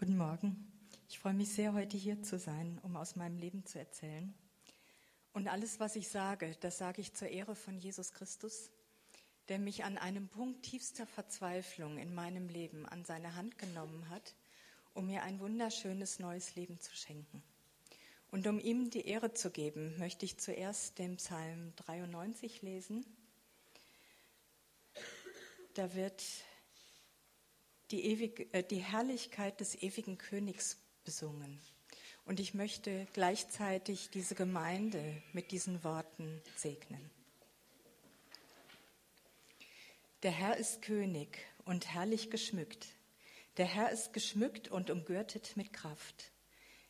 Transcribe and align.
Guten 0.00 0.16
Morgen. 0.16 0.54
Ich 1.08 1.18
freue 1.18 1.34
mich 1.34 1.52
sehr, 1.52 1.72
heute 1.72 1.96
hier 1.96 2.22
zu 2.22 2.38
sein, 2.38 2.78
um 2.84 2.94
aus 2.94 3.16
meinem 3.16 3.36
Leben 3.36 3.66
zu 3.66 3.80
erzählen. 3.80 4.32
Und 5.32 5.48
alles, 5.48 5.80
was 5.80 5.96
ich 5.96 6.08
sage, 6.08 6.56
das 6.60 6.78
sage 6.78 7.00
ich 7.00 7.14
zur 7.14 7.26
Ehre 7.26 7.56
von 7.56 7.76
Jesus 7.76 8.12
Christus, 8.12 8.70
der 9.48 9.58
mich 9.58 9.82
an 9.82 9.98
einem 9.98 10.28
Punkt 10.28 10.62
tiefster 10.62 11.04
Verzweiflung 11.04 11.98
in 11.98 12.14
meinem 12.14 12.48
Leben 12.48 12.86
an 12.86 13.04
seine 13.04 13.34
Hand 13.34 13.58
genommen 13.58 14.08
hat, 14.08 14.36
um 14.94 15.08
mir 15.08 15.24
ein 15.24 15.40
wunderschönes 15.40 16.20
neues 16.20 16.54
Leben 16.54 16.78
zu 16.78 16.94
schenken. 16.94 17.42
Und 18.30 18.46
um 18.46 18.60
ihm 18.60 18.90
die 18.90 19.04
Ehre 19.04 19.34
zu 19.34 19.50
geben, 19.50 19.98
möchte 19.98 20.24
ich 20.24 20.38
zuerst 20.38 21.00
den 21.00 21.16
Psalm 21.16 21.72
93 21.74 22.62
lesen. 22.62 23.04
Da 25.74 25.92
wird 25.96 26.22
die, 27.90 28.04
ewige, 28.04 28.52
äh, 28.52 28.62
die 28.62 28.82
Herrlichkeit 28.82 29.60
des 29.60 29.74
ewigen 29.82 30.18
Königs 30.18 30.78
besungen. 31.04 31.60
Und 32.24 32.40
ich 32.40 32.52
möchte 32.52 33.06
gleichzeitig 33.14 34.10
diese 34.10 34.34
Gemeinde 34.34 35.22
mit 35.32 35.50
diesen 35.50 35.82
Worten 35.82 36.42
segnen. 36.56 37.10
Der 40.22 40.32
Herr 40.32 40.56
ist 40.56 40.82
König 40.82 41.38
und 41.64 41.86
herrlich 41.94 42.30
geschmückt. 42.30 42.88
Der 43.56 43.66
Herr 43.66 43.90
ist 43.90 44.12
geschmückt 44.12 44.68
und 44.68 44.90
umgürtet 44.90 45.56
mit 45.56 45.72
Kraft. 45.72 46.32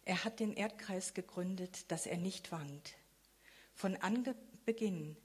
Er 0.05 0.25
hat 0.25 0.41
den 0.41 0.55
Erdkreis 0.55 1.15
gegründet, 1.15 1.91
dass 1.93 2.07
er 2.07 2.17
nicht 2.17 2.51
wankt. 2.51 2.95
Von 3.75 3.97
Anbeginn, 3.97 5.17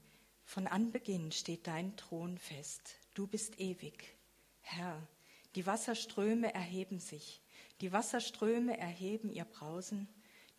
von 0.44 0.66
Anbeginn 0.66 1.32
steht 1.32 1.66
dein 1.66 1.96
Thron 1.96 2.38
fest. 2.38 2.96
Du 3.14 3.26
bist 3.26 3.58
ewig. 3.58 4.14
Herr, 4.60 5.08
die 5.54 5.66
Wasserströme 5.66 6.52
erheben 6.52 6.98
sich, 6.98 7.42
die 7.80 7.92
Wasserströme 7.92 8.78
erheben 8.78 9.30
ihr 9.30 9.44
Brausen, 9.44 10.08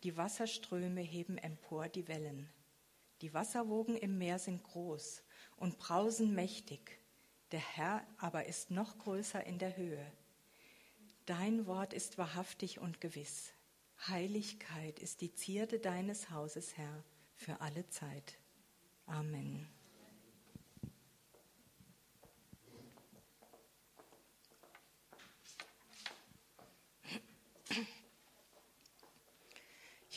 die 0.02 0.16
Wasserströme 0.16 1.00
heben 1.00 1.38
empor 1.38 1.88
die 1.88 2.08
Wellen. 2.08 2.48
Die 3.22 3.32
Wasserwogen 3.32 3.96
im 3.96 4.18
Meer 4.18 4.38
sind 4.38 4.62
groß 4.62 5.22
und 5.56 5.78
brausen 5.78 6.34
mächtig, 6.34 6.98
der 7.52 7.60
Herr 7.60 8.06
aber 8.18 8.46
ist 8.46 8.70
noch 8.70 8.98
größer 8.98 9.44
in 9.44 9.58
der 9.58 9.76
Höhe. 9.76 10.12
Dein 11.24 11.66
Wort 11.66 11.92
ist 11.92 12.18
wahrhaftig 12.18 12.78
und 12.78 13.00
gewiss. 13.00 13.52
Heiligkeit 14.06 14.98
ist 15.00 15.22
die 15.22 15.32
Zierde 15.32 15.78
deines 15.78 16.30
Hauses, 16.30 16.76
Herr, 16.76 17.04
für 17.34 17.60
alle 17.60 17.88
Zeit. 17.88 18.38
Amen. 19.06 19.75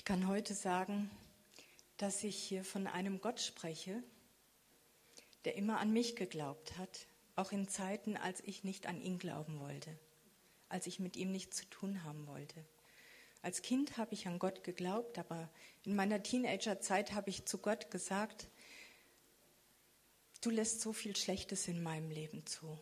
Kann 0.10 0.28
heute 0.28 0.56
sagen, 0.56 1.12
dass 1.98 2.24
ich 2.24 2.36
hier 2.36 2.64
von 2.64 2.88
einem 2.88 3.22
Gott 3.22 3.40
spreche, 3.40 4.02
der 5.46 5.54
immer 5.54 5.80
an 5.80 5.94
mich 5.94 6.16
geglaubt 6.16 6.80
hat, 6.80 7.06
auch 7.36 7.52
in 7.52 7.68
Zeiten, 7.68 8.18
als 8.18 8.42
ich 8.44 8.64
nicht 8.64 8.88
an 8.88 9.00
ihn 9.02 9.20
glauben 9.20 9.60
wollte, 9.60 9.96
als 10.68 10.88
ich 10.88 11.00
mit 11.00 11.16
ihm 11.16 11.32
nichts 11.32 11.58
zu 11.58 11.66
tun 11.70 12.04
haben 12.04 12.26
wollte. 12.26 12.66
Als 13.44 13.62
Kind 13.62 13.98
habe 13.98 14.16
ich 14.16 14.28
an 14.28 14.40
Gott 14.40 14.64
geglaubt, 14.64 15.20
aber 15.20 15.48
in 15.84 15.94
meiner 15.96 16.24
Teenagerzeit 16.24 17.12
habe 17.14 17.30
ich 17.30 17.46
zu 17.46 17.60
Gott 17.60 17.92
gesagt, 17.92 18.48
du 20.42 20.50
lässt 20.50 20.82
so 20.82 20.92
viel 20.92 21.16
Schlechtes 21.16 21.68
in 21.68 21.84
meinem 21.84 22.10
Leben 22.10 22.48
zu. 22.48 22.80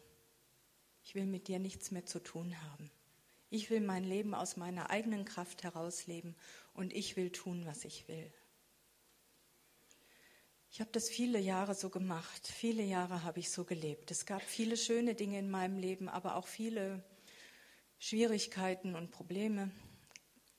Ich 1.03 1.13
will 1.13 1.25
mit 1.25 1.49
dir 1.49 1.59
nichts 1.59 1.91
mehr 1.91 2.05
zu 2.05 2.19
tun 2.19 2.55
haben. 2.71 2.89
Ich 3.49 3.69
will 3.69 3.81
mein 3.81 4.03
Leben 4.03 4.33
aus 4.33 4.57
meiner 4.57 4.89
eigenen 4.89 5.23
Kraft 5.23 5.63
herausleben 5.63 6.35
und 6.73 6.93
ich 6.93 7.15
will 7.15 7.31
tun, 7.31 7.65
was 7.65 7.85
ich 7.85 8.07
will. 8.07 8.31
Ich 10.69 10.81
habe 10.81 10.91
das 10.91 11.09
viele 11.09 11.39
Jahre 11.39 11.73
so 11.73 11.89
gemacht. 11.89 12.45
Viele 12.45 12.83
Jahre 12.83 13.23
habe 13.23 13.39
ich 13.39 13.49
so 13.49 13.63
gelebt. 13.63 14.11
Es 14.11 14.25
gab 14.25 14.41
viele 14.41 14.75
schöne 14.75 15.15
Dinge 15.15 15.39
in 15.39 15.49
meinem 15.49 15.77
Leben, 15.77 16.09
aber 16.09 16.35
auch 16.35 16.45
viele 16.45 17.03
Schwierigkeiten 17.99 18.95
und 18.95 19.11
Probleme. 19.11 19.71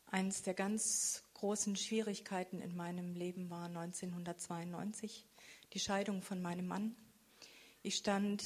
Eines 0.06 0.43
der 0.43 0.55
ganz 0.55 1.22
großen 1.34 1.76
Schwierigkeiten 1.76 2.60
in 2.62 2.75
meinem 2.75 3.15
Leben 3.15 3.50
war 3.50 3.66
1992 3.66 5.26
die 5.75 5.81
Scheidung 5.81 6.22
von 6.22 6.41
meinem 6.41 6.66
Mann. 6.66 6.97
Ich 7.82 7.97
stand 7.97 8.43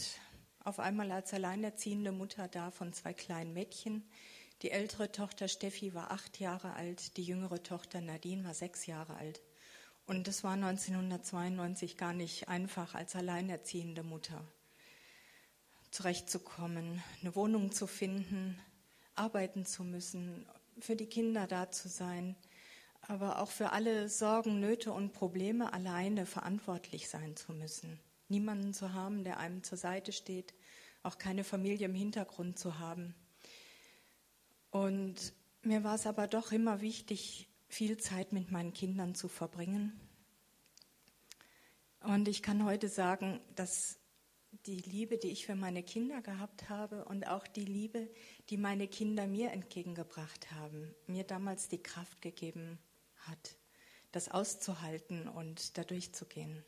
auf 0.64 0.78
einmal 0.78 1.10
als 1.10 1.32
alleinerziehende 1.32 2.12
Mutter 2.12 2.48
da 2.48 2.70
von 2.70 2.92
zwei 2.92 3.14
kleinen 3.14 3.53
Mädchen. 3.53 4.04
Die 4.62 4.70
ältere 4.70 5.10
Tochter 5.10 5.48
Steffi 5.48 5.94
war 5.94 6.10
acht 6.10 6.38
Jahre 6.40 6.74
alt, 6.74 7.16
die 7.16 7.24
jüngere 7.24 7.62
Tochter 7.62 8.00
Nadine 8.00 8.44
war 8.44 8.54
sechs 8.54 8.86
Jahre 8.86 9.16
alt. 9.16 9.40
Und 10.06 10.26
es 10.28 10.42
war 10.44 10.52
1992 10.52 11.96
gar 11.96 12.12
nicht 12.12 12.48
einfach, 12.48 12.94
als 12.94 13.14
alleinerziehende 13.14 14.02
Mutter 14.02 14.44
zurechtzukommen, 15.90 17.02
eine 17.20 17.36
Wohnung 17.36 17.72
zu 17.72 17.86
finden, 17.86 18.58
arbeiten 19.14 19.66
zu 19.66 19.84
müssen, 19.84 20.46
für 20.80 20.96
die 20.96 21.06
Kinder 21.06 21.46
da 21.46 21.70
zu 21.70 21.88
sein, 21.88 22.34
aber 23.02 23.40
auch 23.42 23.50
für 23.50 23.72
alle 23.72 24.08
Sorgen, 24.08 24.60
Nöte 24.60 24.92
und 24.92 25.12
Probleme 25.12 25.72
alleine 25.72 26.24
verantwortlich 26.24 27.08
sein 27.08 27.36
zu 27.36 27.52
müssen 27.52 28.00
niemanden 28.32 28.72
zu 28.72 28.92
haben, 28.92 29.22
der 29.22 29.38
einem 29.38 29.62
zur 29.62 29.78
Seite 29.78 30.10
steht, 30.10 30.54
auch 31.04 31.18
keine 31.18 31.44
Familie 31.44 31.86
im 31.86 31.94
Hintergrund 31.94 32.58
zu 32.58 32.80
haben. 32.80 33.14
Und 34.72 35.34
mir 35.62 35.84
war 35.84 35.94
es 35.94 36.06
aber 36.06 36.27
doch 36.27 36.50
immer 36.50 36.81
wichtig, 36.81 37.49
viel 37.69 37.99
Zeit 37.99 38.33
mit 38.33 38.50
meinen 38.50 38.72
Kindern 38.72 39.15
zu 39.15 39.28
verbringen. 39.28 40.00
Und 42.00 42.27
ich 42.27 42.43
kann 42.43 42.65
heute 42.65 42.88
sagen, 42.88 43.41
dass 43.55 43.99
die 44.66 44.81
Liebe, 44.81 45.19
die 45.19 45.28
ich 45.28 45.44
für 45.47 45.55
meine 45.55 45.83
Kinder 45.83 46.22
gehabt 46.22 46.71
habe 46.71 47.05
und 47.05 47.28
auch 47.28 47.47
die 47.47 47.65
Liebe, 47.65 48.09
die 48.49 48.56
meine 48.56 48.88
Kinder 48.88 49.27
mir 49.27 49.53
entgegengebracht 49.53 50.50
haben, 50.53 50.94
mir 51.06 51.25
damals 51.25 51.69
die 51.69 51.83
Kraft 51.83 52.22
gegeben 52.22 52.78
hat, 53.19 53.56
das 54.10 54.31
auszuhalten 54.31 55.28
und 55.28 55.77
da 55.77 55.84
durchzugehen. 55.84 56.65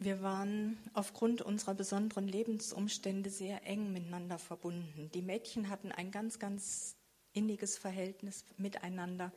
Wir 0.00 0.22
waren 0.22 0.78
aufgrund 0.94 1.42
unserer 1.42 1.74
besonderen 1.74 2.28
Lebensumstände 2.28 3.30
sehr 3.30 3.66
eng 3.66 3.92
miteinander 3.92 4.38
verbunden. 4.38 5.10
Die 5.12 5.22
Mädchen 5.22 5.68
hatten 5.68 5.90
ein 5.90 6.12
ganz, 6.12 6.38
ganz 6.38 6.94
inniges 7.32 7.76
Verhältnis 7.76 8.44
miteinander. 8.56 9.32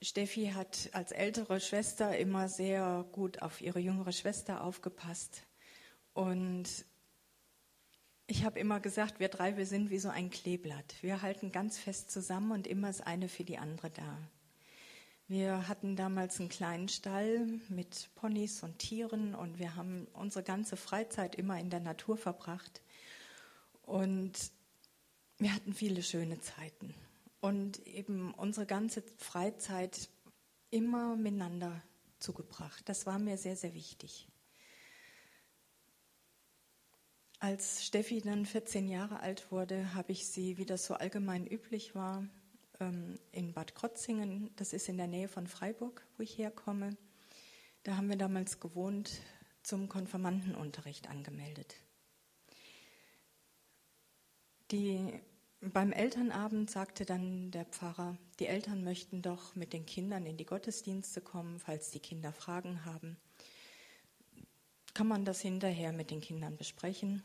Steffi 0.00 0.52
hat 0.54 0.90
als 0.92 1.10
ältere 1.10 1.60
Schwester 1.60 2.16
immer 2.16 2.48
sehr 2.48 3.04
gut 3.10 3.42
auf 3.42 3.60
ihre 3.60 3.80
jüngere 3.80 4.12
Schwester 4.12 4.62
aufgepasst. 4.62 5.42
Und 6.12 6.68
ich 8.28 8.44
habe 8.44 8.60
immer 8.60 8.78
gesagt, 8.78 9.18
wir 9.18 9.28
drei, 9.28 9.56
wir 9.56 9.66
sind 9.66 9.90
wie 9.90 9.98
so 9.98 10.10
ein 10.10 10.30
Kleeblatt. 10.30 10.94
Wir 11.00 11.22
halten 11.22 11.50
ganz 11.50 11.78
fest 11.78 12.10
zusammen 12.10 12.52
und 12.52 12.66
immer 12.66 12.90
ist 12.90 13.06
eine 13.06 13.28
für 13.28 13.44
die 13.44 13.58
andere 13.58 13.90
da. 13.90 14.18
Wir 15.28 15.66
hatten 15.66 15.96
damals 15.96 16.38
einen 16.38 16.48
kleinen 16.48 16.88
Stall 16.88 17.48
mit 17.68 18.10
Ponys 18.14 18.62
und 18.62 18.78
Tieren 18.78 19.34
und 19.34 19.58
wir 19.58 19.74
haben 19.74 20.06
unsere 20.12 20.44
ganze 20.44 20.76
Freizeit 20.76 21.34
immer 21.34 21.58
in 21.58 21.68
der 21.68 21.80
Natur 21.80 22.16
verbracht. 22.16 22.80
Und 23.82 24.32
wir 25.38 25.52
hatten 25.52 25.74
viele 25.74 26.04
schöne 26.04 26.40
Zeiten 26.40 26.94
und 27.40 27.84
eben 27.88 28.34
unsere 28.34 28.66
ganze 28.66 29.02
Freizeit 29.18 30.08
immer 30.70 31.16
miteinander 31.16 31.82
zugebracht. 32.20 32.88
Das 32.88 33.04
war 33.04 33.18
mir 33.18 33.36
sehr, 33.36 33.56
sehr 33.56 33.74
wichtig. 33.74 34.28
Als 37.40 37.84
Steffi 37.84 38.20
dann 38.20 38.46
14 38.46 38.88
Jahre 38.88 39.20
alt 39.20 39.50
wurde, 39.50 39.92
habe 39.94 40.12
ich 40.12 40.28
sie, 40.28 40.56
wie 40.56 40.66
das 40.66 40.86
so 40.86 40.94
allgemein 40.94 41.46
üblich 41.46 41.96
war, 41.96 42.24
in 43.32 43.52
Bad 43.52 43.74
Krotzingen, 43.74 44.50
das 44.56 44.72
ist 44.72 44.88
in 44.88 44.96
der 44.96 45.06
Nähe 45.06 45.28
von 45.28 45.46
Freiburg, 45.46 46.06
wo 46.16 46.22
ich 46.22 46.38
herkomme. 46.38 46.96
Da 47.82 47.96
haben 47.96 48.08
wir 48.08 48.16
damals 48.16 48.60
gewohnt, 48.60 49.20
zum 49.62 49.88
Konfirmandenunterricht 49.88 51.08
angemeldet. 51.08 51.76
Die, 54.72 55.12
beim 55.60 55.92
Elternabend 55.92 56.70
sagte 56.70 57.04
dann 57.04 57.52
der 57.52 57.64
Pfarrer, 57.64 58.16
die 58.40 58.46
Eltern 58.46 58.82
möchten 58.82 59.22
doch 59.22 59.54
mit 59.54 59.72
den 59.72 59.86
Kindern 59.86 60.26
in 60.26 60.36
die 60.36 60.46
Gottesdienste 60.46 61.20
kommen, 61.20 61.60
falls 61.60 61.92
die 61.92 62.00
Kinder 62.00 62.32
Fragen 62.32 62.84
haben. 62.84 63.16
Kann 64.92 65.06
man 65.06 65.24
das 65.24 65.40
hinterher 65.40 65.92
mit 65.92 66.10
den 66.10 66.20
Kindern 66.20 66.56
besprechen? 66.56 67.22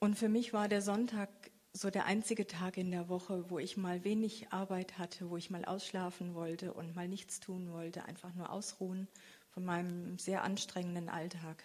Und 0.00 0.16
für 0.18 0.28
mich 0.28 0.52
war 0.52 0.68
der 0.68 0.82
Sonntag 0.82 1.51
so 1.72 1.90
der 1.90 2.04
einzige 2.04 2.46
Tag 2.46 2.76
in 2.76 2.90
der 2.90 3.08
Woche, 3.08 3.48
wo 3.50 3.58
ich 3.58 3.76
mal 3.76 4.04
wenig 4.04 4.52
Arbeit 4.52 4.98
hatte, 4.98 5.30
wo 5.30 5.36
ich 5.36 5.50
mal 5.50 5.64
ausschlafen 5.64 6.34
wollte 6.34 6.74
und 6.74 6.94
mal 6.94 7.08
nichts 7.08 7.40
tun 7.40 7.72
wollte, 7.72 8.04
einfach 8.04 8.34
nur 8.34 8.50
ausruhen 8.50 9.08
von 9.50 9.64
meinem 9.64 10.18
sehr 10.18 10.44
anstrengenden 10.44 11.08
Alltag. 11.08 11.64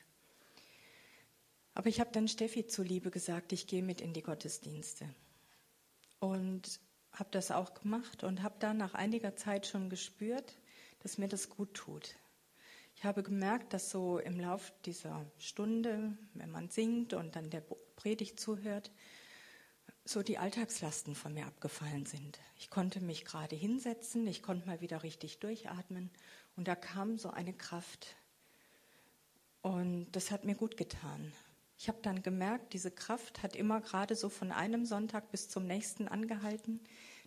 Aber 1.74 1.90
ich 1.90 2.00
habe 2.00 2.10
dann 2.12 2.28
Steffi 2.28 2.66
zuliebe 2.68 3.12
gesagt, 3.12 3.52
ich 3.52 3.68
gehe 3.68 3.84
mit 3.84 4.02
in 4.02 4.14
die 4.14 4.24
Gottesdienste. 4.24 5.08
Und 6.20 6.80
habe 7.12 7.30
das 7.32 7.52
auch 7.52 7.74
gemacht 7.74 8.24
und 8.24 8.42
habe 8.42 8.56
dann 8.60 8.78
nach 8.78 8.94
einiger 8.94 9.36
Zeit 9.36 9.68
schon 9.68 9.90
gespürt, 9.90 10.58
dass 11.04 11.18
mir 11.18 11.28
das 11.28 11.50
gut 11.50 11.74
tut. 11.74 12.16
Ich 12.96 13.04
habe 13.04 13.22
gemerkt, 13.22 13.74
dass 13.74 13.92
so 13.92 14.18
im 14.18 14.40
Lauf 14.40 14.74
dieser 14.86 15.24
Stunde, 15.38 16.18
wenn 16.34 16.50
man 16.50 16.70
singt 16.70 17.14
und 17.14 17.36
dann 17.36 17.50
der 17.52 17.62
Predigt 17.96 18.40
zuhört, 18.40 18.92
so 20.10 20.24
die 20.24 20.38
Alltagslasten 20.38 21.16
von 21.16 21.34
mir 21.34 21.46
abgefallen 21.46 22.06
sind. 22.06 22.40
Ich 22.58 22.70
konnte 22.70 23.02
mich 23.02 23.26
gerade 23.26 23.56
hinsetzen, 23.56 24.26
ich 24.28 24.42
konnte 24.42 24.66
mal 24.66 24.82
wieder 24.82 25.04
richtig 25.04 25.40
durchatmen 25.40 26.10
und 26.56 26.68
da 26.68 26.76
kam 26.76 27.18
so 27.18 27.30
eine 27.30 27.54
Kraft. 27.54 28.16
Und 29.62 30.08
das 30.14 30.32
hat 30.32 30.46
mir 30.46 30.56
gut 30.56 30.78
getan. 30.78 31.34
Ich 31.78 31.90
habe 31.90 32.00
dann 32.02 32.24
gemerkt, 32.24 32.74
diese 32.74 32.90
Kraft 32.90 33.44
hat 33.44 33.56
immer 33.56 33.82
gerade 33.82 34.16
so 34.16 34.30
von 34.30 34.52
einem 34.52 34.86
Sonntag 34.86 35.30
bis 35.30 35.50
zum 35.50 35.68
nächsten 35.68 36.08
angehalten. 36.08 36.80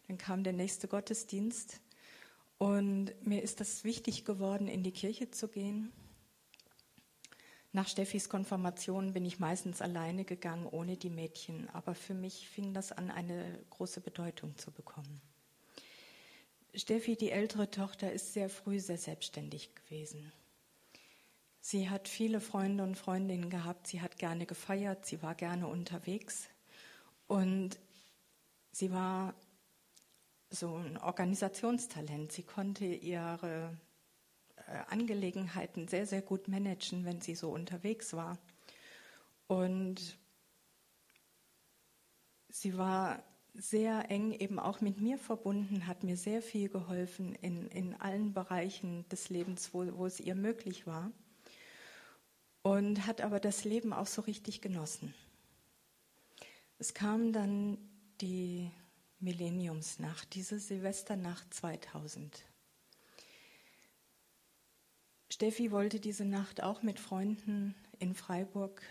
Dann 0.09 0.19
kam 0.19 0.43
der 0.43 0.55
nächste 0.55 0.89
Gottesdienst. 0.89 1.81
Und 2.59 3.13
mir 3.25 3.43
ist 3.43 3.61
das 3.61 3.85
wichtig 3.85 4.25
geworden, 4.25 4.69
in 4.69 4.83
die 4.83 4.93
Kirche 4.93 5.31
zu 5.31 5.49
gehen. 5.49 5.93
Nach 7.73 7.87
Steffis 7.87 8.29
Konfirmation 8.29 9.13
bin 9.13 9.25
ich 9.25 9.39
meistens 9.39 9.81
alleine 9.81 10.25
gegangen, 10.25 10.67
ohne 10.67 10.97
die 10.97 11.11
Mädchen. 11.11 11.69
Aber 11.71 11.95
für 11.95 12.15
mich 12.15 12.49
fing 12.49 12.75
das 12.75 12.91
an, 12.91 13.11
eine 13.11 13.65
große 13.71 14.01
Bedeutung 14.01 14.57
zu 14.57 14.73
bekommen. 14.73 15.21
Steffi, 16.75 17.17
die 17.17 17.31
ältere 17.31 17.71
Tochter, 17.71 18.13
ist 18.13 18.33
sehr 18.33 18.49
früh 18.49 18.81
sehr 18.81 18.99
selbstständig 18.99 19.75
gewesen. 19.75 20.33
Sie 21.61 21.91
hat 21.91 22.09
viele 22.09 22.41
Freunde 22.41 22.83
und 22.85 22.97
Freundinnen 22.97 23.51
gehabt, 23.51 23.87
sie 23.87 24.01
hat 24.01 24.19
gerne 24.19 24.47
gefeiert, 24.47 25.05
sie 25.05 25.23
war 25.23 25.35
gerne 25.35 25.67
unterwegs 25.67 26.49
und 27.27 27.79
sie 28.73 28.91
war 28.91 29.35
so 30.49 30.77
ein 30.77 30.97
Organisationstalent. 30.97 32.33
Sie 32.33 32.43
konnte 32.43 32.87
ihre 32.87 33.77
Angelegenheiten 34.89 35.89
sehr, 35.89 36.07
sehr 36.07 36.23
gut 36.23 36.49
managen, 36.49 37.05
wenn 37.05 37.21
sie 37.21 37.35
so 37.35 37.51
unterwegs 37.51 38.13
war. 38.13 38.39
Und 39.47 40.19
sie 42.49 42.77
war 42.77 43.23
sehr 43.55 44.11
eng 44.11 44.33
eben 44.33 44.59
auch 44.59 44.81
mit 44.81 45.01
mir 45.01 45.19
verbunden, 45.19 45.87
hat 45.87 46.05
mir 46.05 46.17
sehr 46.17 46.41
viel 46.41 46.69
geholfen 46.69 47.35
in, 47.35 47.67
in 47.69 47.95
allen 48.01 48.33
Bereichen 48.33 49.09
des 49.09 49.29
Lebens, 49.29 49.75
wo, 49.75 49.87
wo 49.97 50.07
es 50.07 50.21
ihr 50.21 50.35
möglich 50.35 50.87
war 50.87 51.11
und 52.63 53.07
hat 53.07 53.21
aber 53.21 53.41
das 53.41 53.65
Leben 53.65 53.93
auch 53.93 54.07
so 54.07 54.23
richtig 54.23 54.61
genossen. 54.61 55.15
Es 56.79 56.95
kam 56.95 57.33
dann 57.33 57.79
die 58.21 58.71
Millenniumsnacht, 59.19 60.35
diese 60.35 60.59
Silvesternacht 60.59 61.53
2000. 61.53 62.45
Steffi 65.33 65.71
wollte 65.71 66.01
diese 66.01 66.25
Nacht 66.25 66.61
auch 66.61 66.83
mit 66.83 66.99
Freunden 66.99 67.77
in 68.01 68.15
Freiburg 68.15 68.83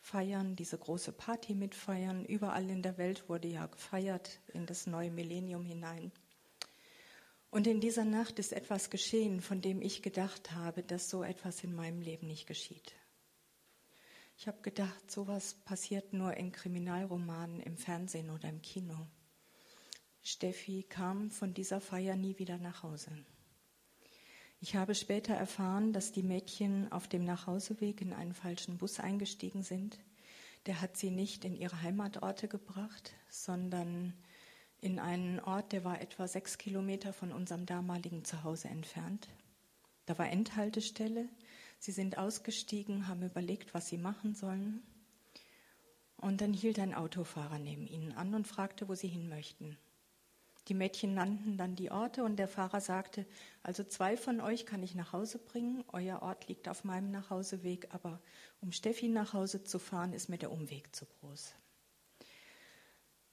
feiern, 0.00 0.54
diese 0.54 0.78
große 0.78 1.10
Party 1.10 1.54
mitfeiern. 1.54 2.24
Überall 2.24 2.70
in 2.70 2.82
der 2.82 2.98
Welt 2.98 3.28
wurde 3.28 3.48
ja 3.48 3.66
gefeiert 3.66 4.40
in 4.54 4.64
das 4.64 4.86
neue 4.86 5.10
Millennium 5.10 5.64
hinein. 5.64 6.12
Und 7.50 7.66
in 7.66 7.80
dieser 7.80 8.04
Nacht 8.04 8.38
ist 8.38 8.52
etwas 8.52 8.90
geschehen, 8.90 9.40
von 9.40 9.60
dem 9.60 9.82
ich 9.82 10.02
gedacht 10.02 10.52
habe, 10.52 10.84
dass 10.84 11.10
so 11.10 11.24
etwas 11.24 11.64
in 11.64 11.74
meinem 11.74 12.00
Leben 12.00 12.28
nicht 12.28 12.46
geschieht. 12.46 12.94
Ich 14.38 14.46
habe 14.46 14.62
gedacht, 14.62 15.10
sowas 15.10 15.54
passiert 15.64 16.12
nur 16.12 16.34
in 16.34 16.52
Kriminalromanen, 16.52 17.60
im 17.60 17.76
Fernsehen 17.76 18.30
oder 18.30 18.48
im 18.48 18.62
Kino. 18.62 19.08
Steffi 20.22 20.84
kam 20.84 21.32
von 21.32 21.52
dieser 21.54 21.80
Feier 21.80 22.14
nie 22.14 22.38
wieder 22.38 22.58
nach 22.58 22.84
Hause. 22.84 23.10
Ich 24.64 24.76
habe 24.76 24.94
später 24.94 25.34
erfahren, 25.34 25.92
dass 25.92 26.12
die 26.12 26.22
Mädchen 26.22 26.90
auf 26.92 27.08
dem 27.08 27.24
Nachhauseweg 27.24 28.00
in 28.00 28.12
einen 28.12 28.32
falschen 28.32 28.78
Bus 28.78 29.00
eingestiegen 29.00 29.64
sind. 29.64 29.98
Der 30.66 30.80
hat 30.80 30.96
sie 30.96 31.10
nicht 31.10 31.44
in 31.44 31.56
ihre 31.56 31.82
Heimatorte 31.82 32.46
gebracht, 32.46 33.12
sondern 33.28 34.14
in 34.80 35.00
einen 35.00 35.40
Ort, 35.40 35.72
der 35.72 35.82
war 35.82 36.00
etwa 36.00 36.28
sechs 36.28 36.58
Kilometer 36.58 37.12
von 37.12 37.32
unserem 37.32 37.66
damaligen 37.66 38.24
Zuhause 38.24 38.68
entfernt. 38.68 39.26
Da 40.06 40.16
war 40.16 40.30
Endhaltestelle. 40.30 41.28
Sie 41.80 41.90
sind 41.90 42.16
ausgestiegen, 42.16 43.08
haben 43.08 43.24
überlegt, 43.24 43.74
was 43.74 43.88
sie 43.88 43.98
machen 43.98 44.36
sollen. 44.36 44.80
Und 46.18 46.40
dann 46.40 46.52
hielt 46.52 46.78
ein 46.78 46.94
Autofahrer 46.94 47.58
neben 47.58 47.88
ihnen 47.88 48.12
an 48.12 48.32
und 48.32 48.46
fragte, 48.46 48.88
wo 48.88 48.94
sie 48.94 49.08
hin 49.08 49.28
möchten. 49.28 49.76
Die 50.68 50.74
Mädchen 50.74 51.14
nannten 51.14 51.56
dann 51.56 51.74
die 51.74 51.90
Orte 51.90 52.22
und 52.22 52.36
der 52.36 52.48
Fahrer 52.48 52.80
sagte, 52.80 53.26
also 53.62 53.82
zwei 53.82 54.16
von 54.16 54.40
euch 54.40 54.64
kann 54.64 54.82
ich 54.82 54.94
nach 54.94 55.12
Hause 55.12 55.38
bringen, 55.38 55.84
euer 55.92 56.22
Ort 56.22 56.48
liegt 56.48 56.68
auf 56.68 56.84
meinem 56.84 57.10
Nachhauseweg, 57.10 57.88
aber 57.92 58.20
um 58.60 58.70
Steffi 58.70 59.08
nach 59.08 59.32
Hause 59.32 59.64
zu 59.64 59.78
fahren, 59.78 60.12
ist 60.12 60.28
mir 60.28 60.38
der 60.38 60.52
Umweg 60.52 60.94
zu 60.94 61.04
groß. 61.06 61.54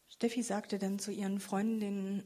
Steffi 0.07 0.41
sagte 0.41 0.79
dann 0.79 0.97
zu 0.97 1.11
ihren 1.11 1.39
Freundinnen, 1.39 2.23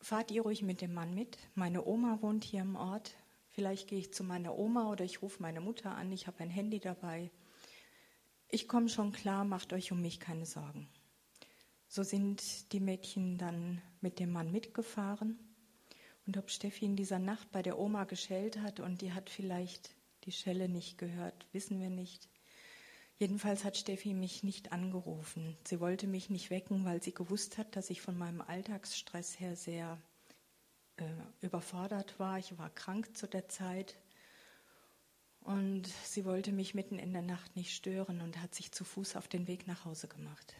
fahrt 0.00 0.30
ihr 0.30 0.42
ruhig 0.42 0.62
mit 0.62 0.80
dem 0.80 0.94
Mann 0.94 1.14
mit, 1.14 1.38
meine 1.54 1.84
Oma 1.84 2.22
wohnt 2.22 2.44
hier 2.44 2.62
im 2.62 2.76
Ort, 2.76 3.14
Vielleicht 3.56 3.88
gehe 3.88 3.98
ich 3.98 4.12
zu 4.12 4.22
meiner 4.22 4.58
Oma 4.58 4.90
oder 4.90 5.02
ich 5.02 5.22
rufe 5.22 5.40
meine 5.40 5.62
Mutter 5.62 5.94
an, 5.94 6.12
ich 6.12 6.26
habe 6.26 6.40
ein 6.40 6.50
Handy 6.50 6.78
dabei. 6.78 7.30
Ich 8.48 8.68
komme 8.68 8.90
schon 8.90 9.12
klar, 9.12 9.46
macht 9.46 9.72
euch 9.72 9.92
um 9.92 10.02
mich 10.02 10.20
keine 10.20 10.44
Sorgen. 10.44 10.90
So 11.88 12.02
sind 12.02 12.72
die 12.72 12.80
Mädchen 12.80 13.38
dann 13.38 13.80
mit 14.00 14.18
dem 14.18 14.32
Mann 14.32 14.50
mitgefahren. 14.50 15.38
Und 16.26 16.36
ob 16.36 16.50
Steffi 16.50 16.84
in 16.84 16.96
dieser 16.96 17.18
Nacht 17.18 17.52
bei 17.52 17.62
der 17.62 17.78
Oma 17.78 18.04
geschellt 18.04 18.60
hat 18.60 18.80
und 18.80 19.00
die 19.00 19.12
hat 19.12 19.30
vielleicht 19.30 19.94
die 20.24 20.32
Schelle 20.32 20.68
nicht 20.68 20.98
gehört, 20.98 21.46
wissen 21.52 21.80
wir 21.80 21.90
nicht. 21.90 22.28
Jedenfalls 23.18 23.64
hat 23.64 23.76
Steffi 23.76 24.12
mich 24.12 24.42
nicht 24.42 24.72
angerufen. 24.72 25.56
Sie 25.64 25.80
wollte 25.80 26.06
mich 26.06 26.28
nicht 26.28 26.50
wecken, 26.50 26.84
weil 26.84 27.02
sie 27.02 27.14
gewusst 27.14 27.56
hat, 27.56 27.74
dass 27.76 27.88
ich 27.88 28.02
von 28.02 28.18
meinem 28.18 28.42
Alltagsstress 28.42 29.40
her 29.40 29.56
sehr 29.56 29.98
äh, 30.96 31.04
überfordert 31.40 32.18
war. 32.18 32.38
Ich 32.38 32.58
war 32.58 32.68
krank 32.70 33.16
zu 33.16 33.26
der 33.26 33.48
Zeit. 33.48 33.96
Und 35.40 35.86
sie 36.04 36.24
wollte 36.24 36.52
mich 36.52 36.74
mitten 36.74 36.98
in 36.98 37.12
der 37.12 37.22
Nacht 37.22 37.54
nicht 37.56 37.72
stören 37.72 38.20
und 38.20 38.42
hat 38.42 38.54
sich 38.54 38.72
zu 38.72 38.84
Fuß 38.84 39.16
auf 39.16 39.28
den 39.28 39.46
Weg 39.46 39.66
nach 39.66 39.84
Hause 39.84 40.08
gemacht. 40.08 40.54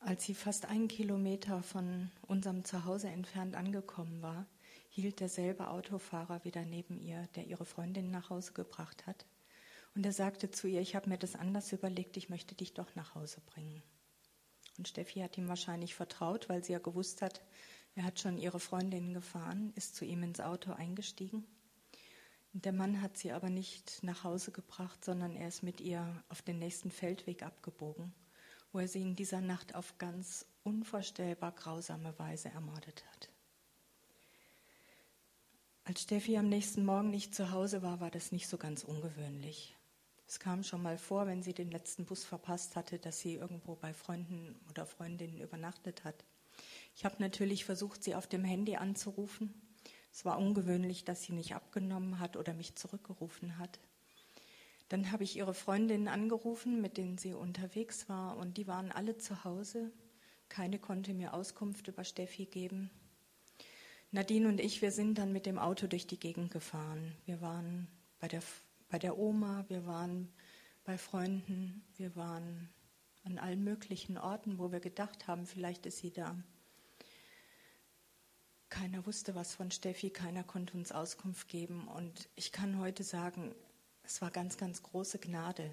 Als 0.00 0.24
sie 0.24 0.34
fast 0.34 0.64
einen 0.64 0.88
Kilometer 0.88 1.62
von 1.62 2.10
unserem 2.26 2.64
Zuhause 2.64 3.08
entfernt 3.08 3.54
angekommen 3.54 4.22
war, 4.22 4.46
hielt 4.88 5.20
derselbe 5.20 5.68
Autofahrer 5.68 6.42
wieder 6.44 6.64
neben 6.64 6.98
ihr, 6.98 7.28
der 7.36 7.46
ihre 7.46 7.66
Freundin 7.66 8.10
nach 8.10 8.30
Hause 8.30 8.52
gebracht 8.52 9.06
hat. 9.06 9.26
Und 9.94 10.06
er 10.06 10.12
sagte 10.12 10.50
zu 10.50 10.68
ihr, 10.68 10.80
ich 10.80 10.96
habe 10.96 11.08
mir 11.08 11.18
das 11.18 11.36
anders 11.36 11.72
überlegt, 11.72 12.16
ich 12.16 12.30
möchte 12.30 12.54
dich 12.54 12.74
doch 12.74 12.94
nach 12.94 13.14
Hause 13.14 13.40
bringen. 13.46 13.82
Und 14.78 14.88
Steffi 14.88 15.20
hat 15.20 15.36
ihm 15.36 15.48
wahrscheinlich 15.48 15.94
vertraut, 15.94 16.48
weil 16.48 16.64
sie 16.64 16.72
ja 16.72 16.78
gewusst 16.78 17.20
hat, 17.20 17.42
er 17.94 18.04
hat 18.04 18.20
schon 18.20 18.38
ihre 18.38 18.60
Freundin 18.60 19.12
gefahren, 19.12 19.72
ist 19.74 19.96
zu 19.96 20.04
ihm 20.04 20.22
ins 20.22 20.40
Auto 20.40 20.72
eingestiegen. 20.72 21.44
Der 22.52 22.72
Mann 22.72 23.02
hat 23.02 23.16
sie 23.18 23.32
aber 23.32 23.50
nicht 23.50 24.02
nach 24.02 24.24
Hause 24.24 24.50
gebracht, 24.50 25.04
sondern 25.04 25.36
er 25.36 25.48
ist 25.48 25.62
mit 25.62 25.80
ihr 25.80 26.24
auf 26.28 26.40
den 26.40 26.58
nächsten 26.58 26.90
Feldweg 26.90 27.42
abgebogen, 27.42 28.12
wo 28.72 28.78
er 28.78 28.88
sie 28.88 29.02
in 29.02 29.16
dieser 29.16 29.40
Nacht 29.40 29.74
auf 29.74 29.98
ganz 29.98 30.46
unvorstellbar 30.62 31.52
grausame 31.52 32.18
Weise 32.18 32.50
ermordet 32.50 33.04
hat. 33.10 33.30
Als 35.84 36.02
Steffi 36.02 36.36
am 36.36 36.48
nächsten 36.48 36.84
Morgen 36.84 37.10
nicht 37.10 37.34
zu 37.34 37.50
Hause 37.50 37.82
war, 37.82 38.00
war 38.00 38.10
das 38.10 38.30
nicht 38.32 38.48
so 38.48 38.58
ganz 38.58 38.84
ungewöhnlich. 38.84 39.76
Es 40.26 40.38
kam 40.38 40.62
schon 40.62 40.82
mal 40.82 40.96
vor, 40.96 41.26
wenn 41.26 41.42
sie 41.42 41.54
den 41.54 41.72
letzten 41.72 42.04
Bus 42.04 42.24
verpasst 42.24 42.76
hatte, 42.76 43.00
dass 43.00 43.18
sie 43.18 43.34
irgendwo 43.34 43.74
bei 43.74 43.92
Freunden 43.92 44.54
oder 44.68 44.86
Freundinnen 44.86 45.40
übernachtet 45.40 46.04
hat. 46.04 46.24
Ich 46.94 47.04
habe 47.04 47.16
natürlich 47.18 47.64
versucht, 47.64 48.04
sie 48.04 48.14
auf 48.14 48.28
dem 48.28 48.44
Handy 48.44 48.76
anzurufen. 48.76 49.52
Es 50.12 50.24
war 50.24 50.38
ungewöhnlich, 50.38 51.04
dass 51.04 51.22
sie 51.22 51.32
nicht 51.32 51.56
abgenommen 51.56 52.20
hat 52.20 52.36
oder 52.36 52.54
mich 52.54 52.76
zurückgerufen 52.76 53.58
hat. 53.58 53.80
Dann 54.90 55.10
habe 55.10 55.24
ich 55.24 55.36
ihre 55.36 55.54
Freundinnen 55.54 56.08
angerufen, 56.08 56.82
mit 56.82 56.98
denen 56.98 57.16
sie 57.16 57.32
unterwegs 57.32 58.08
war, 58.10 58.36
und 58.36 58.58
die 58.58 58.66
waren 58.66 58.92
alle 58.92 59.16
zu 59.16 59.44
Hause. 59.44 59.90
Keine 60.50 60.78
konnte 60.78 61.14
mir 61.14 61.32
Auskunft 61.32 61.88
über 61.88 62.04
Steffi 62.04 62.44
geben. 62.44 62.90
Nadine 64.10 64.48
und 64.48 64.60
ich, 64.60 64.82
wir 64.82 64.92
sind 64.92 65.16
dann 65.16 65.32
mit 65.32 65.46
dem 65.46 65.58
Auto 65.58 65.86
durch 65.86 66.06
die 66.06 66.20
Gegend 66.20 66.50
gefahren. 66.50 67.16
Wir 67.24 67.40
waren 67.40 67.86
bei 68.18 68.28
der 68.28 68.42
bei 68.90 68.98
der 68.98 69.16
Oma, 69.16 69.64
wir 69.68 69.86
waren 69.86 70.28
bei 70.84 70.98
Freunden, 70.98 71.84
wir 71.96 72.16
waren 72.16 72.68
an 73.22 73.38
allen 73.38 73.62
möglichen 73.62 74.18
Orten, 74.18 74.58
wo 74.58 74.72
wir 74.72 74.80
gedacht 74.80 75.28
haben, 75.28 75.46
vielleicht 75.46 75.86
ist 75.86 75.98
sie 75.98 76.12
da. 76.12 76.36
Keiner 78.68 79.06
wusste 79.06 79.34
was 79.34 79.54
von 79.54 79.70
Steffi, 79.70 80.10
keiner 80.10 80.42
konnte 80.42 80.76
uns 80.76 80.90
Auskunft 80.92 81.48
geben. 81.48 81.86
Und 81.88 82.28
ich 82.34 82.50
kann 82.50 82.78
heute 82.78 83.04
sagen, 83.04 83.54
Es 84.10 84.20
war 84.20 84.32
ganz, 84.32 84.56
ganz 84.56 84.82
große 84.82 85.20
Gnade, 85.20 85.72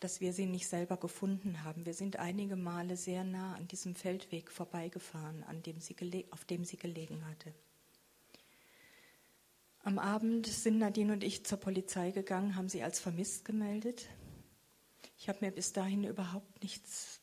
dass 0.00 0.20
wir 0.20 0.32
sie 0.32 0.46
nicht 0.46 0.66
selber 0.66 0.96
gefunden 0.96 1.62
haben. 1.62 1.86
Wir 1.86 1.94
sind 1.94 2.16
einige 2.16 2.56
Male 2.56 2.96
sehr 2.96 3.22
nah 3.22 3.54
an 3.54 3.68
diesem 3.68 3.94
Feldweg 3.94 4.50
vorbeigefahren, 4.50 5.44
an 5.44 5.62
dem 5.62 5.80
sie 5.80 5.94
auf 6.32 6.44
dem 6.44 6.64
sie 6.64 6.78
gelegen 6.78 7.24
hatte. 7.28 7.54
Am 9.84 10.00
Abend 10.00 10.48
sind 10.48 10.78
Nadine 10.78 11.12
und 11.12 11.22
ich 11.22 11.46
zur 11.46 11.58
Polizei 11.58 12.10
gegangen, 12.10 12.56
haben 12.56 12.68
sie 12.68 12.82
als 12.82 12.98
vermisst 12.98 13.44
gemeldet. 13.44 14.08
Ich 15.16 15.28
habe 15.28 15.38
mir 15.40 15.52
bis 15.52 15.72
dahin 15.72 16.02
überhaupt 16.02 16.64
nichts 16.64 17.20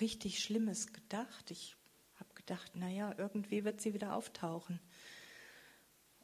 richtig 0.00 0.38
Schlimmes 0.38 0.92
gedacht. 0.92 1.50
Ich 1.50 1.76
habe 2.20 2.32
gedacht, 2.34 2.76
naja, 2.76 3.16
irgendwie 3.18 3.64
wird 3.64 3.80
sie 3.80 3.94
wieder 3.94 4.14
auftauchen. 4.14 4.78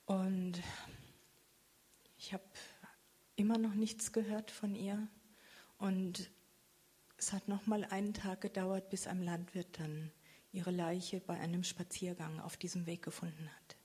Und 0.07 0.63
ich 2.19 2.33
habe 2.33 2.45
immer 3.37 3.59
noch 3.59 3.75
nichts 3.75 4.13
gehört 4.13 4.51
von 4.51 4.75
ihr. 4.75 5.09
Und 5.79 6.31
es 7.17 7.33
hat 7.33 7.49
noch 7.49 7.67
mal 7.67 7.85
einen 7.85 8.15
Tag 8.15 8.41
gedauert, 8.41 8.91
bis 8.91 9.07
ein 9.07 9.23
Landwirt 9.23 9.79
dann 9.79 10.11
ihre 10.53 10.71
Leiche 10.71 11.21
bei 11.21 11.39
einem 11.39 11.65
Spaziergang 11.65 12.41
auf 12.41 12.57
diesem 12.57 12.87
Weg 12.87 13.03
gefunden 13.03 13.49
hat. 13.49 13.77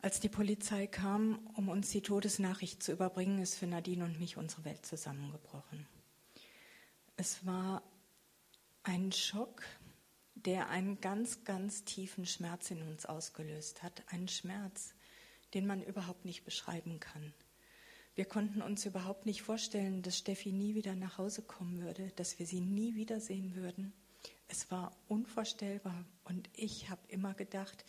Als 0.00 0.20
die 0.20 0.28
Polizei 0.28 0.86
kam, 0.86 1.46
um 1.54 1.68
uns 1.68 1.90
die 1.90 2.02
Todesnachricht 2.02 2.82
zu 2.82 2.92
überbringen, 2.92 3.42
ist 3.42 3.56
für 3.56 3.66
Nadine 3.66 4.04
und 4.04 4.20
mich 4.20 4.36
unsere 4.36 4.64
Welt 4.64 4.86
zusammengebrochen. 4.86 5.86
Es 7.16 7.44
war 7.44 7.82
ein 8.84 9.10
Schock, 9.10 9.64
der 10.36 10.68
einen 10.68 11.00
ganz, 11.00 11.42
ganz 11.42 11.84
tiefen 11.84 12.26
Schmerz 12.26 12.70
in 12.70 12.82
uns 12.82 13.06
ausgelöst 13.06 13.82
hat. 13.82 14.04
Ein 14.06 14.28
Schmerz, 14.28 14.94
den 15.52 15.66
man 15.66 15.82
überhaupt 15.82 16.24
nicht 16.24 16.44
beschreiben 16.44 17.00
kann. 17.00 17.34
Wir 18.18 18.24
konnten 18.24 18.62
uns 18.62 18.84
überhaupt 18.84 19.26
nicht 19.26 19.42
vorstellen, 19.42 20.02
dass 20.02 20.18
Steffi 20.18 20.50
nie 20.50 20.74
wieder 20.74 20.96
nach 20.96 21.18
Hause 21.18 21.40
kommen 21.40 21.80
würde, 21.80 22.10
dass 22.16 22.40
wir 22.40 22.46
sie 22.46 22.58
nie 22.58 22.96
wiedersehen 22.96 23.54
würden. 23.54 23.92
Es 24.48 24.72
war 24.72 24.90
unvorstellbar 25.06 26.04
und 26.24 26.50
ich 26.52 26.90
habe 26.90 27.00
immer 27.06 27.32
gedacht, 27.34 27.84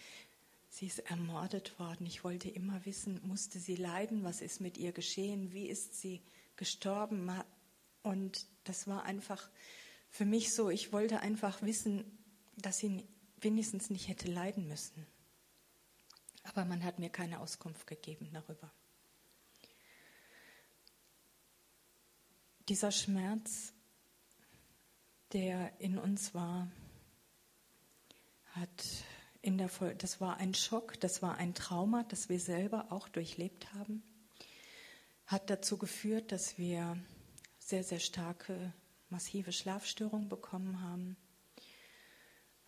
Sie 0.70 0.86
ist 0.86 1.00
ermordet 1.00 1.80
worden. 1.80 2.06
Ich 2.06 2.24
wollte 2.24 2.48
immer 2.48 2.86
wissen, 2.86 3.20
musste 3.24 3.58
sie 3.58 3.76
leiden? 3.76 4.24
Was 4.24 4.42
ist 4.42 4.62
mit 4.62 4.78
ihr 4.78 4.92
geschehen? 4.92 5.52
Wie 5.52 5.68
ist 5.68 6.00
sie 6.00 6.22
gestorben? 6.58 7.32
Und 8.04 8.46
das 8.66 8.86
war 8.86 9.06
einfach 9.06 9.50
für 10.12 10.26
mich 10.26 10.54
so, 10.54 10.70
ich 10.70 10.94
wollte 10.94 11.22
einfach 11.22 11.64
wissen, 11.64 12.06
dass 12.56 12.78
sie 12.78 13.04
wenigstens 13.42 13.90
nicht 13.90 14.08
hätte 14.08 14.32
leiden 14.32 14.68
müssen. 14.68 15.08
Aber 16.44 16.66
man 16.66 16.84
hat 16.84 17.00
mir 17.00 17.10
keine 17.10 17.40
Auskunft 17.40 17.88
gegeben 17.88 18.30
darüber. 18.32 18.72
Dieser 22.70 22.92
Schmerz, 22.92 23.74
der 25.34 25.80
in 25.80 25.98
uns 25.98 26.36
war, 26.36 26.68
hat 28.52 28.70
in 29.42 29.58
der 29.58 29.70
Folge, 29.70 29.96
das 29.96 30.22
war 30.22 30.38
ein 30.38 30.54
Schock, 30.54 31.00
das 31.00 31.24
war 31.24 31.38
ein 31.38 31.56
Trauma, 31.56 32.04
das 32.04 32.30
wir 32.30 32.40
selber 32.40 32.92
auch 32.92 33.08
durchlebt 33.08 33.74
haben, 33.74 34.04
hat 35.26 35.50
dazu 35.50 35.80
geführt, 35.80 36.32
dass 36.32 36.60
wir 36.60 36.96
sehr, 37.58 37.84
sehr 37.84 38.00
starke, 38.00 38.72
massive 39.10 39.52
Schlafstörungen 39.52 40.30
bekommen 40.30 40.84
haben. 40.84 41.18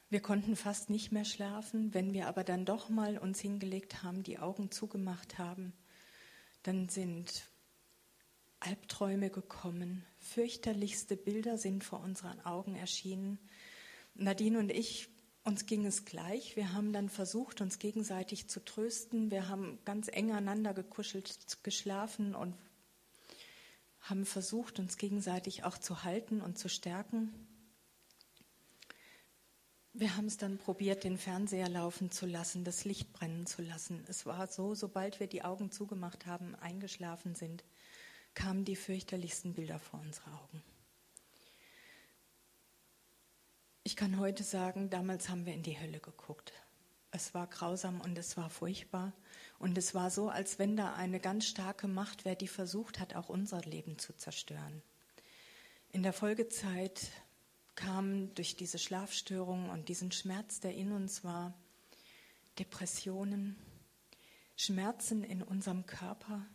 Wir 0.10 0.22
konnten 0.24 0.56
fast 0.56 0.90
nicht 0.90 1.12
mehr 1.12 1.26
schlafen. 1.26 1.94
Wenn 1.94 2.12
wir 2.12 2.28
aber 2.28 2.44
dann 2.44 2.66
doch 2.66 2.90
mal 2.90 3.20
uns 3.20 3.40
hingelegt 3.40 4.02
haben, 4.02 4.24
die 4.24 4.40
Augen 4.40 4.72
zugemacht 4.72 5.38
haben, 5.38 5.74
dann 6.64 6.90
sind 6.90 7.51
Albträume 8.62 9.30
gekommen. 9.30 10.06
Fürchterlichste 10.20 11.18
Bilder 11.18 11.58
sind 11.58 11.84
vor 11.84 12.00
unseren 12.00 12.40
Augen 12.42 12.76
erschienen. 12.76 13.38
Nadine 14.16 14.60
und 14.60 14.72
ich 14.72 15.10
uns 15.44 15.66
ging 15.66 15.86
es 15.88 16.06
gleich. 16.06 16.56
Wir 16.56 16.74
haben 16.74 16.94
dann 16.94 17.10
versucht, 17.10 17.62
uns 17.62 17.80
gegenseitig 17.80 18.48
zu 18.48 18.64
trösten. 18.64 19.32
Wir 19.32 19.50
haben 19.50 19.80
ganz 19.86 20.08
eng 20.08 20.32
aneinander 20.32 20.74
gekuschelt, 20.74 21.64
geschlafen 21.64 22.36
und 22.36 22.56
haben 24.02 24.26
versucht, 24.26 24.80
uns 24.80 24.98
gegenseitig 24.98 25.64
auch 25.64 25.78
zu 25.78 26.04
halten 26.04 26.42
und 26.42 26.60
zu 26.60 26.70
stärken. 26.70 27.34
Wir 29.94 30.16
haben 30.16 30.28
es 30.28 30.38
dann 30.38 30.58
probiert, 30.58 31.04
den 31.04 31.18
Fernseher 31.18 31.68
laufen 31.68 32.12
zu 32.12 32.26
lassen, 32.26 32.64
das 32.64 32.86
Licht 32.86 33.12
brennen 33.12 33.46
zu 33.46 33.62
lassen. 33.62 34.06
Es 34.08 34.26
war 34.26 34.48
so, 34.48 34.74
sobald 34.74 35.20
wir 35.20 35.28
die 35.28 35.44
Augen 35.44 35.72
zugemacht 35.72 36.28
haben, 36.28 36.56
eingeschlafen 36.56 37.36
sind, 37.36 37.64
kamen 38.34 38.66
die 38.66 38.76
fürchterlichsten 38.76 39.54
Bilder 39.54 39.80
vor 39.80 40.00
unsere 40.00 40.32
Augen. 40.32 40.64
Ich 43.84 43.96
kann 43.96 44.20
heute 44.20 44.44
sagen, 44.44 44.90
damals 44.90 45.30
haben 45.30 45.46
wir 45.46 45.54
in 45.54 45.64
die 45.64 45.80
Hölle 45.80 46.00
geguckt. 46.00 46.54
Es 47.12 47.34
war 47.34 47.48
grausam 47.48 48.00
und 48.00 48.18
es 48.18 48.38
war 48.38 48.50
furchtbar. 48.50 49.12
Und 49.60 49.78
es 49.78 49.94
war 49.94 50.10
so, 50.10 50.30
als 50.30 50.60
wenn 50.60 50.78
da 50.78 50.94
eine 50.94 51.20
ganz 51.20 51.46
starke 51.46 51.88
Macht 51.88 52.24
wäre, 52.24 52.36
die 52.36 52.48
versucht 52.48 53.00
hat, 53.00 53.16
auch 53.16 53.28
unser 53.28 53.62
Leben 53.62 53.98
zu 53.98 54.14
zerstören. 54.14 54.82
In 55.92 56.04
der 56.04 56.14
Folgezeit 56.14 57.12
kamen 57.76 58.34
durch 58.36 58.56
diese 58.56 58.80
Schlafstörungen 58.80 59.70
und 59.70 59.90
diesen 59.90 60.12
Schmerz, 60.12 60.60
der 60.62 60.74
in 60.74 60.92
uns 60.92 61.24
war, 61.24 61.54
Depressionen, 62.60 63.58
Schmerzen 64.56 65.24
in 65.24 65.42
unserem 65.42 65.86
Körper, 65.86 66.46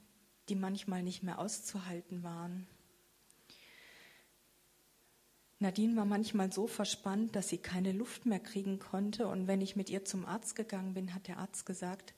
die 0.48 0.54
manchmal 0.54 1.02
nicht 1.02 1.22
mehr 1.22 1.38
auszuhalten 1.38 2.22
waren, 2.22 2.66
Nadine 5.58 5.96
war 5.96 6.04
manchmal 6.04 6.52
so 6.52 6.66
verspannt, 6.66 7.34
dass 7.34 7.48
sie 7.48 7.56
keine 7.56 7.92
Luft 7.92 8.26
mehr 8.26 8.40
kriegen 8.40 8.78
konnte. 8.78 9.26
Und 9.26 9.46
wenn 9.46 9.62
ich 9.62 9.74
mit 9.74 9.88
ihr 9.88 10.04
zum 10.04 10.26
Arzt 10.26 10.54
gegangen 10.54 10.92
bin, 10.92 11.14
hat 11.14 11.28
der 11.28 11.38
Arzt 11.38 11.64
gesagt, 11.64 12.12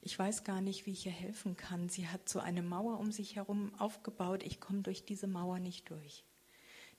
ich 0.00 0.18
weiß 0.18 0.44
gar 0.44 0.62
nicht, 0.62 0.86
wie 0.86 0.92
ich 0.92 1.04
ihr 1.04 1.12
helfen 1.12 1.56
kann. 1.56 1.90
Sie 1.90 2.08
hat 2.08 2.28
so 2.28 2.38
eine 2.38 2.62
Mauer 2.62 2.98
um 2.98 3.12
sich 3.12 3.36
herum 3.36 3.72
aufgebaut. 3.78 4.42
Ich 4.42 4.58
komme 4.58 4.80
durch 4.80 5.04
diese 5.04 5.26
Mauer 5.26 5.58
nicht 5.58 5.90
durch. 5.90 6.24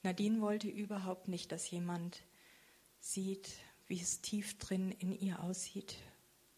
Nadine 0.04 0.40
wollte 0.40 0.68
überhaupt 0.68 1.26
nicht, 1.26 1.50
dass 1.50 1.70
jemand 1.70 2.22
sieht, 3.00 3.50
wie 3.88 4.00
es 4.00 4.20
tief 4.20 4.58
drin 4.58 4.92
in 4.92 5.18
ihr 5.18 5.42
aussieht, 5.42 5.96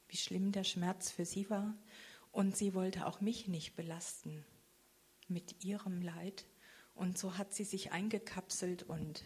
wie 0.08 0.18
schlimm 0.18 0.52
der 0.52 0.64
Schmerz 0.64 1.10
für 1.10 1.24
sie 1.24 1.48
war. 1.48 1.74
Und 2.32 2.56
sie 2.56 2.74
wollte 2.74 3.06
auch 3.06 3.20
mich 3.20 3.46
nicht 3.46 3.76
belasten 3.76 4.44
mit 5.28 5.64
ihrem 5.64 6.02
Leid. 6.02 6.46
Und 6.94 7.18
so 7.18 7.38
hat 7.38 7.54
sie 7.54 7.64
sich 7.64 7.92
eingekapselt 7.92 8.82
und 8.82 9.24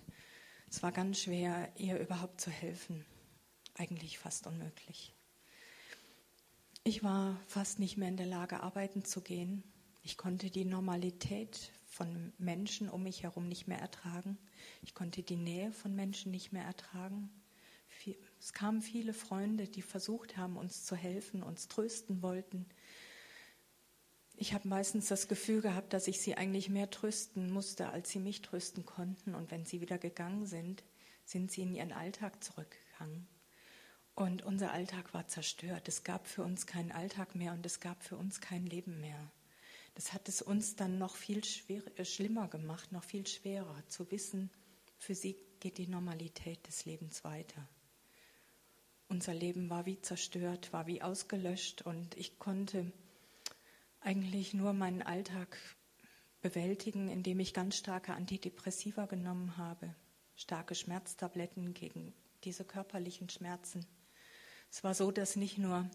es 0.69 0.83
war 0.83 0.93
ganz 0.93 1.21
schwer, 1.21 1.73
ihr 1.77 1.99
überhaupt 1.99 2.41
zu 2.41 2.51
helfen. 2.51 3.05
Eigentlich 3.75 4.19
fast 4.19 4.47
unmöglich. 4.47 5.15
Ich 6.83 7.03
war 7.03 7.41
fast 7.47 7.79
nicht 7.79 7.97
mehr 7.97 8.09
in 8.09 8.17
der 8.17 8.27
Lage, 8.27 8.61
arbeiten 8.61 9.05
zu 9.05 9.21
gehen. 9.21 9.63
Ich 10.03 10.17
konnte 10.17 10.51
die 10.51 10.65
Normalität 10.65 11.73
von 11.85 12.33
Menschen 12.39 12.89
um 12.89 13.03
mich 13.03 13.23
herum 13.23 13.49
nicht 13.49 13.67
mehr 13.67 13.79
ertragen. 13.79 14.39
Ich 14.83 14.95
konnte 14.95 15.23
die 15.23 15.37
Nähe 15.37 15.73
von 15.73 15.95
Menschen 15.95 16.31
nicht 16.31 16.53
mehr 16.53 16.65
ertragen. 16.65 17.31
Es 18.39 18.53
kamen 18.53 18.83
viele 18.83 19.13
Freunde, 19.13 19.67
die 19.67 19.83
versucht 19.83 20.37
haben, 20.37 20.57
uns 20.57 20.85
zu 20.85 20.95
helfen, 20.95 21.43
uns 21.43 21.69
trösten 21.69 22.23
wollten. 22.23 22.67
Ich 24.39 24.53
habe 24.53 24.69
meistens 24.69 25.07
das 25.09 25.29
Gefühl 25.29 25.63
gehabt, 25.63 25.95
dass 25.95 26.09
ich 26.09 26.21
sie 26.21 26.35
eigentlich 26.35 26.69
mehr 26.69 26.91
trösten 26.91 27.51
musste, 27.51 27.89
als 27.89 28.11
sie 28.11 28.19
mich 28.19 28.43
trösten 28.43 28.85
konnten. 28.85 29.35
Und 29.35 29.51
wenn 29.51 29.65
sie 29.65 29.81
wieder 29.81 29.97
gegangen 29.97 30.47
sind, 30.47 30.85
sind 31.25 31.51
sie 31.51 31.63
in 31.63 31.75
ihren 31.75 31.93
Alltag 31.93 32.45
zurückgegangen. 32.45 33.27
Und 34.15 34.43
unser 34.45 34.73
Alltag 34.73 35.15
war 35.15 35.27
zerstört. 35.27 35.89
Es 35.89 36.05
gab 36.05 36.27
für 36.27 36.43
uns 36.43 36.67
keinen 36.67 36.93
Alltag 36.93 37.35
mehr 37.35 37.53
und 37.53 37.65
es 37.65 37.81
gab 37.81 38.03
für 38.03 38.17
uns 38.17 38.41
kein 38.41 38.67
Leben 38.67 39.01
mehr. 39.01 39.31
Das 39.95 40.13
hat 40.13 40.29
es 40.29 40.43
uns 40.43 40.77
dann 40.77 40.99
noch 40.99 41.17
viel 41.17 41.43
schwer, 41.43 41.83
äh, 41.97 42.05
schlimmer 42.05 42.49
gemacht, 42.49 42.93
noch 42.93 43.05
viel 43.05 43.27
schwerer 43.27 43.83
zu 43.89 44.11
wissen, 44.11 44.51
für 44.99 45.15
sie 45.15 45.37
geht 45.61 45.79
die 45.79 45.87
Normalität 45.87 46.67
des 46.67 46.85
Lebens 46.85 47.25
weiter. 47.25 47.67
Unser 49.09 49.35
Leben 49.35 49.71
war 49.71 49.87
wie 49.87 50.01
zerstört, 50.01 50.73
war 50.73 50.87
wie 50.87 51.01
ausgelöscht 51.01 51.83
und 51.83 52.17
ich 52.17 52.39
konnte 52.39 52.93
eigentlich 54.07 54.55
nur 54.55 54.73
meinen 54.73 55.03
Alltag 55.03 55.59
bewältigen, 56.41 57.09
indem 57.09 57.41
ich 57.41 57.53
ganz 57.53 57.77
starke 57.77 58.15
Antidepressiva 58.15 59.07
genommen 59.07 59.57
habe, 59.57 59.93
starke 60.37 60.77
Schmerztabletten 60.77 61.75
gegen 61.75 62.15
diese 62.45 62.65
körperlichen 62.65 63.29
Schmerzen. 63.29 63.85
Es 64.71 64.85
war 64.85 64.95
so, 64.95 65.11
dass 65.11 65.35
nicht 65.35 65.59
nur 65.59 65.91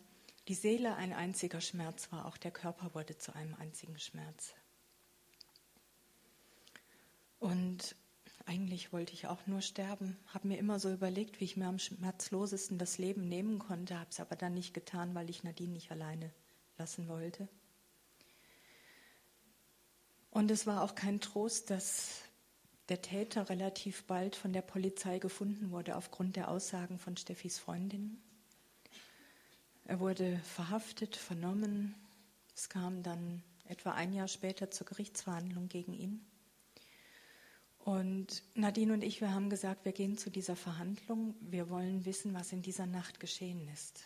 die 0.50 0.56
Seele 0.56 0.96
ein 0.98 1.14
einziger 1.14 1.62
Schmerz 1.62 2.12
war, 2.12 2.26
auch 2.26 2.36
der 2.36 2.52
Körper 2.52 2.94
wurde 2.94 3.18
zu 3.18 3.34
einem 3.34 3.56
einzigen 3.56 3.98
Schmerz. 3.98 4.54
Und 7.40 7.96
eigentlich 8.46 8.92
wollte 8.92 9.14
ich 9.14 9.28
auch 9.28 9.48
nur 9.48 9.62
sterben, 9.62 10.18
habe 10.28 10.50
mir 10.50 10.58
immer 10.58 10.80
so 10.80 10.92
überlegt, 10.92 11.40
wie 11.40 11.46
ich 11.46 11.56
mir 11.56 11.68
am 11.68 11.80
schmerzlosesten 11.80 12.78
das 12.78 12.98
Leben 12.98 13.30
nehmen 13.30 13.58
konnte, 13.58 13.98
habe 13.98 14.10
es 14.10 14.20
aber 14.20 14.36
dann 14.36 14.54
nicht 14.54 14.74
getan, 14.74 15.16
weil 15.16 15.30
ich 15.30 15.44
Nadine 15.44 15.72
nicht 15.72 15.92
alleine 15.92 16.34
lassen 16.78 17.08
wollte. 17.08 17.48
Und 20.32 20.50
es 20.50 20.66
war 20.66 20.82
auch 20.82 20.96
kein 20.96 21.20
Trost, 21.20 21.70
dass 21.70 22.22
der 22.90 23.02
Täter 23.02 23.50
relativ 23.50 24.04
bald 24.04 24.36
von 24.36 24.54
der 24.54 24.62
Polizei 24.62 25.20
gefunden 25.20 25.72
wurde 25.72 25.96
aufgrund 25.96 26.36
der 26.36 26.50
Aussagen 26.50 26.98
von 26.98 27.16
Steffis 27.18 27.60
Freundin. 27.60 28.22
Er 29.86 30.00
wurde 30.00 30.40
verhaftet, 30.40 31.16
vernommen. 31.16 31.96
Es 32.56 32.70
kam 32.70 33.04
dann 33.04 33.44
etwa 33.66 33.92
ein 33.92 34.14
Jahr 34.14 34.28
später 34.28 34.72
zur 34.72 34.88
Gerichtsverhandlung 34.88 35.68
gegen 35.68 35.94
ihn. 35.94 36.26
Und 37.80 38.44
Nadine 38.56 38.94
und 38.94 39.04
ich, 39.04 39.22
wir 39.22 39.34
haben 39.34 39.50
gesagt, 39.50 39.86
wir 39.86 39.92
gehen 39.92 40.18
zu 40.18 40.30
dieser 40.30 40.56
Verhandlung. 40.56 41.36
Wir 41.42 41.70
wollen 41.70 42.06
wissen, 42.06 42.34
was 42.34 42.52
in 42.54 42.62
dieser 42.62 42.86
Nacht 42.86 43.20
geschehen 43.20 43.68
ist. 43.74 44.04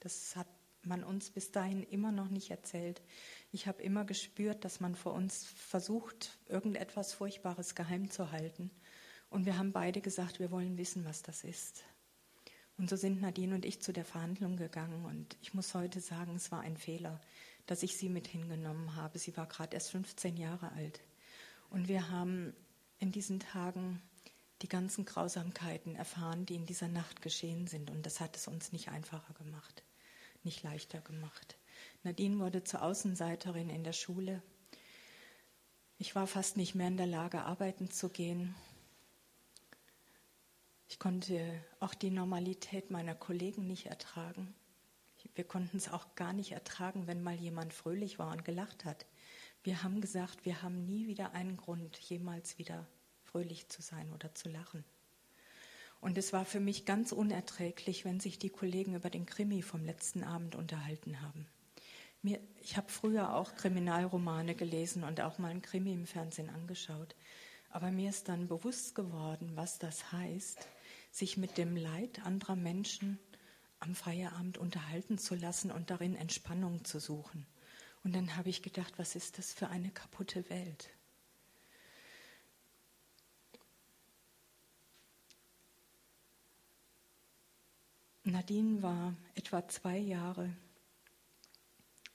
Das 0.00 0.34
hat 0.36 0.48
man 0.82 1.04
uns 1.04 1.30
bis 1.30 1.52
dahin 1.52 1.82
immer 1.84 2.12
noch 2.12 2.28
nicht 2.28 2.50
erzählt. 2.50 3.00
Ich 3.54 3.68
habe 3.68 3.84
immer 3.84 4.04
gespürt, 4.04 4.64
dass 4.64 4.80
man 4.80 4.96
vor 4.96 5.12
uns 5.12 5.44
versucht, 5.46 6.40
irgendetwas 6.48 7.12
Furchtbares 7.12 7.76
geheim 7.76 8.10
zu 8.10 8.32
halten. 8.32 8.68
Und 9.30 9.46
wir 9.46 9.56
haben 9.56 9.70
beide 9.70 10.00
gesagt, 10.00 10.40
wir 10.40 10.50
wollen 10.50 10.76
wissen, 10.76 11.04
was 11.04 11.22
das 11.22 11.44
ist. 11.44 11.84
Und 12.78 12.90
so 12.90 12.96
sind 12.96 13.20
Nadine 13.20 13.54
und 13.54 13.64
ich 13.64 13.80
zu 13.80 13.92
der 13.92 14.04
Verhandlung 14.04 14.56
gegangen. 14.56 15.04
Und 15.04 15.36
ich 15.40 15.54
muss 15.54 15.72
heute 15.72 16.00
sagen, 16.00 16.34
es 16.34 16.50
war 16.50 16.62
ein 16.62 16.76
Fehler, 16.76 17.20
dass 17.66 17.84
ich 17.84 17.96
sie 17.96 18.08
mit 18.08 18.26
hingenommen 18.26 18.96
habe. 18.96 19.20
Sie 19.20 19.36
war 19.36 19.46
gerade 19.46 19.74
erst 19.74 19.92
15 19.92 20.36
Jahre 20.36 20.72
alt. 20.72 21.00
Und 21.70 21.86
wir 21.86 22.10
haben 22.10 22.56
in 22.98 23.12
diesen 23.12 23.38
Tagen 23.38 24.02
die 24.62 24.68
ganzen 24.68 25.04
Grausamkeiten 25.04 25.94
erfahren, 25.94 26.44
die 26.44 26.56
in 26.56 26.66
dieser 26.66 26.88
Nacht 26.88 27.22
geschehen 27.22 27.68
sind. 27.68 27.88
Und 27.92 28.04
das 28.04 28.18
hat 28.18 28.34
es 28.34 28.48
uns 28.48 28.72
nicht 28.72 28.88
einfacher 28.88 29.34
gemacht, 29.34 29.84
nicht 30.42 30.64
leichter 30.64 31.00
gemacht. 31.02 31.56
Nadine 32.04 32.38
wurde 32.38 32.62
zur 32.62 32.82
Außenseiterin 32.82 33.70
in 33.70 33.82
der 33.82 33.94
Schule. 33.94 34.42
Ich 35.96 36.14
war 36.14 36.26
fast 36.26 36.58
nicht 36.58 36.74
mehr 36.74 36.88
in 36.88 36.98
der 36.98 37.06
Lage, 37.06 37.42
arbeiten 37.42 37.90
zu 37.90 38.10
gehen. 38.10 38.54
Ich 40.86 40.98
konnte 40.98 41.64
auch 41.80 41.94
die 41.94 42.10
Normalität 42.10 42.90
meiner 42.90 43.14
Kollegen 43.14 43.66
nicht 43.66 43.86
ertragen. 43.86 44.54
Wir 45.34 45.44
konnten 45.44 45.78
es 45.78 45.90
auch 45.90 46.14
gar 46.14 46.34
nicht 46.34 46.52
ertragen, 46.52 47.06
wenn 47.06 47.22
mal 47.22 47.34
jemand 47.34 47.72
fröhlich 47.72 48.18
war 48.18 48.30
und 48.32 48.44
gelacht 48.44 48.84
hat. 48.84 49.06
Wir 49.62 49.82
haben 49.82 50.02
gesagt, 50.02 50.44
wir 50.44 50.62
haben 50.62 50.84
nie 50.84 51.06
wieder 51.06 51.32
einen 51.32 51.56
Grund, 51.56 51.96
jemals 51.96 52.58
wieder 52.58 52.86
fröhlich 53.22 53.70
zu 53.70 53.80
sein 53.80 54.12
oder 54.12 54.34
zu 54.34 54.50
lachen. 54.50 54.84
Und 56.02 56.18
es 56.18 56.34
war 56.34 56.44
für 56.44 56.60
mich 56.60 56.84
ganz 56.84 57.12
unerträglich, 57.12 58.04
wenn 58.04 58.20
sich 58.20 58.38
die 58.38 58.50
Kollegen 58.50 58.94
über 58.94 59.08
den 59.08 59.24
Krimi 59.24 59.62
vom 59.62 59.86
letzten 59.86 60.22
Abend 60.22 60.54
unterhalten 60.54 61.22
haben. 61.22 61.46
Mir, 62.24 62.40
ich 62.62 62.78
habe 62.78 62.90
früher 62.90 63.34
auch 63.34 63.54
Kriminalromane 63.54 64.54
gelesen 64.54 65.04
und 65.04 65.20
auch 65.20 65.36
mal 65.36 65.50
einen 65.50 65.60
Krimi 65.60 65.92
im 65.92 66.06
Fernsehen 66.06 66.48
angeschaut. 66.48 67.14
Aber 67.68 67.90
mir 67.90 68.08
ist 68.08 68.30
dann 68.30 68.48
bewusst 68.48 68.94
geworden, 68.94 69.52
was 69.56 69.78
das 69.78 70.10
heißt, 70.10 70.66
sich 71.10 71.36
mit 71.36 71.58
dem 71.58 71.76
Leid 71.76 72.24
anderer 72.24 72.56
Menschen 72.56 73.18
am 73.78 73.94
Feierabend 73.94 74.56
unterhalten 74.56 75.18
zu 75.18 75.34
lassen 75.34 75.70
und 75.70 75.90
darin 75.90 76.16
Entspannung 76.16 76.82
zu 76.86 76.98
suchen. 76.98 77.44
Und 78.04 78.14
dann 78.16 78.38
habe 78.38 78.48
ich 78.48 78.62
gedacht, 78.62 78.94
was 78.98 79.16
ist 79.16 79.36
das 79.36 79.52
für 79.52 79.68
eine 79.68 79.90
kaputte 79.90 80.48
Welt? 80.48 80.88
Nadine 88.22 88.82
war 88.82 89.14
etwa 89.34 89.68
zwei 89.68 89.98
Jahre 89.98 90.56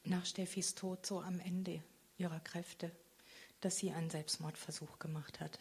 nach 0.10 0.26
Steffis 0.26 0.76
Tod 0.76 1.06
so 1.06 1.22
am 1.22 1.40
Ende 1.40 1.82
ihrer 2.18 2.40
Kräfte, 2.40 2.92
dass 3.62 3.78
sie 3.78 3.92
einen 3.92 4.10
Selbstmordversuch 4.10 5.00
gemacht 5.00 5.40
hat. 5.40 5.60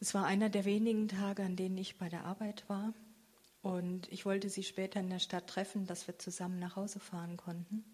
Es 0.00 0.14
war 0.14 0.26
einer 0.26 0.50
der 0.50 0.64
wenigen 0.64 1.08
Tage, 1.08 1.42
an 1.42 1.56
denen 1.56 1.78
ich 1.78 1.98
bei 1.98 2.08
der 2.08 2.24
Arbeit 2.24 2.68
war 2.68 2.92
und 3.62 4.10
ich 4.12 4.24
wollte 4.26 4.48
sie 4.48 4.62
später 4.62 5.00
in 5.00 5.10
der 5.10 5.18
Stadt 5.18 5.48
treffen, 5.48 5.86
dass 5.86 6.06
wir 6.06 6.18
zusammen 6.18 6.58
nach 6.58 6.76
Hause 6.76 7.00
fahren 7.00 7.36
konnten. 7.36 7.84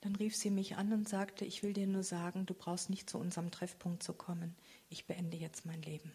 Dann 0.00 0.16
rief 0.16 0.36
sie 0.36 0.50
mich 0.50 0.76
an 0.76 0.92
und 0.92 1.08
sagte, 1.08 1.44
ich 1.44 1.62
will 1.62 1.72
dir 1.72 1.86
nur 1.86 2.02
sagen, 2.02 2.46
du 2.46 2.54
brauchst 2.54 2.90
nicht 2.90 3.08
zu 3.08 3.18
unserem 3.18 3.50
Treffpunkt 3.50 4.02
zu 4.02 4.12
kommen. 4.12 4.56
Ich 4.90 5.06
beende 5.06 5.36
jetzt 5.36 5.66
mein 5.66 5.82
Leben. 5.82 6.12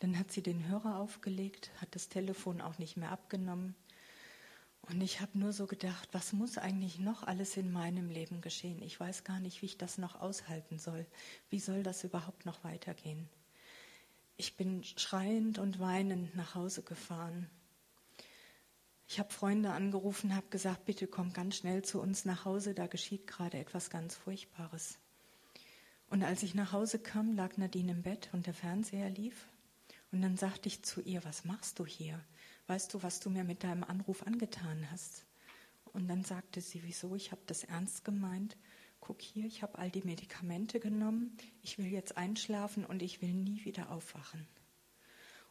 Dann 0.00 0.18
hat 0.18 0.32
sie 0.32 0.42
den 0.42 0.66
Hörer 0.68 0.98
aufgelegt, 0.98 1.70
hat 1.80 1.94
das 1.94 2.08
Telefon 2.08 2.60
auch 2.60 2.78
nicht 2.78 2.96
mehr 2.96 3.12
abgenommen. 3.12 3.74
Und 4.88 5.00
ich 5.00 5.20
habe 5.20 5.38
nur 5.38 5.52
so 5.52 5.66
gedacht, 5.66 6.08
was 6.12 6.32
muss 6.32 6.58
eigentlich 6.58 6.98
noch 6.98 7.22
alles 7.22 7.56
in 7.56 7.72
meinem 7.72 8.10
Leben 8.10 8.42
geschehen? 8.42 8.82
Ich 8.82 9.00
weiß 9.00 9.24
gar 9.24 9.40
nicht, 9.40 9.62
wie 9.62 9.66
ich 9.66 9.78
das 9.78 9.96
noch 9.96 10.20
aushalten 10.20 10.78
soll. 10.78 11.06
Wie 11.48 11.58
soll 11.58 11.82
das 11.82 12.04
überhaupt 12.04 12.44
noch 12.44 12.64
weitergehen? 12.64 13.28
Ich 14.36 14.56
bin 14.56 14.84
schreiend 14.84 15.58
und 15.58 15.80
weinend 15.80 16.34
nach 16.34 16.54
Hause 16.54 16.82
gefahren. 16.82 17.48
Ich 19.08 19.18
habe 19.18 19.32
Freunde 19.32 19.70
angerufen, 19.70 20.34
habe 20.34 20.48
gesagt, 20.48 20.84
bitte 20.84 21.06
komm 21.06 21.32
ganz 21.32 21.56
schnell 21.56 21.82
zu 21.82 22.00
uns 22.00 22.24
nach 22.24 22.44
Hause, 22.44 22.74
da 22.74 22.86
geschieht 22.86 23.26
gerade 23.26 23.58
etwas 23.58 23.90
ganz 23.90 24.14
Furchtbares. 24.16 24.98
Und 26.08 26.22
als 26.24 26.42
ich 26.42 26.54
nach 26.54 26.72
Hause 26.72 26.98
kam, 26.98 27.36
lag 27.36 27.56
Nadine 27.56 27.92
im 27.92 28.02
Bett 28.02 28.28
und 28.32 28.46
der 28.46 28.54
Fernseher 28.54 29.10
lief. 29.10 29.46
Und 30.12 30.22
dann 30.22 30.36
sagte 30.36 30.68
ich 30.68 30.82
zu 30.82 31.00
ihr, 31.00 31.24
was 31.24 31.44
machst 31.44 31.78
du 31.78 31.86
hier? 31.86 32.20
Weißt 32.66 32.94
du, 32.94 33.02
was 33.02 33.20
du 33.20 33.30
mir 33.30 33.44
mit 33.44 33.62
deinem 33.62 33.84
Anruf 33.84 34.26
angetan 34.26 34.90
hast? 34.90 35.26
Und 35.92 36.08
dann 36.08 36.24
sagte 36.24 36.60
sie, 36.60 36.82
wieso? 36.82 37.14
Ich 37.14 37.30
habe 37.30 37.42
das 37.46 37.64
ernst 37.64 38.04
gemeint. 38.04 38.56
Guck 39.00 39.20
hier, 39.20 39.46
ich 39.46 39.62
habe 39.62 39.78
all 39.78 39.90
die 39.90 40.02
Medikamente 40.02 40.80
genommen. 40.80 41.36
Ich 41.62 41.78
will 41.78 41.86
jetzt 41.86 42.16
einschlafen 42.16 42.84
und 42.84 43.02
ich 43.02 43.20
will 43.20 43.32
nie 43.32 43.64
wieder 43.64 43.90
aufwachen. 43.90 44.46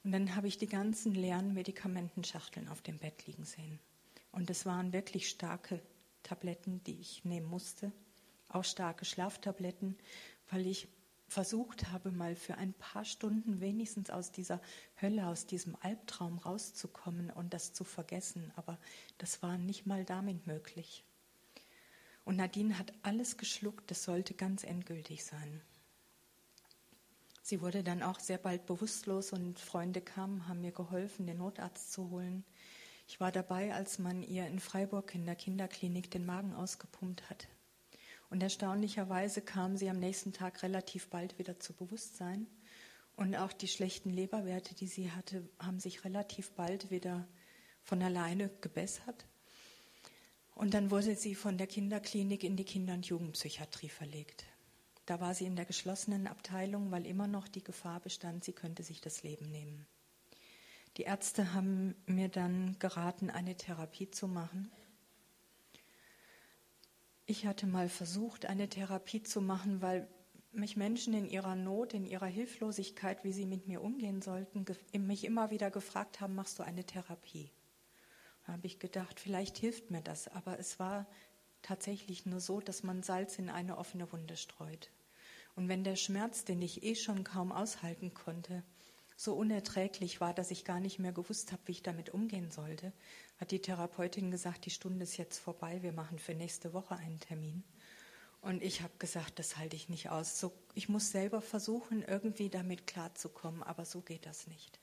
Und 0.03 0.11
dann 0.11 0.35
habe 0.35 0.47
ich 0.47 0.57
die 0.57 0.67
ganzen 0.67 1.13
leeren 1.13 1.53
Medikamentenschachteln 1.53 2.67
auf 2.67 2.81
dem 2.81 2.97
Bett 2.97 3.25
liegen 3.25 3.45
sehen. 3.45 3.79
Und 4.31 4.49
es 4.49 4.65
waren 4.65 4.91
wirklich 4.91 5.29
starke 5.29 5.79
Tabletten, 6.23 6.83
die 6.83 6.99
ich 6.99 7.23
nehmen 7.23 7.47
musste. 7.47 7.91
Auch 8.49 8.65
starke 8.65 9.05
Schlaftabletten, 9.05 9.97
weil 10.49 10.65
ich 10.67 10.87
versucht 11.33 11.91
habe, 11.91 12.11
mal 12.11 12.35
für 12.35 12.55
ein 12.57 12.73
paar 12.73 13.03
Stunden 13.03 13.59
wenigstens 13.59 14.11
aus 14.11 14.31
dieser 14.31 14.61
Hölle, 15.01 15.27
aus 15.27 15.47
diesem 15.47 15.75
Albtraum 15.81 16.37
rauszukommen 16.37 17.31
und 17.31 17.53
das 17.53 17.73
zu 17.73 17.83
vergessen. 17.83 18.51
Aber 18.55 18.77
das 19.17 19.41
war 19.41 19.57
nicht 19.57 19.87
mal 19.87 20.05
damit 20.05 20.45
möglich. 20.45 21.03
Und 22.23 22.37
Nadine 22.37 22.77
hat 22.77 22.93
alles 23.01 23.37
geschluckt, 23.37 23.89
das 23.89 24.03
sollte 24.03 24.35
ganz 24.35 24.63
endgültig 24.63 25.25
sein. 25.25 25.61
Sie 27.41 27.59
wurde 27.59 27.83
dann 27.83 28.03
auch 28.03 28.19
sehr 28.19 28.37
bald 28.37 28.65
bewusstlos 28.67 29.33
und 29.33 29.59
Freunde 29.59 29.99
kamen, 29.99 30.47
haben 30.47 30.61
mir 30.61 30.71
geholfen, 30.71 31.25
den 31.25 31.39
Notarzt 31.39 31.91
zu 31.91 32.09
holen. 32.11 32.45
Ich 33.07 33.19
war 33.19 33.31
dabei, 33.33 33.73
als 33.73 33.99
man 33.99 34.23
ihr 34.23 34.47
in 34.47 34.59
Freiburg 34.59 35.13
in 35.13 35.25
der 35.25 35.35
Kinderklinik 35.35 36.09
den 36.09 36.25
Magen 36.25 36.53
ausgepumpt 36.53 37.29
hat. 37.29 37.47
Und 38.33 38.41
erstaunlicherweise 38.41 39.43
kam 39.43 39.77
sie 39.77 39.91
am 39.91 39.99
nächsten 39.99 40.33
Tag 40.33 40.63
relativ 40.63 41.07
bald 41.09 41.37
wieder 41.37 41.59
zu 41.59 41.71
Bewusstsein. 41.71 42.47
Und 43.15 43.35
auch 43.35 43.53
die 43.53 43.67
schlechten 43.67 44.09
Leberwerte, 44.09 44.73
die 44.73 44.87
sie 44.87 45.11
hatte, 45.11 45.47
haben 45.59 45.79
sich 45.79 46.03
relativ 46.03 46.49
bald 46.53 46.89
wieder 46.89 47.27
von 47.83 48.01
alleine 48.01 48.49
gebessert. 48.59 49.27
Und 50.55 50.73
dann 50.73 50.89
wurde 50.89 51.15
sie 51.15 51.35
von 51.35 51.59
der 51.59 51.67
Kinderklinik 51.67 52.43
in 52.43 52.55
die 52.57 52.65
Kinder- 52.65 52.95
und 52.95 53.05
Jugendpsychiatrie 53.05 53.89
verlegt. 53.89 54.45
Da 55.05 55.19
war 55.19 55.35
sie 55.35 55.45
in 55.45 55.55
der 55.55 55.65
geschlossenen 55.65 56.25
Abteilung, 56.25 56.89
weil 56.89 57.05
immer 57.05 57.27
noch 57.27 57.47
die 57.47 57.63
Gefahr 57.63 57.99
bestand, 57.99 58.43
sie 58.43 58.53
könnte 58.53 58.81
sich 58.81 58.99
das 58.99 59.21
Leben 59.21 59.51
nehmen. 59.51 59.85
Die 60.97 61.03
Ärzte 61.03 61.53
haben 61.53 61.93
mir 62.07 62.29
dann 62.29 62.79
geraten, 62.79 63.29
eine 63.29 63.55
Therapie 63.55 64.09
zu 64.09 64.27
machen. 64.27 64.71
Ich 67.25 67.45
hatte 67.45 67.67
mal 67.67 67.87
versucht, 67.87 68.45
eine 68.45 68.67
Therapie 68.67 69.23
zu 69.23 69.41
machen, 69.41 69.81
weil 69.81 70.07
mich 70.51 70.75
Menschen 70.75 71.13
in 71.13 71.25
ihrer 71.25 71.55
Not, 71.55 71.93
in 71.93 72.05
ihrer 72.05 72.27
Hilflosigkeit, 72.27 73.23
wie 73.23 73.31
sie 73.31 73.45
mit 73.45 73.67
mir 73.67 73.81
umgehen 73.81 74.21
sollten, 74.21 74.65
mich 74.93 75.23
immer 75.23 75.49
wieder 75.49 75.71
gefragt 75.71 76.21
haben, 76.21 76.35
machst 76.35 76.59
du 76.59 76.63
eine 76.63 76.83
Therapie? 76.83 77.51
Da 78.45 78.53
habe 78.53 78.67
ich 78.67 78.79
gedacht, 78.79 79.19
vielleicht 79.19 79.57
hilft 79.57 79.89
mir 79.89 80.01
das, 80.01 80.27
aber 80.27 80.59
es 80.59 80.79
war 80.79 81.07
tatsächlich 81.61 82.25
nur 82.25 82.41
so, 82.41 82.59
dass 82.59 82.83
man 82.83 83.03
Salz 83.03 83.39
in 83.39 83.49
eine 83.49 83.77
offene 83.77 84.11
Wunde 84.11 84.35
streut. 84.35 84.91
Und 85.55 85.69
wenn 85.69 85.83
der 85.83 85.95
Schmerz, 85.95 86.43
den 86.43 86.61
ich 86.61 86.83
eh 86.83 86.95
schon 86.95 87.23
kaum 87.23 87.51
aushalten 87.51 88.13
konnte, 88.13 88.63
so 89.23 89.33
unerträglich 89.33 90.21
war, 90.21 90.33
dass 90.33 90.51
ich 90.51 90.65
gar 90.65 90.79
nicht 90.79 90.99
mehr 90.99 91.13
gewusst 91.13 91.51
habe, 91.51 91.61
wie 91.65 91.71
ich 91.71 91.83
damit 91.83 92.09
umgehen 92.09 92.51
sollte, 92.51 92.91
hat 93.37 93.51
die 93.51 93.61
Therapeutin 93.61 94.31
gesagt, 94.31 94.65
die 94.65 94.69
Stunde 94.69 95.03
ist 95.03 95.17
jetzt 95.17 95.39
vorbei, 95.39 95.81
wir 95.81 95.93
machen 95.93 96.19
für 96.19 96.35
nächste 96.35 96.73
Woche 96.73 96.95
einen 96.95 97.19
Termin. 97.19 97.63
Und 98.41 98.61
ich 98.61 98.81
habe 98.81 98.93
gesagt, 98.99 99.39
das 99.39 99.57
halte 99.57 99.77
ich 99.77 99.87
nicht 99.87 100.09
aus. 100.09 100.39
So, 100.39 100.51
ich 100.73 100.89
muss 100.89 101.11
selber 101.11 101.41
versuchen, 101.41 102.03
irgendwie 102.03 102.49
damit 102.49 102.85
klarzukommen, 102.85 103.63
aber 103.63 103.85
so 103.85 104.01
geht 104.01 104.25
das 104.25 104.47
nicht. 104.47 104.79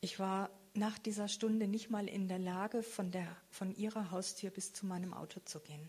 Ich 0.00 0.20
war 0.20 0.50
nach 0.74 0.96
dieser 0.98 1.26
Stunde 1.26 1.66
nicht 1.66 1.90
mal 1.90 2.08
in 2.08 2.28
der 2.28 2.38
Lage, 2.38 2.84
von, 2.84 3.10
der, 3.10 3.26
von 3.50 3.74
ihrer 3.74 4.12
Haustür 4.12 4.50
bis 4.50 4.72
zu 4.72 4.86
meinem 4.86 5.12
Auto 5.12 5.40
zu 5.40 5.58
gehen. 5.58 5.88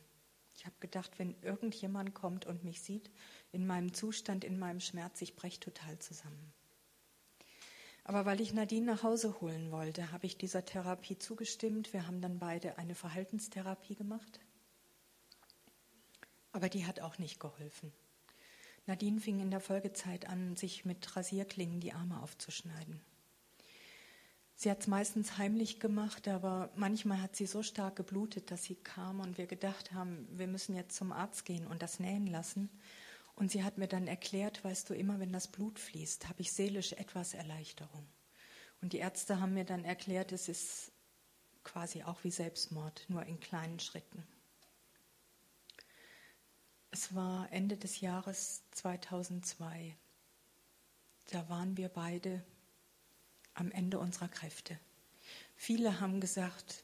Ich 0.59 0.65
habe 0.65 0.75
gedacht, 0.79 1.19
wenn 1.19 1.35
irgendjemand 1.41 2.13
kommt 2.13 2.45
und 2.45 2.63
mich 2.63 2.81
sieht, 2.81 3.11
in 3.51 3.65
meinem 3.65 3.93
Zustand, 3.93 4.43
in 4.43 4.59
meinem 4.59 4.79
Schmerz, 4.79 5.21
ich 5.21 5.35
breche 5.35 5.59
total 5.59 5.99
zusammen. 5.99 6.53
Aber 8.03 8.25
weil 8.25 8.41
ich 8.41 8.53
Nadine 8.53 8.85
nach 8.85 9.03
Hause 9.03 9.39
holen 9.39 9.71
wollte, 9.71 10.11
habe 10.11 10.25
ich 10.25 10.37
dieser 10.37 10.65
Therapie 10.65 11.17
zugestimmt. 11.19 11.93
Wir 11.93 12.07
haben 12.07 12.21
dann 12.21 12.39
beide 12.39 12.77
eine 12.77 12.95
Verhaltenstherapie 12.95 13.95
gemacht. 13.95 14.39
Aber 16.51 16.69
die 16.69 16.85
hat 16.87 17.01
auch 17.01 17.19
nicht 17.19 17.39
geholfen. 17.39 17.91
Nadine 18.87 19.19
fing 19.19 19.39
in 19.39 19.51
der 19.51 19.59
Folgezeit 19.59 20.27
an, 20.27 20.55
sich 20.55 20.85
mit 20.85 21.15
Rasierklingen 21.15 21.79
die 21.79 21.93
Arme 21.93 22.23
aufzuschneiden. 22.23 22.99
Sie 24.55 24.71
hat 24.71 24.81
es 24.81 24.87
meistens 24.87 25.37
heimlich 25.37 25.79
gemacht, 25.79 26.27
aber 26.27 26.71
manchmal 26.75 27.21
hat 27.21 27.35
sie 27.35 27.45
so 27.45 27.61
stark 27.61 27.95
geblutet, 27.95 28.49
dass 28.51 28.63
sie 28.63 28.75
kam 28.75 29.19
und 29.19 29.37
wir 29.37 29.45
gedacht 29.45 29.93
haben, 29.93 30.27
wir 30.31 30.47
müssen 30.47 30.75
jetzt 30.75 30.97
zum 30.97 31.11
Arzt 31.11 31.45
gehen 31.45 31.67
und 31.67 31.81
das 31.81 31.99
nähen 31.99 32.27
lassen. 32.27 32.69
Und 33.39 33.49
sie 33.49 33.63
hat 33.63 33.77
mir 33.77 33.87
dann 33.87 34.05
erklärt, 34.05 34.65
weißt 34.65 34.89
du, 34.89 34.93
immer 34.93 35.21
wenn 35.21 35.31
das 35.31 35.47
Blut 35.47 35.79
fließt, 35.79 36.27
habe 36.27 36.41
ich 36.41 36.51
seelisch 36.51 36.91
etwas 36.91 37.33
Erleichterung. 37.33 38.05
Und 38.81 38.91
die 38.91 38.97
Ärzte 38.97 39.39
haben 39.39 39.53
mir 39.53 39.63
dann 39.63 39.85
erklärt, 39.85 40.33
es 40.33 40.49
ist 40.49 40.91
quasi 41.63 42.03
auch 42.03 42.21
wie 42.25 42.31
Selbstmord, 42.31 43.05
nur 43.07 43.23
in 43.25 43.39
kleinen 43.39 43.79
Schritten. 43.79 44.27
Es 46.91 47.15
war 47.15 47.49
Ende 47.53 47.77
des 47.77 48.01
Jahres 48.01 48.63
2002. 48.71 49.95
Da 51.31 51.47
waren 51.47 51.77
wir 51.77 51.87
beide 51.87 52.43
am 53.53 53.71
Ende 53.71 53.99
unserer 53.99 54.27
Kräfte. 54.27 54.77
Viele 55.55 56.01
haben 56.01 56.19
gesagt, 56.19 56.83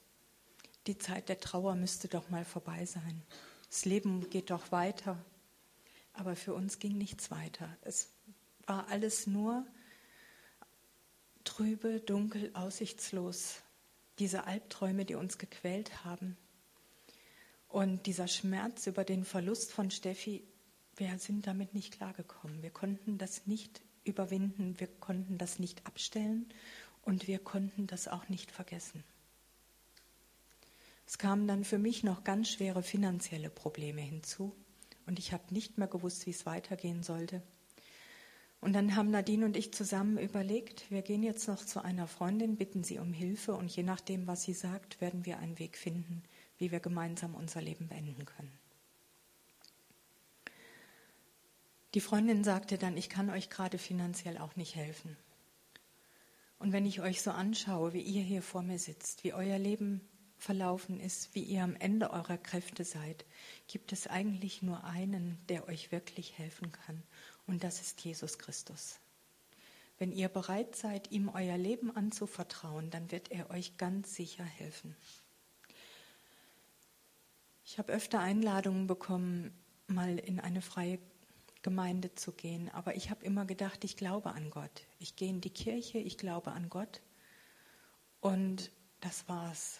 die 0.88 0.98
Zeit 0.98 1.28
der 1.28 1.42
Trauer 1.42 1.76
müsste 1.76 2.08
doch 2.08 2.30
mal 2.30 2.46
vorbei 2.46 2.86
sein. 2.86 3.24
Das 3.70 3.84
Leben 3.84 4.30
geht 4.30 4.52
doch 4.52 4.72
weiter. 4.72 5.22
Aber 6.16 6.36
für 6.36 6.54
uns 6.54 6.80
ging 6.80 6.98
nichts 6.98 7.30
weiter. 7.30 7.70
Es 7.82 8.10
war 8.66 8.88
alles 8.88 9.28
nur 9.28 9.66
trübe, 11.44 12.00
dunkel, 12.00 12.52
aussichtslos. 12.54 13.62
Diese 14.20 14.46
Albträume, 14.46 15.06
die 15.06 15.16
uns 15.16 15.38
gequält 15.38 16.06
haben. 16.06 16.38
Und 17.68 18.06
dieser 18.06 18.28
Schmerz 18.28 18.88
über 18.88 19.04
den 19.04 19.26
Verlust 19.26 19.74
von 19.74 19.92
Steffi, 19.92 20.44
wir 20.96 21.20
sind 21.20 21.46
damit 21.48 21.74
nicht 21.74 21.94
klargekommen. 21.94 22.64
Wir 22.64 22.70
konnten 22.70 23.18
das 23.18 23.46
nicht 23.46 23.82
überwinden, 24.06 24.80
wir 24.80 24.88
konnten 24.88 25.38
das 25.38 25.60
nicht 25.60 25.86
abstellen 25.86 26.48
und 27.02 27.28
wir 27.28 27.40
konnten 27.40 27.88
das 27.88 28.08
auch 28.08 28.30
nicht 28.30 28.52
vergessen. 28.52 29.04
Es 31.06 31.18
kamen 31.18 31.48
dann 31.48 31.66
für 31.66 31.78
mich 31.78 32.04
noch 32.04 32.24
ganz 32.24 32.50
schwere 32.50 32.82
finanzielle 32.82 33.50
Probleme 33.50 34.02
hinzu 34.02 34.56
und 35.06 35.20
ich 35.20 35.34
habe 35.34 35.54
nicht 35.54 35.78
mehr 35.78 35.88
gewusst, 35.88 36.26
wie 36.26 36.32
es 36.32 36.46
weitergehen 36.46 37.04
sollte. 37.04 37.42
Und 38.62 38.74
dann 38.74 38.96
haben 38.96 39.12
Nadine 39.12 39.46
und 39.46 39.56
ich 39.58 39.74
zusammen 39.74 40.18
überlegt, 40.18 40.90
wir 40.90 41.04
gehen 41.04 41.22
jetzt 41.22 41.48
noch 41.48 41.64
zu 41.64 41.84
einer 41.84 42.08
Freundin, 42.08 42.58
bitten 42.58 42.84
sie 42.84 42.98
um 42.98 43.14
Hilfe 43.14 43.54
und 43.54 43.70
je 43.70 43.84
nachdem, 43.84 44.26
was 44.26 44.44
sie 44.44 44.54
sagt, 44.54 45.02
werden 45.02 45.26
wir 45.26 45.38
einen 45.38 45.60
Weg 45.60 45.78
finden, 45.78 46.24
wie 46.58 46.72
wir 46.72 46.80
gemeinsam 46.80 47.36
unser 47.36 47.62
Leben 47.62 47.88
beenden 47.88 48.26
können. 48.26 48.58
Die 51.94 52.02
Freundin 52.02 52.44
sagte 52.44 52.78
dann, 52.78 52.98
ich 52.98 53.08
kann 53.08 53.30
euch 53.30 53.50
gerade 53.50 53.78
finanziell 53.78 54.38
auch 54.38 54.56
nicht 54.56 54.76
helfen. 54.76 55.16
Und 56.58 56.72
wenn 56.72 56.86
ich 56.86 57.02
euch 57.02 57.22
so 57.22 57.32
anschaue, 57.32 57.94
wie 57.94 58.02
ihr 58.02 58.24
hier 58.24 58.42
vor 58.42 58.64
mir 58.64 58.80
sitzt, 58.80 59.24
wie 59.24 59.34
euer 59.34 59.60
Leben 59.60 60.02
verlaufen 60.46 61.00
ist, 61.00 61.34
wie 61.34 61.42
ihr 61.42 61.64
am 61.64 61.76
Ende 61.76 62.12
eurer 62.12 62.38
Kräfte 62.38 62.84
seid, 62.84 63.26
gibt 63.68 63.92
es 63.92 64.06
eigentlich 64.06 64.62
nur 64.62 64.84
einen, 64.84 65.40
der 65.50 65.68
euch 65.68 65.92
wirklich 65.92 66.38
helfen 66.38 66.72
kann. 66.72 67.02
Und 67.48 67.64
das 67.64 67.82
ist 67.82 68.06
Jesus 68.06 68.38
Christus. 68.38 69.00
Wenn 69.98 70.12
ihr 70.12 70.30
bereit 70.30 70.76
seid, 70.76 71.12
ihm 71.12 71.30
euer 71.30 71.58
Leben 71.58 71.96
anzuvertrauen, 71.96 72.92
dann 72.92 73.12
wird 73.12 73.32
er 73.32 73.50
euch 73.50 73.78
ganz 73.78 74.16
sicher 74.16 74.44
helfen. 74.44 74.96
Ich 77.66 77.80
habe 77.80 77.92
öfter 77.92 78.20
Einladungen 78.20 78.86
bekommen, 78.86 79.52
mal 79.88 80.20
in 80.20 80.40
eine 80.40 80.62
freie 80.62 81.00
Gemeinde 81.64 82.14
zu 82.14 82.32
gehen, 82.32 82.70
aber 82.70 82.96
ich 82.96 83.10
habe 83.10 83.26
immer 83.26 83.46
gedacht, 83.46 83.84
ich 83.84 83.98
glaube 83.98 84.34
an 84.34 84.52
Gott. 84.52 84.86
Ich 85.00 85.16
gehe 85.16 85.30
in 85.30 85.42
die 85.42 85.50
Kirche, 85.50 85.98
ich 85.98 86.20
glaube 86.20 86.52
an 86.52 86.70
Gott 86.70 87.02
und 88.22 88.72
das 89.02 89.28
war's. 89.28 89.80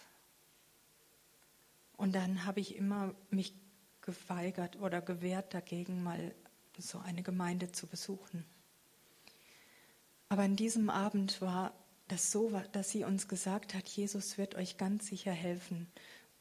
Und 1.96 2.14
dann 2.14 2.44
habe 2.44 2.60
ich 2.60 2.76
immer 2.76 3.14
mich 3.30 3.54
geweigert 4.02 4.76
oder 4.76 5.00
gewehrt 5.00 5.54
dagegen, 5.54 6.02
mal 6.02 6.34
so 6.78 6.98
eine 6.98 7.22
Gemeinde 7.22 7.72
zu 7.72 7.86
besuchen. 7.86 8.44
Aber 10.28 10.42
an 10.42 10.56
diesem 10.56 10.90
Abend 10.90 11.40
war 11.40 11.72
das 12.08 12.30
so, 12.30 12.50
dass 12.72 12.90
sie 12.90 13.04
uns 13.04 13.28
gesagt 13.28 13.74
hat, 13.74 13.88
Jesus 13.88 14.38
wird 14.38 14.54
euch 14.54 14.76
ganz 14.76 15.06
sicher 15.06 15.32
helfen, 15.32 15.88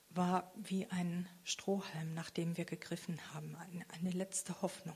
war 0.10 0.52
wie 0.56 0.88
ein 0.88 1.28
Strohhalm, 1.44 2.14
nach 2.14 2.30
dem 2.30 2.58
wir 2.58 2.66
gegriffen 2.66 3.20
haben, 3.34 3.56
eine 4.00 4.12
letzte 4.12 4.62
Hoffnung. 4.62 4.96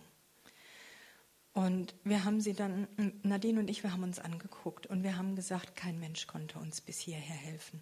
Und 1.54 1.96
wir 2.04 2.24
haben 2.24 2.42
sie 2.42 2.54
dann, 2.54 2.88
Nadine 3.24 3.60
und 3.60 3.70
ich, 3.70 3.84
wir 3.84 3.92
haben 3.92 4.04
uns 4.04 4.20
angeguckt 4.20 4.86
und 4.86 5.04
wir 5.04 5.18
haben 5.18 5.36
gesagt, 5.36 5.76
kein 5.76 6.00
Mensch 6.00 6.28
konnte 6.28 6.60
uns 6.60 6.80
bis 6.80 7.00
hierher 7.00 7.36
helfen. 7.36 7.82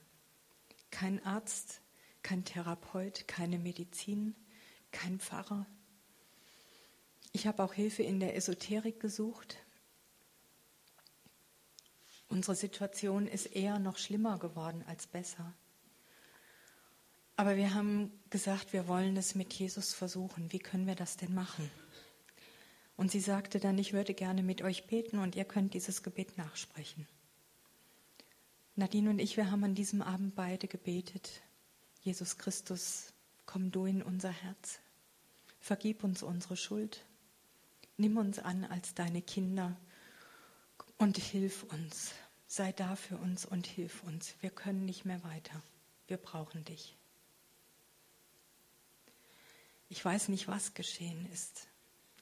Kein 0.89 1.23
Arzt, 1.25 1.81
kein 2.27 2.43
Therapeut, 2.43 3.25
keine 3.29 3.57
Medizin, 3.57 4.35
kein 4.91 5.17
Pfarrer. 5.17 5.65
Ich 7.31 7.47
habe 7.47 7.63
auch 7.63 7.73
Hilfe 7.73 8.03
in 8.03 8.19
der 8.19 8.35
Esoterik 8.35 8.99
gesucht. 8.99 9.55
Unsere 12.27 12.57
Situation 12.57 13.27
ist 13.27 13.45
eher 13.45 13.79
noch 13.79 13.97
schlimmer 13.97 14.39
geworden 14.39 14.83
als 14.87 15.07
besser. 15.07 15.53
Aber 17.37 17.55
wir 17.55 17.73
haben 17.73 18.11
gesagt, 18.29 18.73
wir 18.73 18.89
wollen 18.89 19.15
es 19.15 19.33
mit 19.33 19.53
Jesus 19.53 19.93
versuchen. 19.93 20.51
Wie 20.51 20.59
können 20.59 20.85
wir 20.85 20.95
das 20.95 21.15
denn 21.15 21.33
machen? 21.33 21.71
Und 22.97 23.09
sie 23.09 23.21
sagte 23.21 23.61
dann, 23.61 23.77
ich 23.77 23.93
würde 23.93 24.13
gerne 24.13 24.43
mit 24.43 24.61
euch 24.63 24.85
beten 24.87 25.19
und 25.19 25.37
ihr 25.37 25.45
könnt 25.45 25.73
dieses 25.73 26.03
Gebet 26.03 26.37
nachsprechen. 26.37 27.07
Nadine 28.75 29.11
und 29.11 29.19
ich, 29.19 29.37
wir 29.37 29.49
haben 29.49 29.63
an 29.63 29.75
diesem 29.75 30.01
Abend 30.01 30.35
beide 30.35 30.67
gebetet. 30.67 31.41
Jesus 32.07 32.37
Christus, 32.37 33.11
komm 33.45 33.69
du 33.69 33.85
in 33.85 34.01
unser 34.01 34.31
Herz. 34.31 34.79
Vergib 35.59 36.05
uns 36.05 36.23
unsere 36.23 36.55
Schuld. 36.55 37.03
Nimm 37.97 38.15
uns 38.15 38.39
an 38.39 38.63
als 38.63 38.93
deine 38.93 39.21
Kinder 39.21 39.75
und 40.97 41.17
hilf 41.17 41.63
uns. 41.63 42.13
Sei 42.47 42.71
da 42.71 42.95
für 42.95 43.17
uns 43.17 43.45
und 43.45 43.67
hilf 43.67 44.03
uns. 44.03 44.35
Wir 44.39 44.51
können 44.51 44.85
nicht 44.85 45.03
mehr 45.03 45.21
weiter. 45.25 45.61
Wir 46.07 46.15
brauchen 46.15 46.63
dich. 46.63 46.95
Ich 49.89 50.03
weiß 50.05 50.29
nicht, 50.29 50.47
was 50.47 50.75
geschehen 50.75 51.29
ist. 51.33 51.67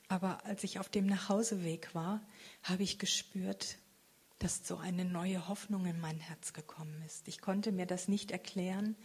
Aber 0.08 0.43
als 0.45 0.63
ich 0.63 0.80
auf 0.80 0.89
dem 0.89 1.06
Nachhauseweg 1.06 1.93
war, 1.93 2.26
habe 2.63 2.82
ich 2.82 2.98
gespürt, 2.98 3.78
dass 4.39 4.67
so 4.67 4.78
eine 4.78 5.06
neue 5.06 5.48
Hoffnung 5.48 5.86
in 5.86 6.00
mein 6.00 6.19
Herz 6.19 6.54
gekommen 6.54 7.04
ist. 7.06 7.28
Ich 7.28 7.39
konnte 7.39 7.71
mir 7.71 7.86
das 7.86 8.08
nicht 8.08 8.32
erklären. 8.32 8.95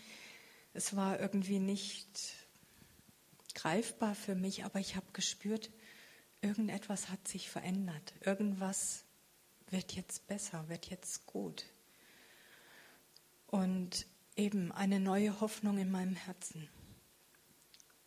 Es 0.72 0.94
war 0.94 1.20
irgendwie 1.20 1.58
nicht 1.58 2.34
greifbar 3.54 4.14
für 4.14 4.34
mich, 4.34 4.64
aber 4.64 4.78
ich 4.78 4.96
habe 4.96 5.06
gespürt, 5.12 5.70
irgendetwas 6.40 7.08
hat 7.08 7.26
sich 7.26 7.50
verändert. 7.50 8.14
Irgendwas 8.24 9.04
wird 9.68 9.92
jetzt 9.92 10.26
besser, 10.26 10.68
wird 10.68 10.86
jetzt 10.90 11.26
gut. 11.26 11.64
Und 13.46 14.06
eben 14.36 14.72
eine 14.72 15.00
neue 15.00 15.40
Hoffnung 15.40 15.78
in 15.78 15.90
meinem 15.90 16.14
Herzen. 16.14 16.68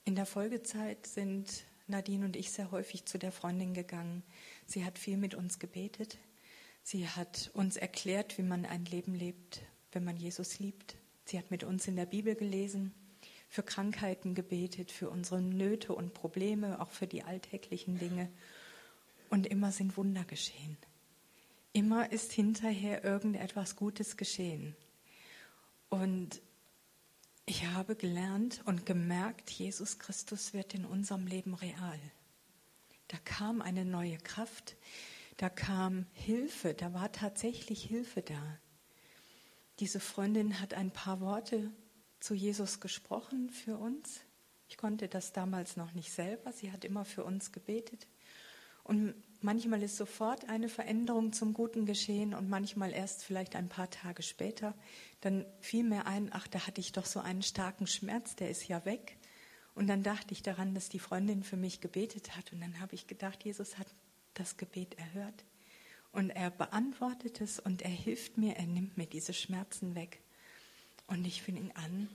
In 0.06 0.16
der 0.16 0.26
Folgezeit 0.26 1.06
sind 1.06 1.66
Nadine 1.88 2.26
und 2.26 2.36
ich 2.36 2.52
sehr 2.52 2.72
häufig 2.72 3.06
zu 3.06 3.18
der 3.18 3.32
Freundin 3.32 3.74
gegangen. 3.74 4.24
Sie 4.66 4.86
hat 4.86 4.98
viel 4.98 5.18
mit 5.18 5.36
uns 5.36 5.60
gebetet. 5.60 6.18
Sie 6.82 7.08
hat 7.08 7.52
uns 7.54 7.78
erklärt, 7.78 8.38
wie 8.38 8.44
man 8.44 8.66
ein 8.66 8.86
Leben 8.86 9.16
lebt, 9.16 9.62
wenn 9.92 10.04
man 10.04 10.18
Jesus 10.18 10.60
liebt. 10.60 10.98
Sie 11.26 11.38
hat 11.38 11.52
mit 11.52 11.64
uns 11.64 11.88
in 11.88 11.96
der 11.96 12.06
Bibel 12.06 12.36
gelesen, 12.36 12.94
für 13.50 13.64
Krankheiten 13.64 14.34
gebetet, 14.34 14.92
für 14.92 15.10
unsere 15.10 15.42
Nöte 15.42 15.94
und 15.94 16.14
Probleme, 16.14 16.82
auch 16.82 16.90
für 16.92 17.08
die 17.08 17.24
alltäglichen 17.24 18.00
Dinge. 18.00 18.30
Und 19.30 19.48
immer 19.48 19.72
sind 19.72 19.96
Wunder 19.96 20.24
geschehen. 20.26 20.78
Immer 21.72 22.12
ist 22.12 22.32
hinterher 22.32 23.04
irgendetwas 23.04 23.76
Gutes 23.76 24.18
geschehen. 24.18 24.76
Und 25.90 26.42
ich 27.46 27.66
habe 27.68 27.96
gelernt 27.96 28.62
und 28.66 28.86
gemerkt, 28.86 29.50
Jesus 29.52 30.00
Christus 30.00 30.54
wird 30.54 30.74
in 30.74 30.86
unserem 30.86 31.28
Leben 31.28 31.54
real. 31.54 32.00
Da 33.10 33.18
kam 33.26 33.62
eine 33.62 33.86
neue 33.86 34.18
Kraft, 34.18 34.76
da 35.38 35.50
kam 35.50 36.06
Hilfe, 36.14 36.74
da 36.74 36.94
war 36.94 37.12
tatsächlich 37.12 37.84
Hilfe 37.84 38.22
da. 38.22 38.60
Diese 39.80 40.00
Freundin 40.00 40.60
hat 40.60 40.74
ein 40.74 40.92
paar 40.92 41.20
Worte 41.20 41.72
zu 42.20 42.34
Jesus 42.34 42.80
gesprochen 42.80 43.50
für 43.50 43.78
uns 43.78 44.22
Ich 44.68 44.78
konnte 44.78 45.08
das 45.08 45.34
damals 45.34 45.78
noch 45.78 45.94
nicht 45.94 46.12
selber. 46.12 46.52
Sie 46.52 46.72
hat 46.72 46.84
immer 46.86 47.06
für 47.06 47.24
uns 47.24 47.52
gebetet. 47.52 48.08
Und 48.84 49.14
manchmal 49.42 49.82
ist 49.84 49.98
sofort 49.98 50.50
eine 50.50 50.68
Veränderung 50.68 51.32
zum 51.32 51.54
Guten 51.54 51.86
geschehen 51.86 52.34
und 52.34 52.50
manchmal 52.50 52.92
erst 52.92 53.24
vielleicht 53.24 53.56
ein 53.56 53.70
paar 53.70 53.90
Tage 53.90 54.24
später. 54.24 54.74
Dann 55.22 55.46
fiel 55.60 55.84
mir 55.84 56.06
ein, 56.06 56.30
ach, 56.34 56.48
da 56.48 56.66
hatte 56.66 56.82
ich 56.82 56.92
doch 56.92 57.06
so 57.06 57.20
einen 57.20 57.44
starken 57.44 57.88
Schmerz, 57.88 58.36
der 58.36 58.50
ist 58.50 58.68
ja 58.68 58.84
weg. 58.84 59.18
Und 59.76 59.88
dann 59.88 60.04
dachte 60.04 60.34
ich 60.34 60.44
daran, 60.44 60.76
dass 60.76 60.90
die 60.90 61.00
Freundin 61.00 61.44
für 61.44 61.58
mich 61.58 61.80
gebetet 61.80 62.36
hat. 62.36 62.52
Und 62.52 62.62
dann 62.62 62.80
habe 62.80 62.96
ich 62.96 63.08
gedacht, 63.08 63.44
Jesus 63.44 63.78
hat 63.78 63.88
das 64.34 64.58
Gebet 64.58 64.98
erhört. 64.98 65.46
Und 66.14 66.30
er 66.30 66.52
beantwortet 66.52 67.42
es 67.42 67.60
und 67.60 67.82
er 67.82 67.90
hilft 67.90 68.38
mir, 68.38 68.56
er 68.56 68.68
nimmt 68.68 68.98
mir 68.98 69.08
diese 69.08 69.34
Schmerzen 69.34 69.96
weg. 69.96 70.22
Und 71.08 71.26
ich 71.26 71.42
fing 71.42 71.72
an, 71.74 72.08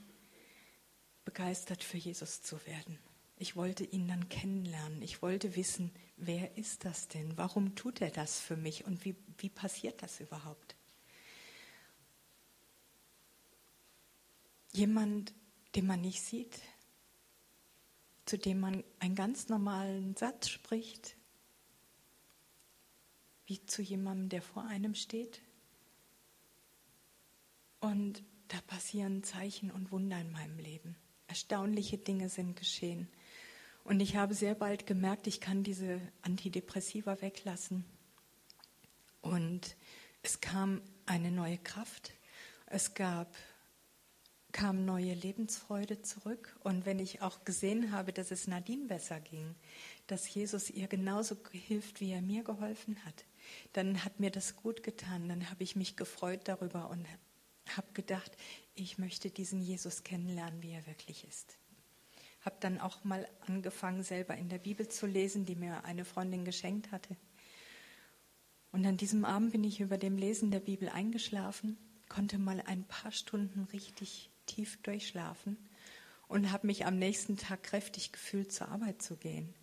begeistert 1.24 1.82
für 1.82 1.98
Jesus 1.98 2.40
zu 2.40 2.64
werden. 2.64 2.98
Ich 3.36 3.56
wollte 3.56 3.84
ihn 3.84 4.08
dann 4.08 4.28
kennenlernen. 4.28 5.02
Ich 5.02 5.20
wollte 5.20 5.56
wissen, 5.56 5.92
wer 6.16 6.56
ist 6.56 6.84
das 6.84 7.08
denn? 7.08 7.36
Warum 7.36 7.74
tut 7.74 8.00
er 8.00 8.10
das 8.10 8.38
für 8.40 8.56
mich? 8.56 8.86
Und 8.86 9.04
wie, 9.04 9.16
wie 9.38 9.50
passiert 9.50 10.00
das 10.00 10.20
überhaupt? 10.20 10.76
Jemand, 14.72 15.34
den 15.74 15.86
man 15.86 16.00
nicht 16.00 16.22
sieht, 16.22 16.60
zu 18.26 18.38
dem 18.38 18.60
man 18.60 18.84
einen 19.00 19.16
ganz 19.16 19.48
normalen 19.48 20.14
Satz 20.14 20.48
spricht, 20.48 21.17
wie 23.48 23.64
zu 23.64 23.80
jemandem, 23.80 24.28
der 24.28 24.42
vor 24.42 24.64
einem 24.64 24.94
steht. 24.94 25.40
Und 27.80 28.22
da 28.48 28.60
passieren 28.66 29.22
Zeichen 29.22 29.70
und 29.70 29.90
Wunder 29.90 30.20
in 30.20 30.30
meinem 30.30 30.58
Leben. 30.58 30.96
Erstaunliche 31.28 31.96
Dinge 31.96 32.28
sind 32.28 32.56
geschehen. 32.56 33.08
Und 33.84 34.00
ich 34.00 34.16
habe 34.16 34.34
sehr 34.34 34.54
bald 34.54 34.86
gemerkt, 34.86 35.26
ich 35.26 35.40
kann 35.40 35.62
diese 35.62 36.00
Antidepressiva 36.20 37.22
weglassen. 37.22 37.86
Und 39.22 39.76
es 40.22 40.40
kam 40.42 40.82
eine 41.06 41.30
neue 41.30 41.56
Kraft. 41.56 42.12
Es 42.66 42.92
gab, 42.92 43.34
kam 44.52 44.84
neue 44.84 45.14
Lebensfreude 45.14 46.02
zurück. 46.02 46.54
Und 46.64 46.84
wenn 46.84 46.98
ich 46.98 47.22
auch 47.22 47.44
gesehen 47.44 47.92
habe, 47.92 48.12
dass 48.12 48.30
es 48.30 48.46
Nadine 48.46 48.84
besser 48.86 49.20
ging, 49.20 49.54
dass 50.06 50.32
Jesus 50.32 50.68
ihr 50.68 50.86
genauso 50.86 51.38
hilft, 51.50 52.02
wie 52.02 52.12
er 52.12 52.20
mir 52.20 52.44
geholfen 52.44 53.02
hat, 53.06 53.24
dann 53.72 54.04
hat 54.04 54.20
mir 54.20 54.30
das 54.30 54.56
gut 54.56 54.82
getan. 54.82 55.28
Dann 55.28 55.50
habe 55.50 55.62
ich 55.62 55.76
mich 55.76 55.96
gefreut 55.96 56.42
darüber 56.44 56.90
und 56.90 57.06
habe 57.76 57.92
gedacht, 57.92 58.36
ich 58.74 58.98
möchte 58.98 59.30
diesen 59.30 59.60
Jesus 59.60 60.04
kennenlernen, 60.04 60.62
wie 60.62 60.72
er 60.72 60.86
wirklich 60.86 61.26
ist. 61.26 61.58
Habe 62.40 62.56
dann 62.60 62.78
auch 62.78 63.04
mal 63.04 63.28
angefangen, 63.46 64.02
selber 64.02 64.36
in 64.36 64.48
der 64.48 64.58
Bibel 64.58 64.88
zu 64.88 65.06
lesen, 65.06 65.44
die 65.44 65.56
mir 65.56 65.84
eine 65.84 66.04
Freundin 66.04 66.44
geschenkt 66.44 66.92
hatte. 66.92 67.16
Und 68.70 68.86
an 68.86 68.96
diesem 68.96 69.24
Abend 69.24 69.52
bin 69.52 69.64
ich 69.64 69.80
über 69.80 69.98
dem 69.98 70.16
Lesen 70.16 70.50
der 70.50 70.60
Bibel 70.60 70.88
eingeschlafen, 70.88 71.78
konnte 72.08 72.38
mal 72.38 72.60
ein 72.60 72.84
paar 72.84 73.12
Stunden 73.12 73.64
richtig 73.72 74.30
tief 74.46 74.80
durchschlafen 74.82 75.56
und 76.26 76.52
habe 76.52 76.66
mich 76.66 76.86
am 76.86 76.98
nächsten 76.98 77.36
Tag 77.36 77.62
kräftig 77.62 78.12
gefühlt, 78.12 78.52
zur 78.52 78.68
Arbeit 78.68 79.02
zu 79.02 79.16
gehen. 79.16 79.54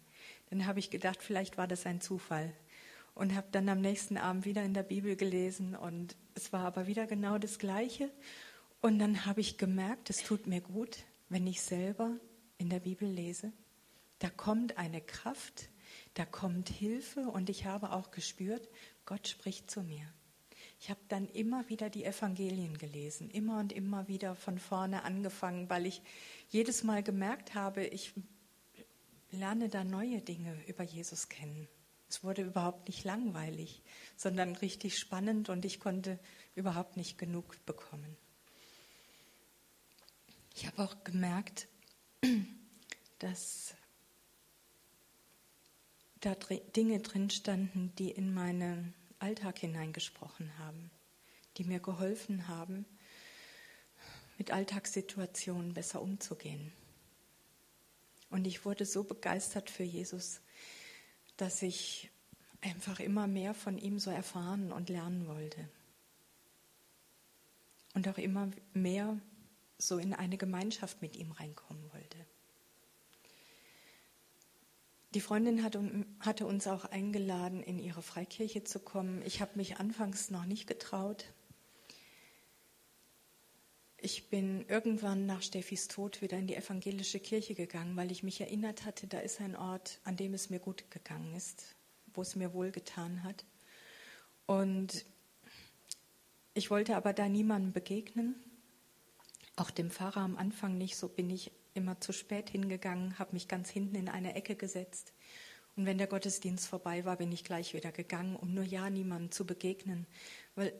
Dann 0.50 0.66
habe 0.66 0.80
ich 0.80 0.90
gedacht, 0.90 1.22
vielleicht 1.22 1.58
war 1.58 1.68
das 1.68 1.86
ein 1.86 2.02
Zufall 2.02 2.54
und 3.16 3.34
habe 3.34 3.48
dann 3.52 3.70
am 3.70 3.82
nächsten 3.82 4.18
Abend 4.18 4.46
wieder 4.46 4.64
in 4.64 4.74
der 4.74 4.84
Bibel 4.84 5.16
gelesen 5.16 5.76
und 5.76 6.16
es 6.36 6.52
war 6.54 6.66
aber 6.66 6.86
wieder 6.86 7.08
genau 7.08 7.38
das 7.38 7.58
Gleiche. 7.58 8.12
Und 8.82 9.00
dann 9.00 9.26
habe 9.26 9.42
ich 9.42 9.58
gemerkt, 9.58 10.10
es 10.10 10.22
tut 10.22 10.46
mir 10.48 10.62
gut, 10.62 10.98
wenn 11.30 11.48
ich 11.48 11.62
selber 11.62 12.12
in 12.58 12.70
der 12.70 12.82
Bibel 12.82 13.10
lese. 13.10 13.52
Da 14.20 14.30
kommt 14.30 14.78
eine 14.78 15.02
Kraft, 15.02 15.70
da 16.14 16.26
kommt 16.26 16.70
Hilfe 16.70 17.22
und 17.22 17.50
ich 17.50 17.66
habe 17.66 17.92
auch 17.92 18.12
gespürt, 18.12 18.70
Gott 19.06 19.28
spricht 19.28 19.72
zu 19.72 19.82
mir. 19.82 20.06
Ich 20.80 20.90
habe 20.90 21.00
dann 21.08 21.28
immer 21.30 21.68
wieder 21.70 21.90
die 21.90 22.04
Evangelien 22.04 22.78
gelesen, 22.78 23.30
immer 23.30 23.60
und 23.60 23.72
immer 23.72 24.08
wieder 24.08 24.36
von 24.36 24.60
vorne 24.60 25.04
angefangen, 25.04 25.70
weil 25.70 25.86
ich 25.86 26.02
jedes 26.50 26.84
Mal 26.84 27.02
gemerkt 27.02 27.56
habe, 27.56 27.86
ich 27.86 28.14
lerne 29.32 29.70
da 29.70 29.84
neue 29.84 30.22
Dinge 30.22 30.58
über 30.68 30.84
Jesus 30.84 31.30
kennen. 31.30 31.68
Es 32.10 32.24
wurde 32.24 32.44
überhaupt 32.44 32.88
nicht 32.88 33.04
langweilig, 33.04 33.82
sondern 34.16 34.56
richtig 34.56 34.98
spannend 34.98 35.50
und 35.50 35.66
ich 35.66 35.80
konnte 35.80 36.20
überhaupt 36.56 36.98
nicht 36.98 37.18
genug 37.18 37.64
bekommen. 37.66 38.16
Ich 40.56 40.66
habe 40.68 40.84
auch 40.84 41.04
gemerkt, 41.04 41.68
dass 43.20 43.76
da 46.22 46.36
Dinge 46.76 47.02
drin 47.02 47.30
standen, 47.30 47.94
die 47.98 48.12
in 48.12 48.34
meinen 48.34 48.94
Alltag 49.20 49.60
hineingesprochen 49.60 50.58
haben, 50.58 50.90
die 51.58 51.64
mir 51.64 51.80
geholfen 51.80 52.48
haben, 52.48 52.86
mit 54.38 54.52
Alltagssituationen 54.52 55.74
besser 55.74 56.02
umzugehen. 56.02 56.72
Und 58.30 58.48
ich 58.48 58.66
wurde 58.66 58.86
so 58.86 59.04
begeistert 59.04 59.70
für 59.70 59.84
Jesus, 59.84 60.42
dass 61.38 61.62
ich 61.62 62.10
einfach 62.62 63.00
immer 63.00 63.28
mehr 63.28 63.54
von 63.54 63.78
ihm 63.78 64.00
so 64.00 64.10
erfahren 64.10 64.72
und 64.72 64.90
lernen 64.90 65.28
wollte. 65.28 65.70
Und 67.94 68.08
auch 68.08 68.18
immer 68.18 68.50
mehr 68.74 69.18
so 69.78 69.98
in 69.98 70.14
eine 70.14 70.38
Gemeinschaft 70.38 71.02
mit 71.02 71.16
ihm 71.16 71.32
reinkommen 71.32 71.84
wollte. 71.94 72.18
Die 75.14 75.22
Freundin 75.22 75.64
hatte 75.64 76.46
uns 76.46 76.68
auch 76.68 76.84
eingeladen, 76.86 77.64
in 77.64 77.80
ihre 77.80 78.02
Freikirche 78.02 78.66
zu 78.66 78.80
kommen. 78.80 79.22
Ich 79.26 79.40
habe 79.40 79.52
mich 79.56 79.78
anfangs 79.78 80.30
noch 80.30 80.46
nicht 80.46 80.68
getraut. 80.68 81.26
Ich 83.98 84.30
bin 84.30 84.66
irgendwann 84.68 85.26
nach 85.26 85.42
Steffis 85.42 85.88
Tod 85.88 86.22
wieder 86.22 86.38
in 86.38 86.48
die 86.48 86.56
evangelische 86.56 87.20
Kirche 87.20 87.56
gegangen, 87.56 87.96
weil 87.96 88.12
ich 88.12 88.24
mich 88.24 88.42
erinnert 88.42 88.86
hatte, 88.86 89.08
da 89.08 89.20
ist 89.20 89.42
ein 89.42 89.56
Ort, 89.56 90.00
an 90.04 90.18
dem 90.18 90.34
es 90.34 90.50
mir 90.50 90.60
gut 90.60 90.90
gegangen 90.92 91.34
ist, 91.36 91.76
wo 92.14 92.22
es 92.22 92.36
mir 92.36 92.54
wohlgetan 92.54 93.24
hat. 93.24 93.46
Und 94.46 95.06
ich 96.54 96.70
wollte 96.70 96.96
aber 96.96 97.14
da 97.14 97.28
niemandem 97.28 97.74
begegnen, 97.74 98.36
auch 99.56 99.72
dem 99.72 99.90
Pfarrer 99.90 100.22
am 100.22 100.38
Anfang 100.38 100.78
nicht. 100.78 100.98
So 100.98 101.08
bin 101.08 101.30
ich 101.30 101.52
immer 101.74 102.00
zu 102.00 102.14
spät 102.14 102.50
hingegangen, 102.50 103.18
habe 103.20 103.34
mich 103.34 103.48
ganz 103.48 103.70
hinten 103.70 103.96
in 103.96 104.10
eine 104.10 104.36
Ecke 104.36 104.56
gesetzt. 104.56 105.14
Und 105.76 105.86
wenn 105.86 105.98
der 105.98 106.08
Gottesdienst 106.08 106.68
vorbei 106.68 107.04
war, 107.06 107.18
bin 107.18 107.32
ich 107.32 107.44
gleich 107.44 107.74
wieder 107.74 107.92
gegangen, 107.92 108.36
um 108.36 108.54
nur 108.54 108.64
ja 108.64 108.90
niemandem 108.90 109.32
zu 109.32 109.46
begegnen. 109.46 110.08
Weil 110.56 110.74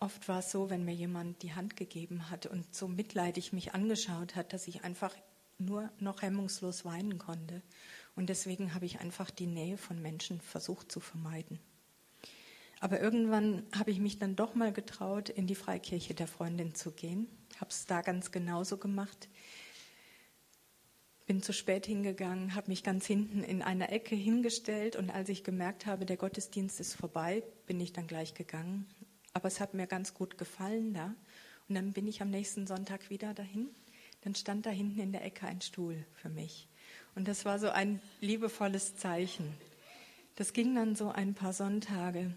oft 0.00 0.28
war 0.28 0.40
es 0.40 0.50
so, 0.50 0.70
wenn 0.70 0.84
mir 0.84 0.94
jemand 0.94 1.42
die 1.42 1.54
Hand 1.54 1.76
gegeben 1.76 2.30
hat 2.30 2.46
und 2.46 2.74
so 2.74 2.88
mitleidig 2.88 3.52
mich 3.52 3.74
angeschaut 3.74 4.36
hat, 4.36 4.52
dass 4.52 4.68
ich 4.68 4.84
einfach 4.84 5.14
nur 5.58 5.90
noch 5.98 6.22
hemmungslos 6.22 6.84
weinen 6.84 7.18
konnte. 7.18 7.62
Und 8.16 8.28
deswegen 8.28 8.74
habe 8.74 8.86
ich 8.86 9.00
einfach 9.00 9.30
die 9.30 9.46
Nähe 9.46 9.76
von 9.78 10.00
Menschen 10.00 10.40
versucht 10.40 10.90
zu 10.90 11.00
vermeiden. 11.00 11.58
Aber 12.80 13.00
irgendwann 13.00 13.62
habe 13.74 13.90
ich 13.90 13.98
mich 13.98 14.18
dann 14.18 14.36
doch 14.36 14.54
mal 14.54 14.72
getraut, 14.72 15.30
in 15.30 15.46
die 15.46 15.54
Freikirche 15.54 16.14
der 16.14 16.26
Freundin 16.26 16.74
zu 16.74 16.92
gehen. 16.92 17.28
Habe 17.56 17.70
es 17.70 17.86
da 17.86 18.02
ganz 18.02 18.30
genauso 18.30 18.76
gemacht. 18.76 19.28
Bin 21.26 21.42
zu 21.42 21.54
spät 21.54 21.86
hingegangen, 21.86 22.54
habe 22.54 22.68
mich 22.68 22.82
ganz 22.82 23.06
hinten 23.06 23.42
in 23.42 23.62
einer 23.62 23.90
Ecke 23.90 24.14
hingestellt 24.14 24.96
und 24.96 25.08
als 25.08 25.30
ich 25.30 25.42
gemerkt 25.42 25.86
habe, 25.86 26.04
der 26.04 26.18
Gottesdienst 26.18 26.78
ist 26.80 26.94
vorbei, 26.94 27.42
bin 27.66 27.80
ich 27.80 27.94
dann 27.94 28.06
gleich 28.06 28.34
gegangen. 28.34 28.86
Aber 29.34 29.48
es 29.48 29.60
hat 29.60 29.74
mir 29.74 29.86
ganz 29.86 30.14
gut 30.14 30.38
gefallen 30.38 30.94
da. 30.94 31.14
Und 31.68 31.74
dann 31.74 31.92
bin 31.92 32.06
ich 32.06 32.22
am 32.22 32.30
nächsten 32.30 32.66
Sonntag 32.66 33.10
wieder 33.10 33.34
dahin. 33.34 33.68
Dann 34.22 34.34
stand 34.34 34.64
da 34.64 34.70
hinten 34.70 35.00
in 35.00 35.12
der 35.12 35.24
Ecke 35.24 35.46
ein 35.46 35.60
Stuhl 35.60 36.06
für 36.14 36.30
mich. 36.30 36.68
Und 37.14 37.28
das 37.28 37.44
war 37.44 37.58
so 37.58 37.68
ein 37.68 38.00
liebevolles 38.20 38.96
Zeichen. 38.96 39.54
Das 40.36 40.52
ging 40.52 40.74
dann 40.74 40.96
so 40.96 41.10
ein 41.10 41.34
paar 41.34 41.52
Sonntage. 41.52 42.34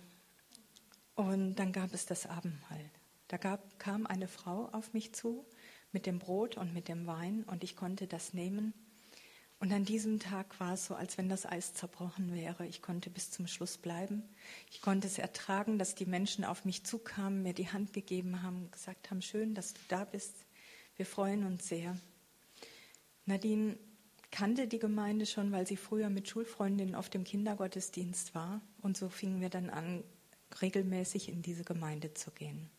Und 1.15 1.55
dann 1.55 1.71
gab 1.71 1.93
es 1.93 2.05
das 2.05 2.25
Abendmahl. 2.25 2.91
Da 3.27 3.37
gab, 3.37 3.79
kam 3.79 4.05
eine 4.05 4.27
Frau 4.27 4.69
auf 4.71 4.93
mich 4.93 5.13
zu 5.13 5.45
mit 5.91 6.05
dem 6.05 6.19
Brot 6.19 6.57
und 6.57 6.73
mit 6.73 6.87
dem 6.87 7.07
Wein 7.07 7.43
und 7.43 7.63
ich 7.63 7.75
konnte 7.75 8.07
das 8.07 8.33
nehmen. 8.33 8.73
Und 9.59 9.73
an 9.73 9.85
diesem 9.85 10.19
Tag 10.19 10.59
war 10.59 10.73
es 10.73 10.85
so, 10.85 10.93
als 10.93 11.17
wenn 11.17 11.29
das 11.29 11.45
Eis 11.47 11.73
zerbrochen 11.73 12.33
wäre. 12.33 12.67
Ich 12.67 12.83
konnte 12.83 13.09
bis 13.09 13.31
zum 13.31 13.47
Schluss 13.47 13.77
bleiben. 13.77 14.23
Ich 14.69 14.81
konnte 14.81 15.07
es 15.07 15.17
ertragen, 15.17 15.79
dass 15.79 15.95
die 15.95 16.05
Menschen 16.05 16.45
auf 16.45 16.63
mich 16.63 16.83
zukamen, 16.83 17.41
mir 17.41 17.53
die 17.53 17.69
Hand 17.69 17.91
gegeben 17.91 18.43
haben, 18.43 18.69
gesagt 18.69 19.09
haben, 19.09 19.21
schön, 19.21 19.55
dass 19.55 19.73
du 19.73 19.79
da 19.87 20.05
bist. 20.05 20.45
Wir 20.95 21.07
freuen 21.07 21.43
uns 21.43 21.67
sehr. 21.67 21.97
Nadine 23.25 23.77
kannte 24.29 24.67
die 24.67 24.79
Gemeinde 24.79 25.25
schon, 25.25 25.51
weil 25.51 25.65
sie 25.65 25.77
früher 25.77 26.09
mit 26.09 26.29
Schulfreundinnen 26.29 26.93
auf 26.93 27.09
dem 27.09 27.23
Kindergottesdienst 27.23 28.35
war. 28.35 28.61
Und 28.81 28.95
so 28.95 29.09
fingen 29.09 29.41
wir 29.41 29.49
dann 29.49 29.71
an, 29.71 30.03
regelmäßig 30.61 31.29
in 31.29 31.41
diese 31.41 31.63
Gemeinde 31.63 32.13
zu 32.13 32.29
gehen. 32.29 32.69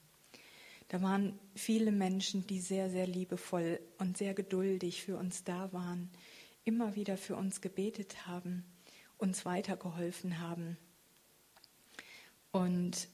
Da 0.88 1.02
waren 1.02 1.38
viele 1.54 1.92
Menschen, 1.92 2.46
die 2.46 2.60
sehr, 2.60 2.88
sehr 2.88 3.06
liebevoll 3.06 3.80
und 3.98 4.16
sehr 4.16 4.32
geduldig 4.32 5.02
für 5.02 5.16
uns 5.16 5.44
da 5.44 5.72
waren, 5.72 6.10
immer 6.68 6.94
wieder 6.94 7.16
für 7.16 7.34
uns 7.34 7.62
gebetet 7.62 8.26
haben, 8.26 8.62
uns 9.16 9.46
weitergeholfen 9.46 10.38
haben. 10.38 10.76
Und 12.52 13.08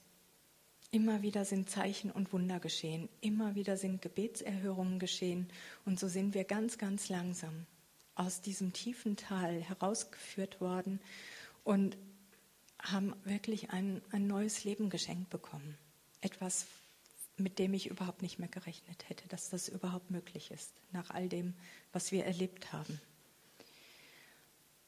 immer 0.91 1.21
wieder 1.21 1.45
sind 1.45 1.69
Zeichen 1.69 2.11
und 2.11 2.33
Wunder 2.33 2.59
geschehen, 2.59 3.07
immer 3.21 3.55
wieder 3.55 3.77
sind 3.77 4.01
Gebetserhörungen 4.01 4.99
geschehen. 4.99 5.47
Und 5.85 6.01
so 6.01 6.09
sind 6.09 6.33
wir 6.33 6.43
ganz, 6.43 6.77
ganz 6.77 7.07
langsam 7.07 7.65
aus 8.15 8.41
diesem 8.41 8.73
tiefen 8.73 9.15
Tal 9.15 9.61
herausgeführt 9.61 10.59
worden 10.59 10.99
und 11.63 11.95
haben 12.81 13.15
wirklich 13.23 13.69
ein, 13.69 14.01
ein 14.11 14.27
neues 14.27 14.65
Leben 14.65 14.89
geschenkt 14.89 15.29
bekommen. 15.29 15.77
Etwas, 16.19 16.67
mit 17.37 17.57
dem 17.57 17.73
ich 17.73 17.87
überhaupt 17.87 18.21
nicht 18.21 18.37
mehr 18.37 18.49
gerechnet 18.49 19.07
hätte, 19.07 19.29
dass 19.29 19.49
das 19.49 19.69
überhaupt 19.69 20.11
möglich 20.11 20.51
ist, 20.51 20.73
nach 20.91 21.09
all 21.09 21.29
dem, 21.29 21.53
was 21.93 22.11
wir 22.11 22.25
erlebt 22.25 22.73
haben. 22.73 22.99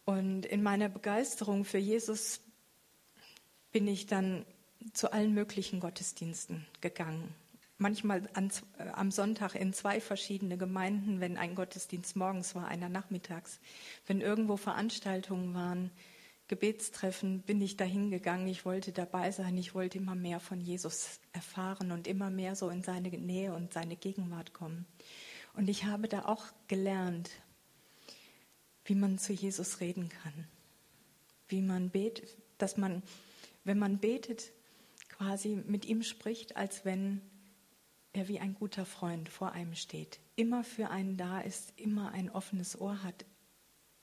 Und 0.07 0.45
in 0.45 0.63
meiner 0.63 0.87
Begeisterung 0.87 1.65
für 1.65 1.79
Jesus 1.79 2.39
bin 3.73 3.89
ich 3.89 4.05
dann 4.05 4.45
zu 4.93 5.11
allen 5.11 5.33
möglichen 5.33 5.81
Gottesdiensten 5.81 6.65
gegangen. 6.79 7.35
Manchmal 7.77 8.29
an, 8.33 8.49
äh, 8.77 8.87
am 8.93 9.11
Sonntag 9.11 9.55
in 9.55 9.73
zwei 9.73 9.99
verschiedene 9.99 10.57
Gemeinden, 10.57 11.19
wenn 11.19 11.35
ein 11.35 11.55
Gottesdienst 11.55 12.15
morgens 12.15 12.55
war, 12.55 12.69
einer 12.69 12.87
nachmittags. 12.87 13.59
Wenn 14.05 14.21
irgendwo 14.21 14.55
Veranstaltungen 14.55 15.53
waren, 15.53 15.91
Gebetstreffen 16.47 17.41
bin 17.41 17.59
ich 17.59 17.75
dahin 17.75 18.09
gegangen. 18.09 18.47
Ich 18.47 18.63
wollte 18.63 18.93
dabei 18.93 19.31
sein. 19.31 19.57
Ich 19.57 19.75
wollte 19.75 19.97
immer 19.97 20.15
mehr 20.15 20.39
von 20.39 20.61
Jesus 20.61 21.19
erfahren 21.33 21.91
und 21.91 22.07
immer 22.07 22.29
mehr 22.29 22.55
so 22.55 22.69
in 22.69 22.81
seine 22.81 23.09
Nähe 23.09 23.53
und 23.53 23.73
seine 23.73 23.97
Gegenwart 23.97 24.53
kommen. 24.53 24.85
Und 25.53 25.67
ich 25.67 25.83
habe 25.83 26.07
da 26.07 26.23
auch 26.23 26.45
gelernt, 26.69 27.29
wie 28.87 28.95
man 28.95 29.19
zu 29.19 29.33
Jesus 29.33 29.79
reden 29.81 30.09
kann. 30.09 30.47
Wie 31.47 31.61
man 31.61 31.89
betet, 31.89 32.37
dass 32.57 32.77
man, 32.77 33.03
wenn 33.63 33.77
man 33.77 33.99
betet, 33.99 34.51
quasi 35.09 35.61
mit 35.67 35.85
ihm 35.85 36.03
spricht, 36.03 36.55
als 36.55 36.85
wenn 36.85 37.21
er 38.13 38.27
wie 38.27 38.39
ein 38.39 38.53
guter 38.53 38.85
Freund 38.85 39.29
vor 39.29 39.51
einem 39.51 39.75
steht. 39.75 40.19
Immer 40.35 40.63
für 40.63 40.89
einen 40.89 41.17
da 41.17 41.41
ist, 41.41 41.73
immer 41.77 42.11
ein 42.11 42.29
offenes 42.29 42.79
Ohr 42.79 43.03
hat, 43.03 43.25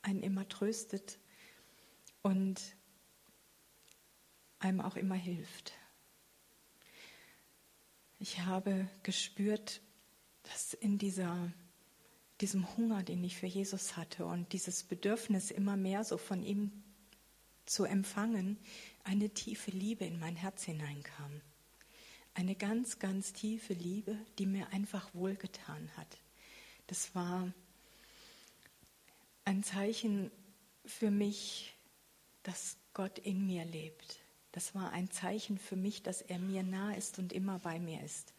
einen 0.02 0.22
immer 0.22 0.48
tröstet 0.48 1.18
und 2.22 2.60
einem 4.58 4.80
auch 4.80 4.96
immer 4.96 5.14
hilft. 5.14 5.72
Ich 8.18 8.40
habe 8.40 8.88
gespürt, 9.02 9.80
dass 10.44 10.74
in 10.74 10.98
dieser, 10.98 11.52
diesem 12.40 12.76
Hunger, 12.76 13.02
den 13.02 13.22
ich 13.22 13.36
für 13.36 13.46
Jesus 13.46 13.96
hatte 13.96 14.26
und 14.26 14.52
dieses 14.52 14.82
Bedürfnis 14.84 15.50
immer 15.50 15.76
mehr 15.76 16.04
so 16.04 16.18
von 16.18 16.42
ihm 16.42 16.70
zu 17.64 17.84
empfangen, 17.84 18.58
eine 19.04 19.30
tiefe 19.30 19.70
Liebe 19.70 20.04
in 20.04 20.18
mein 20.18 20.36
Herz 20.36 20.64
hineinkam. 20.64 21.40
Eine 22.34 22.56
ganz, 22.56 22.98
ganz 22.98 23.32
tiefe 23.32 23.74
Liebe, 23.74 24.18
die 24.38 24.46
mir 24.46 24.68
einfach 24.72 25.14
wohlgetan 25.14 25.88
hat. 25.96 26.18
Das 26.88 27.14
war 27.14 27.52
ein 29.44 29.62
Zeichen 29.62 30.30
für 30.84 31.10
mich, 31.10 31.74
dass 32.42 32.76
Gott 32.92 33.18
in 33.18 33.46
mir 33.46 33.64
lebt. 33.64 34.20
Das 34.52 34.74
war 34.74 34.90
ein 34.92 35.10
Zeichen 35.10 35.58
für 35.58 35.76
mich, 35.76 36.02
dass 36.02 36.22
er 36.22 36.38
mir 36.38 36.62
nah 36.62 36.92
ist 36.94 37.18
und 37.18 37.32
immer 37.32 37.58
bei 37.58 37.78
mir 37.78 38.02
ist. 38.02 38.34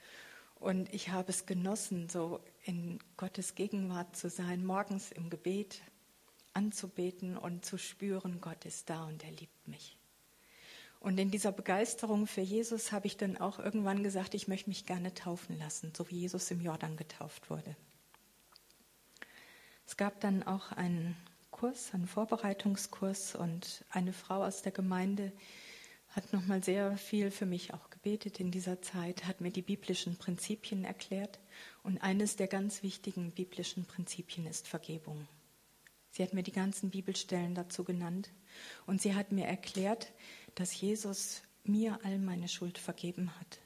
Und 0.59 0.93
ich 0.93 1.09
habe 1.09 1.31
es 1.31 1.45
genossen, 1.45 2.09
so 2.09 2.39
in 2.63 2.99
Gottes 3.17 3.55
Gegenwart 3.55 4.15
zu 4.15 4.29
sein, 4.29 4.65
morgens 4.65 5.11
im 5.11 5.29
Gebet 5.29 5.81
anzubeten 6.53 7.37
und 7.37 7.65
zu 7.65 7.77
spüren, 7.77 8.39
Gott 8.41 8.65
ist 8.65 8.89
da 8.89 9.05
und 9.05 9.23
er 9.23 9.31
liebt 9.31 9.67
mich. 9.67 9.97
Und 10.99 11.19
in 11.19 11.29
dieser 11.29 11.51
Begeisterung 11.51 12.25
für 12.25 12.41
Jesus 12.41 12.91
habe 12.91 13.05
ich 13.05 13.17
dann 13.17 13.37
auch 13.37 13.59
irgendwann 13.59 14.01
gesagt, 14.01 14.33
ich 14.33 14.47
möchte 14.47 14.69
mich 14.69 14.85
gerne 14.87 15.13
taufen 15.13 15.59
lassen, 15.59 15.93
so 15.95 16.09
wie 16.09 16.21
Jesus 16.21 16.49
im 16.49 16.61
Jordan 16.61 16.97
getauft 16.97 17.49
wurde. 17.49 17.75
Es 19.85 19.97
gab 19.97 20.19
dann 20.21 20.41
auch 20.41 20.71
einen 20.71 21.15
Kurs, 21.51 21.93
einen 21.93 22.07
Vorbereitungskurs 22.07 23.35
und 23.35 23.85
eine 23.91 24.13
Frau 24.13 24.43
aus 24.43 24.63
der 24.63 24.71
Gemeinde 24.71 25.31
hat 26.09 26.33
nochmal 26.33 26.63
sehr 26.63 26.97
viel 26.97 27.29
für 27.29 27.45
mich 27.45 27.73
auch 27.73 27.89
gebetet 28.05 28.39
in 28.39 28.51
dieser 28.51 28.83
Zeit, 28.83 29.25
hat 29.25 29.41
mir 29.41 29.49
die 29.49 29.63
biblischen 29.63 30.15
Prinzipien 30.15 30.85
erklärt 30.85 31.39
und 31.81 31.97
eines 32.03 32.35
der 32.35 32.45
ganz 32.45 32.83
wichtigen 32.83 33.31
biblischen 33.31 33.85
Prinzipien 33.85 34.45
ist 34.45 34.67
Vergebung. 34.67 35.27
Sie 36.11 36.21
hat 36.21 36.31
mir 36.31 36.43
die 36.43 36.51
ganzen 36.51 36.91
Bibelstellen 36.91 37.55
dazu 37.55 37.83
genannt 37.83 38.29
und 38.85 39.01
sie 39.01 39.15
hat 39.15 39.31
mir 39.31 39.47
erklärt, 39.47 40.13
dass 40.53 40.79
Jesus 40.79 41.41
mir 41.63 41.99
all 42.03 42.19
meine 42.19 42.47
Schuld 42.47 42.77
vergeben 42.77 43.31
hat. 43.39 43.59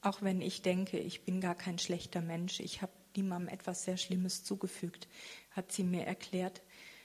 Auch 0.00 0.22
wenn 0.22 0.40
ich 0.40 0.62
denke, 0.62 0.98
ich 0.98 1.24
bin 1.24 1.40
gar 1.40 1.54
kein 1.54 1.78
schlechter 1.78 2.20
Mensch, 2.20 2.58
ich 2.58 2.82
habe 2.82 2.92
niemandem 3.14 3.54
etwas 3.54 3.84
sehr 3.84 3.96
Schlimmes 3.96 4.42
zugefügt, 4.42 5.06
hat 5.52 5.70
sie 5.70 5.84
mir 5.84 6.04
erklärt, 6.04 6.62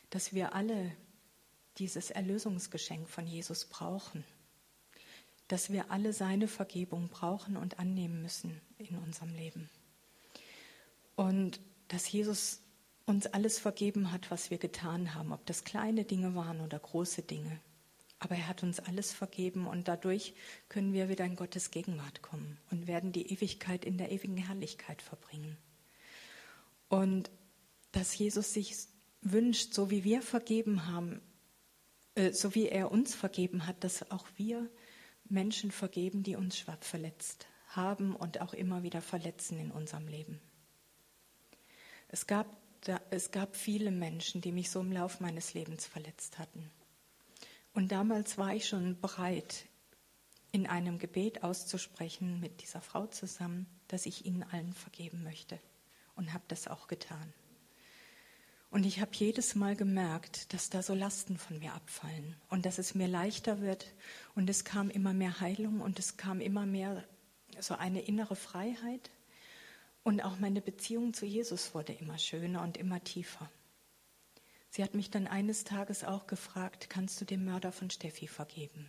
dass 0.10 0.34
wir 0.34 0.56
alle 0.56 0.91
dieses 1.78 2.10
Erlösungsgeschenk 2.10 3.08
von 3.08 3.28
Jesus 3.28 3.65
brauchen, 3.65 4.25
dass 5.49 5.71
wir 5.71 5.91
alle 5.91 6.13
seine 6.13 6.47
Vergebung 6.47 7.09
brauchen 7.09 7.57
und 7.57 7.79
annehmen 7.79 8.21
müssen 8.21 8.62
in 8.77 8.95
unserem 8.97 9.33
Leben. 9.35 9.69
Und 11.15 11.59
dass 11.89 12.09
Jesus 12.09 12.62
uns 13.05 13.25
alles 13.25 13.59
vergeben 13.59 14.12
hat, 14.12 14.31
was 14.31 14.51
wir 14.51 14.59
getan 14.59 15.15
haben, 15.15 15.33
ob 15.33 15.45
das 15.47 15.63
kleine 15.63 16.05
Dinge 16.05 16.35
waren 16.35 16.62
oder 16.62 16.79
große 16.79 17.23
Dinge. 17.23 17.59
Aber 18.19 18.35
er 18.35 18.47
hat 18.47 18.63
uns 18.63 18.79
alles 18.79 19.12
vergeben 19.12 19.65
und 19.65 19.88
dadurch 19.88 20.33
können 20.67 20.93
wir 20.93 21.09
wieder 21.09 21.25
in 21.25 21.35
Gottes 21.35 21.71
Gegenwart 21.71 22.21
kommen 22.21 22.57
und 22.69 22.85
werden 22.85 23.12
die 23.12 23.31
Ewigkeit 23.33 23.85
in 23.85 23.97
der 23.97 24.12
ewigen 24.12 24.38
Herrlichkeit 24.38 25.01
verbringen. 25.01 25.57
Und 26.89 27.31
dass 27.91 28.15
Jesus 28.15 28.53
sich 28.53 28.75
wünscht, 29.21 29.73
so 29.73 29.89
wie 29.89 30.03
wir 30.03 30.21
vergeben 30.21 30.85
haben, 30.85 31.21
äh, 32.15 32.33
so 32.33 32.53
wie 32.53 32.67
er 32.67 32.91
uns 32.91 33.15
vergeben 33.15 33.65
hat, 33.65 33.83
dass 33.83 34.12
auch 34.12 34.27
wir 34.35 34.69
Menschen 35.29 35.71
vergeben, 35.71 36.23
die 36.23 36.35
uns 36.35 36.57
schwach 36.57 36.81
verletzt 36.81 37.47
haben 37.67 38.15
und 38.15 38.41
auch 38.41 38.53
immer 38.53 38.83
wieder 38.83 39.01
verletzen 39.01 39.59
in 39.59 39.71
unserem 39.71 40.07
Leben. 40.07 40.39
Es 42.07 42.25
gab, 42.25 42.47
da, 42.81 42.99
es 43.11 43.31
gab 43.31 43.55
viele 43.55 43.91
Menschen, 43.91 44.41
die 44.41 44.51
mich 44.51 44.71
so 44.71 44.79
im 44.79 44.91
Lauf 44.91 45.19
meines 45.19 45.53
Lebens 45.53 45.85
verletzt 45.85 46.39
hatten. 46.39 46.71
Und 47.73 47.91
damals 47.91 48.37
war 48.37 48.53
ich 48.53 48.67
schon 48.67 48.99
bereit, 48.99 49.65
in 50.51 50.65
einem 50.65 50.97
Gebet 50.97 51.43
auszusprechen 51.43 52.39
mit 52.39 52.61
dieser 52.61 52.81
Frau 52.81 53.05
zusammen, 53.05 53.67
dass 53.87 54.07
ich 54.07 54.25
ihnen 54.25 54.43
allen 54.43 54.73
vergeben 54.73 55.23
möchte. 55.23 55.59
Und 56.15 56.33
habe 56.33 56.43
das 56.47 56.67
auch 56.67 56.87
getan. 56.87 57.33
Und 58.71 58.86
ich 58.86 59.01
habe 59.01 59.12
jedes 59.13 59.55
Mal 59.55 59.75
gemerkt, 59.75 60.53
dass 60.53 60.69
da 60.69 60.84
so 60.84 60.93
Lasten 60.93 61.38
von 61.38 61.58
mir 61.58 61.73
abfallen 61.73 62.36
und 62.49 62.65
dass 62.65 62.77
es 62.77 62.93
mir 62.93 63.08
leichter 63.08 63.62
wird. 63.62 63.88
Und 64.36 64.49
es 64.49 64.63
kam 64.63 64.91
immer 64.91 65.13
mehr 65.13 65.39
Heilung 65.39 65.82
und 65.82 65.97
es 65.97 66.17
kam 66.17 66.39
immer 66.39 66.67
mehr 66.67 67.03
so 67.60 67.73
eine 67.73 68.01
innere 68.01 68.36
Freiheit. 68.36 69.10
Und 70.03 70.21
auch 70.21 70.38
meine 70.38 70.62
Beziehung 70.62 71.13
zu 71.13 71.25
Jesus 71.25 71.73
wurde 71.73 71.93
immer 71.93 72.19
schöner 72.19 72.62
und 72.62 72.77
immer 72.77 73.03
tiefer. 73.03 73.51
Sie 74.69 74.84
hat 74.84 74.93
mich 74.93 75.10
dann 75.10 75.25
eines 75.25 75.63
Tages 75.63 76.03
auch 76.03 76.27
gefragt, 76.27 76.89
kannst 76.89 77.19
du 77.19 77.25
dem 77.25 77.45
Mörder 77.45 77.71
von 77.71 77.89
Steffi 77.89 78.27
vergeben? 78.27 78.88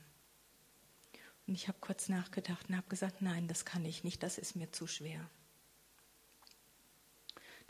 Und 1.47 1.55
ich 1.55 1.69
habe 1.69 1.79
kurz 1.81 2.11
nachgedacht 2.11 2.69
und 2.69 2.77
habe 2.77 2.89
gesagt, 2.89 3.23
nein, 3.23 3.49
das 3.49 3.65
kann 3.65 3.85
ich 3.87 4.05
nicht, 4.05 4.23
das 4.23 4.37
ist 4.37 4.57
mir 4.57 4.71
zu 4.73 4.87
schwer. 4.87 5.29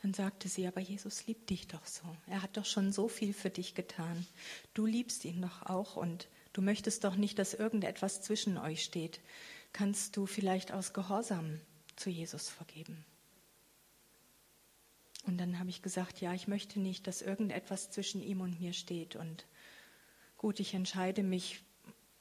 Dann 0.03 0.15
sagte 0.15 0.49
sie, 0.49 0.67
aber 0.67 0.81
Jesus 0.81 1.27
liebt 1.27 1.51
dich 1.51 1.69
doch 1.69 1.85
so. 1.85 2.05
Er 2.27 2.43
hat 2.43 2.57
doch 2.57 2.65
schon 2.65 2.93
so 2.93 3.09
viel 3.09 3.35
für 3.35 3.51
dich 3.51 3.75
getan. 3.75 4.27
Du 4.73 4.87
liebst 4.87 5.25
ihn 5.25 5.43
doch 5.43 5.63
auch 5.67 5.97
und 5.97 6.29
du 6.53 6.63
möchtest 6.63 7.05
doch 7.05 7.17
nicht, 7.17 7.39
dass 7.39 7.53
irgendetwas 7.53 8.23
zwischen 8.23 8.57
euch 8.57 8.83
steht. 8.83 9.21
Kannst 9.73 10.17
du 10.17 10.27
vielleicht 10.27 10.73
aus 10.73 10.95
Gehorsam 10.95 11.61
zu 11.97 12.09
Jesus 12.09 12.49
vergeben? 12.49 13.05
Und 15.27 15.39
dann 15.39 15.59
habe 15.59 15.69
ich 15.69 15.83
gesagt, 15.83 16.21
ja, 16.23 16.33
ich 16.33 16.49
möchte 16.49 16.81
nicht, 16.81 17.07
dass 17.07 17.21
irgendetwas 17.21 17.91
zwischen 17.91 18.23
ihm 18.23 18.41
und 18.41 18.59
mir 18.59 18.73
steht. 18.73 19.17
Und 19.17 19.45
gut, 20.39 20.61
ich 20.61 20.73
entscheide 20.73 21.23
mich, 21.23 21.63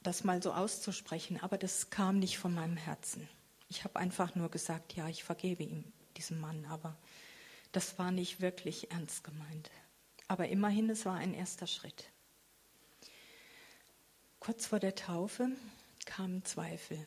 das 0.04 0.24
mal 0.24 0.42
so 0.42 0.54
auszusprechen, 0.54 1.40
aber 1.42 1.58
das 1.58 1.90
kam 1.90 2.20
nicht 2.20 2.38
von 2.38 2.54
meinem 2.54 2.78
Herzen. 2.78 3.28
Ich 3.70 3.84
habe 3.84 4.00
einfach 4.00 4.36
nur 4.36 4.50
gesagt, 4.50 4.96
ja, 4.96 5.08
ich 5.08 5.24
vergebe 5.24 5.64
ihm, 5.64 5.84
diesem 6.18 6.40
Mann, 6.40 6.66
aber 6.66 6.98
das 7.72 7.98
war 8.00 8.12
nicht 8.12 8.42
wirklich 8.42 8.92
ernst 8.92 9.24
gemeint. 9.24 9.72
Aber 10.28 10.48
immerhin, 10.48 10.90
es 10.90 11.06
war 11.06 11.16
ein 11.16 11.34
erster 11.34 11.68
Schritt. 11.68 12.12
Kurz 14.40 14.68
vor 14.68 14.80
der 14.80 14.96
Taufe 14.96 15.50
kamen 16.06 16.46
Zweifel. 16.46 17.06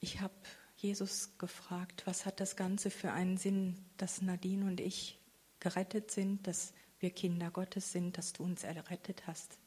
Ich 0.00 0.20
habe 0.20 0.34
Jesus 0.76 1.36
gefragt, 1.38 2.02
was 2.06 2.24
hat 2.24 2.40
das 2.40 2.56
Ganze 2.56 2.90
für 2.90 3.12
einen 3.12 3.36
Sinn, 3.36 3.76
dass 3.96 4.22
Nadine 4.22 4.64
und 4.66 4.80
ich 4.80 5.18
gerettet 5.60 6.10
sind, 6.10 6.46
dass 6.46 6.72
wir 7.00 7.10
Kinder 7.10 7.50
Gottes 7.50 7.92
sind, 7.92 8.16
dass 8.18 8.32
du 8.32 8.44
uns 8.44 8.64
errettet 8.64 9.26
hast, 9.26 9.58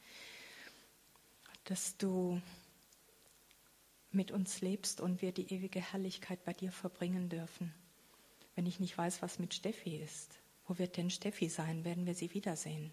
dass 1.65 1.97
du 1.97 2.41
mit 4.11 4.31
uns 4.31 4.61
lebst 4.61 5.01
und 5.01 5.21
wir 5.21 5.31
die 5.31 5.53
ewige 5.53 5.81
Herrlichkeit 5.81 6.43
bei 6.43 6.53
dir 6.53 6.71
verbringen 6.71 7.29
dürfen. 7.29 7.73
Wenn 8.55 8.65
ich 8.65 8.79
nicht 8.79 8.97
weiß, 8.97 9.21
was 9.21 9.39
mit 9.39 9.53
Steffi 9.53 9.97
ist, 9.97 10.39
wo 10.67 10.77
wird 10.77 10.97
denn 10.97 11.09
Steffi 11.09 11.49
sein? 11.49 11.83
Werden 11.85 12.05
wir 12.05 12.15
sie 12.15 12.33
wiedersehen? 12.33 12.91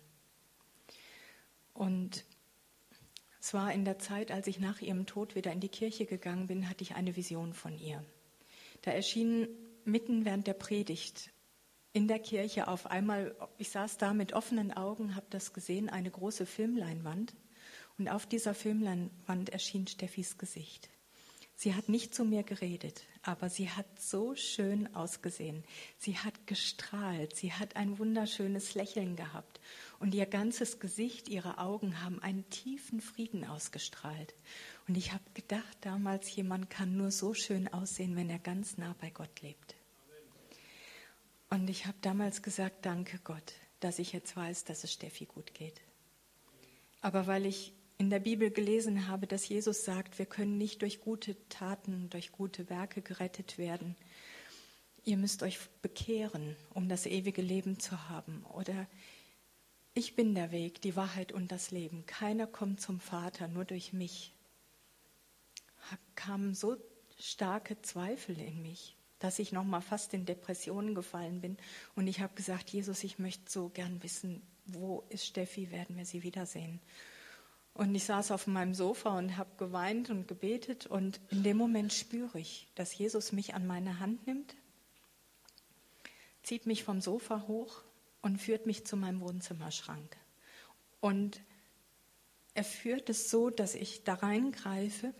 Und 1.74 2.24
es 3.40 3.54
war 3.54 3.72
in 3.72 3.84
der 3.84 3.98
Zeit, 3.98 4.30
als 4.30 4.46
ich 4.46 4.58
nach 4.58 4.80
ihrem 4.80 5.06
Tod 5.06 5.34
wieder 5.34 5.52
in 5.52 5.61
die 5.61 5.68
Kirche 5.68 6.06
gegangen 6.06 6.46
bin, 6.46 6.68
hatte 6.68 6.82
ich 6.82 6.94
eine 6.94 7.16
Vision 7.16 7.54
von 7.54 7.78
ihr. 7.78 8.04
Da 8.82 8.90
erschien 8.90 9.48
mitten 9.84 10.24
während 10.24 10.46
der 10.46 10.54
Predigt 10.54 11.30
in 11.92 12.06
der 12.06 12.18
Kirche 12.18 12.68
auf 12.68 12.86
einmal, 12.86 13.34
ich 13.58 13.70
saß 13.70 13.98
da 13.98 14.14
mit 14.14 14.32
offenen 14.32 14.72
Augen, 14.72 15.16
habe 15.16 15.26
das 15.30 15.52
gesehen, 15.52 15.88
eine 15.88 16.11
große 16.11 16.46
Filmleinwand. 16.46 17.34
Und 17.98 18.08
auf 18.08 18.26
dieser 18.26 18.54
Filmleinwand 18.54 19.50
erschien 19.50 19.86
Steffis 19.86 20.38
Gesicht. 20.38 20.88
Sie 21.62 21.74
hat 21.74 21.90
nicht 21.90 22.14
zu 22.14 22.24
mir 22.24 22.42
geredet, 22.42 23.02
aber 23.22 23.50
sie 23.50 23.68
hat 23.68 24.00
so 24.00 24.34
schön 24.34 24.94
ausgesehen. 24.94 25.62
Sie 25.98 26.16
hat 26.16 26.46
gestrahlt, 26.46 27.36
sie 27.36 27.52
hat 27.52 27.76
ein 27.76 27.98
wunderschönes 27.98 28.74
Lächeln 28.74 29.14
gehabt 29.14 29.61
und 29.98 30.14
ihr 30.14 30.24
ganzes 30.24 30.80
Gesicht, 30.80 31.28
ihre 31.28 31.58
Augen 31.58 32.02
haben 32.02 32.18
einen 32.22 32.48
tiefen 32.48 33.02
Frieden 33.02 33.44
ausgestrahlt. 33.44 34.34
Und 34.88 34.96
ich 34.96 35.12
habe 35.12 35.22
gedacht, 35.34 35.76
damals 35.82 36.34
jemand 36.34 36.70
kann 36.70 36.96
nur 36.96 37.11
so 37.11 37.34
schön 37.34 37.68
aussehen, 37.68 38.16
wenn 38.16 38.30
er 38.30 38.38
ganz 38.38 38.78
nah 38.78 38.96
bei 38.98 39.11
Gott 39.11 39.42
lebt. 39.42 39.74
Und 41.50 41.68
ich 41.68 41.84
habe 41.84 41.98
damals 42.00 42.40
gesagt, 42.40 42.86
danke 42.86 43.20
Gott, 43.22 43.52
dass 43.80 43.98
ich 43.98 44.14
jetzt 44.14 44.34
weiß, 44.34 44.64
dass 44.64 44.82
es 44.82 44.94
Steffi 44.94 45.26
gut 45.26 45.52
geht. 45.52 45.78
Aber 47.02 47.26
weil 47.26 47.44
ich 47.44 47.74
in 48.01 48.09
der 48.09 48.18
Bibel 48.18 48.51
gelesen 48.51 49.09
habe, 49.09 49.26
dass 49.26 49.46
Jesus 49.46 49.84
sagt, 49.84 50.18
wir 50.18 50.24
können 50.24 50.57
nicht 50.57 50.80
durch 50.80 51.03
gute 51.03 51.36
Taten, 51.51 52.09
durch 52.09 52.32
gute 52.32 52.70
Werke 52.70 53.03
gerettet 53.03 53.59
werden. 53.59 53.94
Ihr 55.05 55.18
müsst 55.18 55.42
euch 55.42 55.59
bekehren, 55.82 56.57
um 56.72 56.88
das 56.88 57.05
ewige 57.05 57.42
Leben 57.42 57.78
zu 57.78 58.09
haben. 58.09 58.46
Oder 58.55 58.86
ich 59.92 60.16
bin 60.16 60.34
der 60.34 60.51
Weg, 60.51 60.80
die 60.80 60.96
Wahrheit 60.96 61.30
und 61.30 61.53
das 61.53 61.72
Leben. 61.72 62.07
Keiner 62.07 62.46
kommt 62.46 62.80
zum 62.80 63.01
Vater, 63.01 63.48
nur 63.48 63.66
durch 63.66 63.92
mich. 63.92 64.32
Kamen 66.14 66.55
so 66.55 66.78
starke 67.18 67.82
Zweifel 67.82 68.40
in 68.40 68.62
mich, 68.62 68.96
dass 69.18 69.38
ich 69.38 69.53
noch 69.53 69.64
mal 69.64 69.82
fast 69.82 70.14
in 70.14 70.24
Depressionen 70.24 70.94
gefallen 70.94 71.42
bin. 71.42 71.59
Und 71.96 72.07
ich 72.07 72.20
habe 72.20 72.34
gesagt, 72.34 72.70
Jesus, 72.70 73.05
ich 73.05 73.18
möchte 73.18 73.51
so 73.51 73.68
gern 73.68 74.03
wissen, 74.03 74.40
wo 74.64 75.05
ist 75.11 75.26
Steffi? 75.26 75.70
Werden 75.70 75.98
wir 75.98 76.07
sie 76.07 76.22
wiedersehen? 76.22 76.80
Und 77.81 77.95
ich 77.95 78.05
saß 78.05 78.31
auf 78.33 78.47
meinem 78.47 78.74
Sofa 78.74 79.16
und 79.16 79.39
habe 79.39 79.49
geweint 79.57 80.11
und 80.11 80.28
gebetet. 80.28 80.85
Und 80.85 81.18
in 81.31 81.43
dem 81.43 81.57
Moment 81.57 81.95
spüre 81.95 82.39
ich, 82.39 82.68
dass 82.74 82.95
Jesus 82.99 83.33
mich 83.33 83.55
an 83.55 83.66
meine 83.66 84.01
Hand 84.01 84.26
nimmt, 84.26 84.55
zieht 86.43 86.66
mich 86.66 86.85
vom 86.85 87.01
Sofa 87.01 87.47
hoch 87.49 87.81
und 88.20 88.37
führt 88.37 88.66
mich 88.66 88.85
zu 88.85 88.99
meinem 88.99 89.22
Wohnzimmerschrank. 89.22 90.14
Und 91.01 91.41
er 92.53 92.64
führt 92.64 93.09
es 93.09 93.31
so, 93.31 93.49
dass 93.49 93.74
ich 93.74 94.05
da 94.05 94.12
reingreife 94.12 95.14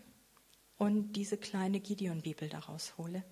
und 0.77 1.13
diese 1.13 1.37
kleine 1.37 1.79
Gideon-Bibel 1.79 2.47
daraus 2.47 2.95
hole. 2.95 3.23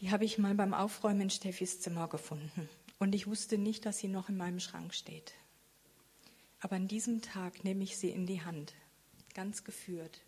Die 0.00 0.10
habe 0.10 0.26
ich 0.26 0.36
mal 0.36 0.54
beim 0.54 0.74
Aufräumen 0.74 1.22
in 1.22 1.30
Steffis 1.30 1.80
Zimmer 1.80 2.06
gefunden. 2.06 2.68
Und 2.98 3.14
ich 3.14 3.26
wusste 3.26 3.56
nicht, 3.56 3.86
dass 3.86 3.96
sie 3.96 4.08
noch 4.08 4.28
in 4.28 4.36
meinem 4.36 4.60
Schrank 4.60 4.92
steht. 4.92 5.32
Aber 6.60 6.76
an 6.76 6.88
diesem 6.88 7.22
Tag 7.22 7.64
nehme 7.64 7.82
ich 7.84 7.96
sie 7.96 8.10
in 8.10 8.26
die 8.26 8.42
Hand, 8.42 8.74
ganz 9.34 9.64
geführt, 9.64 10.20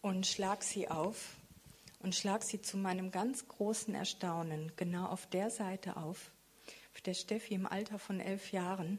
und 0.00 0.26
schlag 0.26 0.62
sie 0.62 0.88
auf 0.88 1.36
und 2.00 2.14
schlag 2.14 2.42
sie 2.42 2.60
zu 2.60 2.76
meinem 2.76 3.10
ganz 3.10 3.46
großen 3.46 3.94
Erstaunen 3.94 4.72
genau 4.76 5.06
auf 5.06 5.26
der 5.26 5.50
Seite 5.50 5.96
auf, 5.96 6.32
auf 6.94 7.00
der 7.02 7.14
Steffi 7.14 7.54
im 7.54 7.66
Alter 7.66 7.98
von 7.98 8.18
elf 8.18 8.52
Jahren 8.52 8.98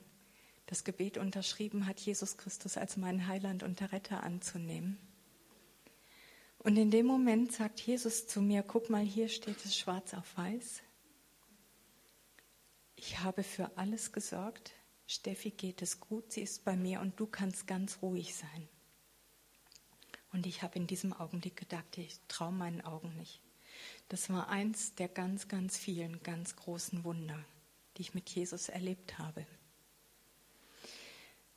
das 0.67 0.83
Gebet 0.83 1.17
unterschrieben 1.17 1.85
hat, 1.87 1.99
Jesus 1.99 2.37
Christus 2.37 2.77
als 2.77 2.97
meinen 2.97 3.27
Heiland 3.27 3.63
und 3.63 3.81
Retter 3.91 4.23
anzunehmen. 4.23 4.97
Und 6.59 6.77
in 6.77 6.91
dem 6.91 7.05
Moment 7.05 7.51
sagt 7.51 7.81
Jesus 7.81 8.25
zu 8.27 8.41
mir, 8.41 8.63
guck 8.63 8.89
mal, 8.89 9.03
hier 9.03 9.27
steht 9.27 9.65
es 9.65 9.77
schwarz 9.77 10.13
auf 10.13 10.37
weiß. 10.37 10.81
Ich 12.95 13.19
habe 13.19 13.43
für 13.43 13.69
alles 13.75 14.13
gesorgt, 14.13 14.71
Steffi 15.07 15.51
geht 15.51 15.81
es 15.81 15.99
gut, 15.99 16.31
sie 16.31 16.41
ist 16.41 16.63
bei 16.63 16.75
mir 16.75 17.01
und 17.01 17.19
du 17.19 17.25
kannst 17.25 17.67
ganz 17.67 17.99
ruhig 18.01 18.35
sein. 18.35 18.67
Und 20.31 20.47
ich 20.47 20.63
habe 20.63 20.75
in 20.77 20.87
diesem 20.87 21.13
Augenblick 21.13 21.55
gedacht, 21.55 21.97
ich 21.97 22.19
traue 22.27 22.51
meinen 22.51 22.81
Augen 22.81 23.15
nicht. 23.17 23.39
Das 24.09 24.29
war 24.29 24.49
eins 24.49 24.95
der 24.95 25.07
ganz, 25.07 25.47
ganz 25.47 25.77
vielen 25.77 26.21
ganz 26.23 26.55
großen 26.55 27.03
Wunder, 27.03 27.43
die 27.97 28.01
ich 28.01 28.13
mit 28.13 28.29
Jesus 28.29 28.69
erlebt 28.69 29.19
habe. 29.19 29.45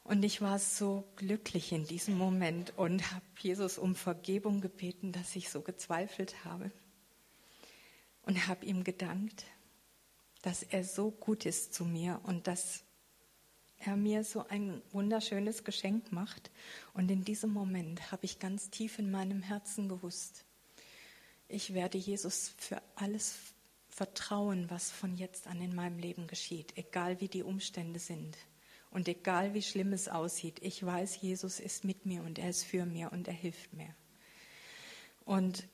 Und 0.04 0.22
ich 0.22 0.40
war 0.40 0.58
so 0.60 1.04
glücklich 1.16 1.72
in 1.72 1.84
diesem 1.84 2.16
Moment 2.16 2.72
und 2.76 3.10
habe 3.10 3.24
Jesus 3.40 3.76
um 3.76 3.96
Vergebung 3.96 4.60
gebeten, 4.60 5.10
dass 5.10 5.34
ich 5.34 5.50
so 5.50 5.62
gezweifelt 5.62 6.44
habe. 6.44 6.70
Und 8.22 8.46
habe 8.46 8.64
ihm 8.66 8.84
gedankt, 8.84 9.44
dass 10.42 10.62
er 10.62 10.84
so 10.84 11.10
gut 11.10 11.44
ist 11.44 11.74
zu 11.74 11.84
mir 11.84 12.20
und 12.24 12.46
dass 12.46 12.84
er 13.86 13.96
mir 13.96 14.24
so 14.24 14.46
ein 14.48 14.82
wunderschönes 14.92 15.64
Geschenk 15.64 16.12
macht. 16.12 16.50
Und 16.94 17.10
in 17.10 17.24
diesem 17.24 17.52
Moment 17.52 18.10
habe 18.10 18.24
ich 18.24 18.38
ganz 18.38 18.70
tief 18.70 18.98
in 18.98 19.10
meinem 19.10 19.42
Herzen 19.42 19.88
gewusst, 19.88 20.44
ich 21.48 21.74
werde 21.74 21.96
Jesus 21.96 22.54
für 22.58 22.82
alles 22.96 23.36
vertrauen, 23.88 24.68
was 24.68 24.90
von 24.90 25.16
jetzt 25.16 25.46
an 25.46 25.60
in 25.60 25.74
meinem 25.74 25.98
Leben 25.98 26.26
geschieht, 26.26 26.76
egal 26.76 27.20
wie 27.20 27.28
die 27.28 27.44
Umstände 27.44 28.00
sind 28.00 28.36
und 28.90 29.08
egal 29.08 29.54
wie 29.54 29.62
schlimm 29.62 29.92
es 29.92 30.08
aussieht. 30.08 30.58
Ich 30.60 30.84
weiß, 30.84 31.20
Jesus 31.20 31.60
ist 31.60 31.84
mit 31.84 32.04
mir 32.04 32.22
und 32.22 32.38
er 32.38 32.50
ist 32.50 32.64
für 32.64 32.84
mir 32.84 33.12
und 33.12 33.28
er 33.28 33.34
hilft 33.34 33.72
mir. 33.72 33.94
Und 35.24 35.68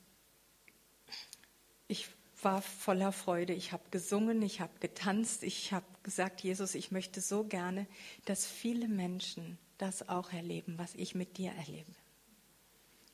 ich 1.87 2.07
war 2.43 2.61
voller 2.61 3.11
Freude. 3.11 3.53
Ich 3.53 3.71
habe 3.71 3.83
gesungen, 3.91 4.41
ich 4.41 4.61
habe 4.61 4.73
getanzt, 4.79 5.43
ich 5.43 5.73
habe 5.73 5.85
gesagt, 6.03 6.41
Jesus, 6.41 6.75
ich 6.75 6.91
möchte 6.91 7.21
so 7.21 7.43
gerne, 7.43 7.87
dass 8.25 8.45
viele 8.45 8.87
Menschen 8.87 9.57
das 9.77 10.07
auch 10.09 10.31
erleben, 10.31 10.77
was 10.77 10.95
ich 10.95 11.15
mit 11.15 11.37
dir 11.37 11.51
erlebe. 11.51 11.91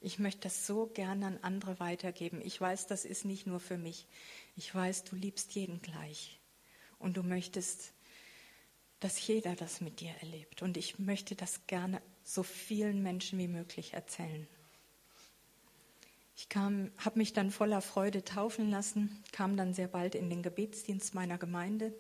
Ich 0.01 0.19
möchte 0.19 0.41
das 0.41 0.65
so 0.65 0.87
gerne 0.87 1.27
an 1.27 1.39
andere 1.41 1.79
weitergeben. 1.79 2.41
Ich 2.41 2.59
weiß, 2.59 2.87
das 2.87 3.03
ist 3.03 3.25
nicht 3.25 3.47
nur 3.47 3.59
für 3.59 3.77
mich. 3.77 4.07
Ich 4.55 4.73
weiß, 4.73 5.03
du 5.03 5.15
liebst 5.15 5.53
jeden 5.55 5.81
gleich. 5.81 6.39
Und 6.99 7.17
du 7.17 7.23
möchtest, 7.23 7.93
dass 8.99 9.25
jeder 9.25 9.55
das 9.55 9.81
mit 9.81 9.99
dir 9.99 10.11
erlebt. 10.21 10.61
Und 10.61 10.77
ich 10.77 10.99
möchte 10.99 11.35
das 11.35 11.65
gerne 11.67 12.01
so 12.23 12.43
vielen 12.43 13.01
Menschen 13.03 13.39
wie 13.39 13.47
möglich 13.47 13.93
erzählen. 13.93 14.47
Ich 16.39 16.47
habe 16.55 16.91
mich 17.15 17.33
dann 17.33 17.51
voller 17.51 17.81
Freude 17.81 18.23
taufen 18.23 18.71
lassen, 18.71 19.21
kam 19.33 19.57
dann 19.57 19.73
sehr 19.73 19.89
bald 19.89 20.15
in 20.15 20.29
den 20.29 20.41
Gebetsdienst 20.41 21.13
meiner 21.13 21.37
Gemeinde 21.37 21.93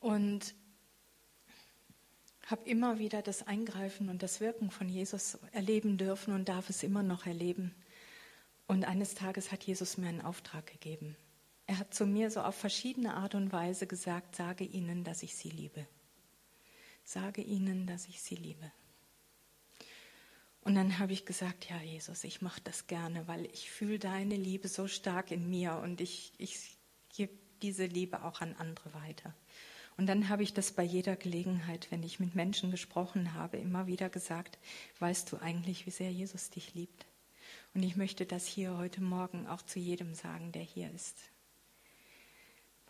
und 0.00 0.52
habe 2.46 2.68
immer 2.68 2.98
wieder 2.98 3.22
das 3.22 3.46
Eingreifen 3.46 4.08
und 4.08 4.24
das 4.24 4.40
Wirken 4.40 4.72
von 4.72 4.88
Jesus 4.88 5.38
erleben 5.52 5.96
dürfen 5.96 6.34
und 6.34 6.48
darf 6.48 6.68
es 6.70 6.82
immer 6.82 7.04
noch 7.04 7.24
erleben. 7.24 7.72
Und 8.66 8.84
eines 8.84 9.14
Tages 9.14 9.52
hat 9.52 9.62
Jesus 9.62 9.96
mir 9.96 10.08
einen 10.08 10.22
Auftrag 10.22 10.66
gegeben. 10.66 11.16
Er 11.68 11.78
hat 11.78 11.94
zu 11.94 12.04
mir 12.04 12.32
so 12.32 12.40
auf 12.40 12.56
verschiedene 12.56 13.14
Art 13.14 13.36
und 13.36 13.52
Weise 13.52 13.86
gesagt, 13.86 14.34
sage 14.34 14.64
ihnen, 14.64 15.04
dass 15.04 15.22
ich 15.22 15.36
sie 15.36 15.50
liebe. 15.50 15.86
Sage 17.04 17.42
ihnen, 17.42 17.86
dass 17.86 18.08
ich 18.08 18.20
sie 18.20 18.34
liebe. 18.34 18.72
Und 20.68 20.74
dann 20.74 20.98
habe 20.98 21.14
ich 21.14 21.24
gesagt, 21.24 21.70
ja 21.70 21.80
Jesus, 21.80 22.24
ich 22.24 22.42
mache 22.42 22.60
das 22.62 22.86
gerne, 22.86 23.26
weil 23.26 23.46
ich 23.54 23.70
fühle 23.70 23.98
deine 23.98 24.36
Liebe 24.36 24.68
so 24.68 24.86
stark 24.86 25.30
in 25.30 25.48
mir 25.48 25.76
und 25.76 26.02
ich, 26.02 26.34
ich 26.36 26.76
gebe 27.16 27.32
diese 27.62 27.86
Liebe 27.86 28.22
auch 28.22 28.42
an 28.42 28.54
andere 28.58 28.92
weiter. 28.92 29.34
Und 29.96 30.04
dann 30.08 30.28
habe 30.28 30.42
ich 30.42 30.52
das 30.52 30.72
bei 30.72 30.82
jeder 30.82 31.16
Gelegenheit, 31.16 31.90
wenn 31.90 32.02
ich 32.02 32.20
mit 32.20 32.34
Menschen 32.34 32.70
gesprochen 32.70 33.32
habe, 33.32 33.56
immer 33.56 33.86
wieder 33.86 34.10
gesagt, 34.10 34.58
weißt 34.98 35.32
du 35.32 35.38
eigentlich, 35.38 35.86
wie 35.86 35.90
sehr 35.90 36.12
Jesus 36.12 36.50
dich 36.50 36.74
liebt? 36.74 37.06
Und 37.72 37.82
ich 37.82 37.96
möchte 37.96 38.26
das 38.26 38.46
hier 38.46 38.76
heute 38.76 39.00
Morgen 39.00 39.46
auch 39.46 39.62
zu 39.62 39.78
jedem 39.78 40.12
sagen, 40.12 40.52
der 40.52 40.64
hier 40.64 40.92
ist. 40.92 41.16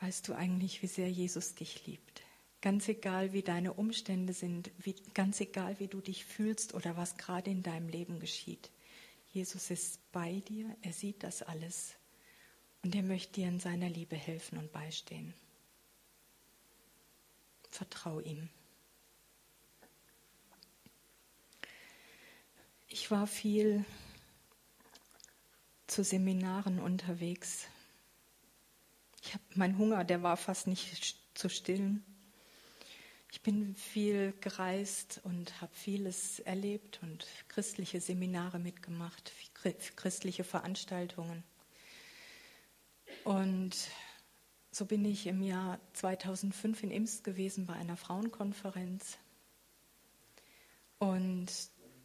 Weißt 0.01 0.27
du 0.27 0.35
eigentlich, 0.35 0.83
wie 0.83 0.89
sehr 0.89 1.13
Jesus 1.13 1.55
dich 1.55 1.87
liebt? 1.87 2.23
Ganz 2.61 2.89
egal, 2.89 3.33
wie 3.33 3.43
deine 3.43 3.73
Umstände 3.73 4.33
sind, 4.33 4.71
wie, 4.79 4.97
ganz 5.15 5.41
egal, 5.41 5.79
wie 5.79 5.87
du 5.87 6.01
dich 6.01 6.25
fühlst 6.25 6.75
oder 6.75 6.97
was 6.97 7.17
gerade 7.17 7.51
in 7.51 7.63
deinem 7.63 7.89
Leben 7.89 8.19
geschieht. 8.19 8.71
Jesus 9.33 9.71
ist 9.71 10.01
bei 10.11 10.41
dir, 10.41 10.77
er 10.83 10.93
sieht 10.93 11.23
das 11.23 11.43
alles 11.43 11.95
und 12.83 12.95
er 12.95 13.03
möchte 13.03 13.35
dir 13.35 13.49
in 13.49 13.61
seiner 13.61 13.89
Liebe 13.89 14.17
helfen 14.17 14.59
und 14.59 14.73
beistehen. 14.73 15.35
Vertrau 17.71 18.19
ihm. 18.21 18.49
Ich 22.89 23.11
war 23.11 23.27
viel 23.27 23.85
zu 25.87 26.03
Seminaren 26.03 26.81
unterwegs. 26.81 27.67
Ich 29.23 29.35
habe 29.35 29.45
mein 29.55 29.77
Hunger, 29.77 30.05
der 30.05 30.23
war 30.23 30.37
fast 30.37 30.67
nicht 30.67 31.19
zu 31.35 31.51
stillen. 31.51 32.03
Ich 33.31 33.43
bin 33.43 33.75
viel 33.75 34.33
gereist 34.41 35.21
und 35.25 35.61
habe 35.61 35.75
vieles 35.75 36.41
erlebt 36.41 37.01
und 37.03 37.27
christliche 37.49 38.01
Seminare 38.01 38.59
mitgemacht, 38.59 39.33
christliche 39.97 40.45
Veranstaltungen. 40.45 41.45
Und 43.25 43.77
so 44.71 44.87
bin 44.87 45.05
ich 45.05 45.27
im 45.27 45.43
Jahr 45.43 45.79
2005 45.93 46.85
in 46.85 46.91
Imst 46.91 47.23
gewesen 47.23 47.67
bei 47.67 47.75
einer 47.75 47.99
Frauenkonferenz. 47.99 49.19
Und 50.99 51.49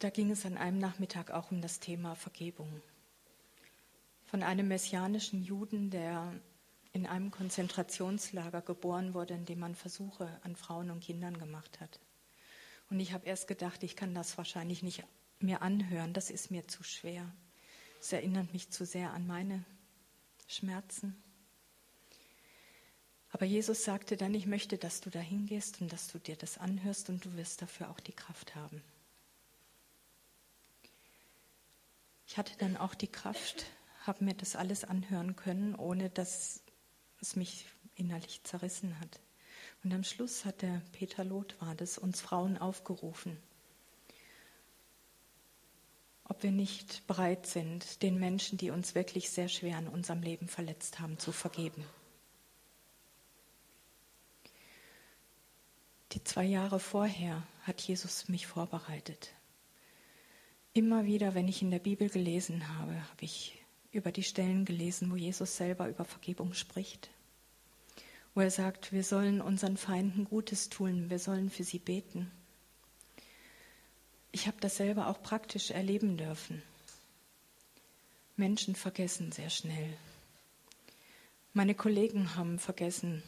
da 0.00 0.10
ging 0.10 0.30
es 0.30 0.44
an 0.44 0.58
einem 0.58 0.78
Nachmittag 0.78 1.30
auch 1.30 1.50
um 1.50 1.62
das 1.62 1.80
Thema 1.80 2.14
Vergebung. 2.16 2.82
Von 4.26 4.42
einem 4.42 4.68
messianischen 4.68 5.42
Juden, 5.42 5.88
der 5.90 6.34
in 6.94 7.06
einem 7.06 7.32
Konzentrationslager 7.32 8.62
geboren 8.62 9.14
wurde, 9.14 9.34
in 9.34 9.44
dem 9.44 9.58
man 9.58 9.74
Versuche 9.74 10.40
an 10.42 10.54
Frauen 10.54 10.90
und 10.92 11.00
Kindern 11.00 11.36
gemacht 11.38 11.80
hat. 11.80 12.00
Und 12.88 13.00
ich 13.00 13.12
habe 13.12 13.26
erst 13.26 13.48
gedacht, 13.48 13.82
ich 13.82 13.96
kann 13.96 14.14
das 14.14 14.38
wahrscheinlich 14.38 14.82
nicht 14.82 15.02
mir 15.40 15.60
anhören, 15.60 16.12
das 16.14 16.30
ist 16.30 16.52
mir 16.52 16.66
zu 16.68 16.84
schwer. 16.84 17.30
Es 18.00 18.12
erinnert 18.12 18.52
mich 18.52 18.70
zu 18.70 18.86
sehr 18.86 19.12
an 19.12 19.26
meine 19.26 19.64
Schmerzen. 20.46 21.20
Aber 23.32 23.44
Jesus 23.44 23.82
sagte 23.82 24.16
dann, 24.16 24.32
ich 24.32 24.46
möchte, 24.46 24.78
dass 24.78 25.00
du 25.00 25.10
da 25.10 25.18
hingehst 25.18 25.80
und 25.80 25.92
dass 25.92 26.06
du 26.06 26.20
dir 26.20 26.36
das 26.36 26.58
anhörst 26.58 27.08
und 27.08 27.24
du 27.24 27.34
wirst 27.36 27.60
dafür 27.60 27.90
auch 27.90 27.98
die 27.98 28.12
Kraft 28.12 28.54
haben. 28.54 28.80
Ich 32.28 32.38
hatte 32.38 32.56
dann 32.58 32.76
auch 32.76 32.94
die 32.94 33.08
Kraft, 33.08 33.66
habe 34.06 34.24
mir 34.24 34.34
das 34.34 34.54
alles 34.54 34.84
anhören 34.84 35.34
können, 35.34 35.74
ohne 35.74 36.10
dass 36.10 36.63
es 37.24 37.36
mich 37.36 37.64
innerlich 37.96 38.42
zerrissen 38.44 39.00
hat. 39.00 39.20
Und 39.82 39.92
am 39.94 40.04
Schluss 40.04 40.44
hat 40.44 40.60
der 40.62 40.82
Peter 40.92 41.24
Loth 41.24 41.56
war 41.60 41.74
das 41.74 41.96
uns 41.96 42.20
Frauen 42.20 42.58
aufgerufen, 42.58 43.38
ob 46.24 46.42
wir 46.42 46.52
nicht 46.52 47.06
bereit 47.06 47.46
sind, 47.46 48.02
den 48.02 48.18
Menschen, 48.18 48.58
die 48.58 48.70
uns 48.70 48.94
wirklich 48.94 49.30
sehr 49.30 49.48
schwer 49.48 49.78
in 49.78 49.88
unserem 49.88 50.22
Leben 50.22 50.48
verletzt 50.48 51.00
haben, 51.00 51.18
zu 51.18 51.32
vergeben. 51.32 51.84
Die 56.12 56.22
zwei 56.24 56.44
Jahre 56.44 56.78
vorher 56.78 57.42
hat 57.62 57.80
Jesus 57.80 58.28
mich 58.28 58.46
vorbereitet. 58.46 59.30
Immer 60.72 61.04
wieder, 61.04 61.34
wenn 61.34 61.48
ich 61.48 61.62
in 61.62 61.70
der 61.70 61.78
Bibel 61.78 62.08
gelesen 62.08 62.68
habe, 62.78 62.94
habe 62.94 63.24
ich 63.24 63.63
über 63.94 64.12
die 64.12 64.22
Stellen 64.22 64.64
gelesen, 64.64 65.10
wo 65.10 65.16
Jesus 65.16 65.56
selber 65.56 65.88
über 65.88 66.04
Vergebung 66.04 66.54
spricht. 66.54 67.10
Wo 68.34 68.40
er 68.40 68.50
sagt, 68.50 68.92
wir 68.92 69.04
sollen 69.04 69.40
unseren 69.40 69.76
Feinden 69.76 70.24
Gutes 70.24 70.68
tun, 70.68 71.08
wir 71.10 71.18
sollen 71.18 71.50
für 71.50 71.64
sie 71.64 71.78
beten. 71.78 72.30
Ich 74.32 74.48
habe 74.48 74.56
das 74.60 74.76
selber 74.76 75.06
auch 75.06 75.22
praktisch 75.22 75.70
erleben 75.70 76.16
dürfen. 76.16 76.62
Menschen 78.36 78.74
vergessen 78.74 79.30
sehr 79.30 79.50
schnell. 79.50 79.96
Meine 81.52 81.76
Kollegen 81.76 82.34
haben 82.34 82.58
vergessen, 82.58 83.22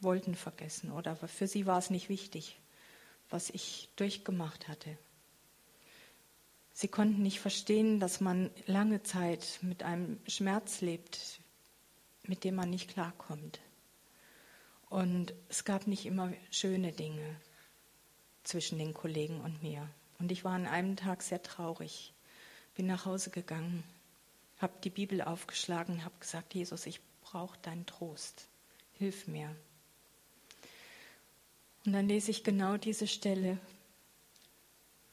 wollten 0.00 0.34
vergessen 0.34 0.90
oder 0.90 1.14
für 1.14 1.46
sie 1.46 1.66
war 1.66 1.78
es 1.78 1.90
nicht 1.90 2.08
wichtig, 2.08 2.58
was 3.30 3.50
ich 3.50 3.88
durchgemacht 3.94 4.66
hatte. 4.66 4.98
Sie 6.80 6.86
konnten 6.86 7.24
nicht 7.24 7.40
verstehen, 7.40 7.98
dass 7.98 8.20
man 8.20 8.52
lange 8.66 9.02
Zeit 9.02 9.58
mit 9.62 9.82
einem 9.82 10.20
Schmerz 10.28 10.80
lebt, 10.80 11.40
mit 12.22 12.44
dem 12.44 12.54
man 12.54 12.70
nicht 12.70 12.88
klarkommt. 12.88 13.58
Und 14.88 15.34
es 15.48 15.64
gab 15.64 15.88
nicht 15.88 16.06
immer 16.06 16.32
schöne 16.52 16.92
Dinge 16.92 17.34
zwischen 18.44 18.78
den 18.78 18.94
Kollegen 18.94 19.40
und 19.40 19.60
mir. 19.60 19.88
Und 20.20 20.30
ich 20.30 20.44
war 20.44 20.52
an 20.52 20.68
einem 20.68 20.94
Tag 20.94 21.22
sehr 21.24 21.42
traurig, 21.42 22.14
bin 22.76 22.86
nach 22.86 23.06
Hause 23.06 23.30
gegangen, 23.30 23.82
habe 24.58 24.74
die 24.84 24.90
Bibel 24.90 25.20
aufgeschlagen, 25.20 26.04
habe 26.04 26.14
gesagt, 26.20 26.54
Jesus, 26.54 26.86
ich 26.86 27.00
brauche 27.22 27.58
deinen 27.62 27.86
Trost, 27.86 28.46
hilf 28.92 29.26
mir. 29.26 29.52
Und 31.84 31.92
dann 31.92 32.06
lese 32.06 32.30
ich 32.30 32.44
genau 32.44 32.76
diese 32.76 33.08
Stelle, 33.08 33.58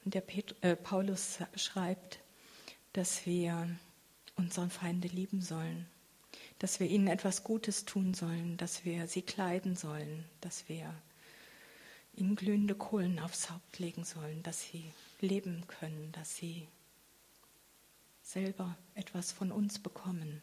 der 0.05 0.21
Pet 0.21 0.55
äh, 0.61 0.75
Paulus 0.75 1.39
schreibt, 1.55 2.19
dass 2.93 3.25
wir 3.25 3.67
unsere 4.35 4.69
Feinde 4.69 5.07
lieben 5.07 5.41
sollen, 5.41 5.87
dass 6.59 6.79
wir 6.79 6.87
ihnen 6.87 7.07
etwas 7.07 7.43
Gutes 7.43 7.85
tun 7.85 8.13
sollen, 8.13 8.57
dass 8.57 8.85
wir 8.85 9.07
sie 9.07 9.23
kleiden 9.23 9.75
sollen, 9.75 10.23
dass 10.41 10.69
wir 10.69 10.93
ihnen 12.13 12.35
glühende 12.35 12.75
Kohlen 12.75 13.19
aufs 13.19 13.49
Haupt 13.49 13.79
legen 13.79 14.05
sollen, 14.05 14.43
dass 14.43 14.61
sie 14.61 14.91
leben 15.21 15.65
können, 15.67 16.11
dass 16.11 16.35
sie 16.35 16.67
selber 18.21 18.77
etwas 18.93 19.31
von 19.31 19.51
uns 19.51 19.79
bekommen, 19.79 20.41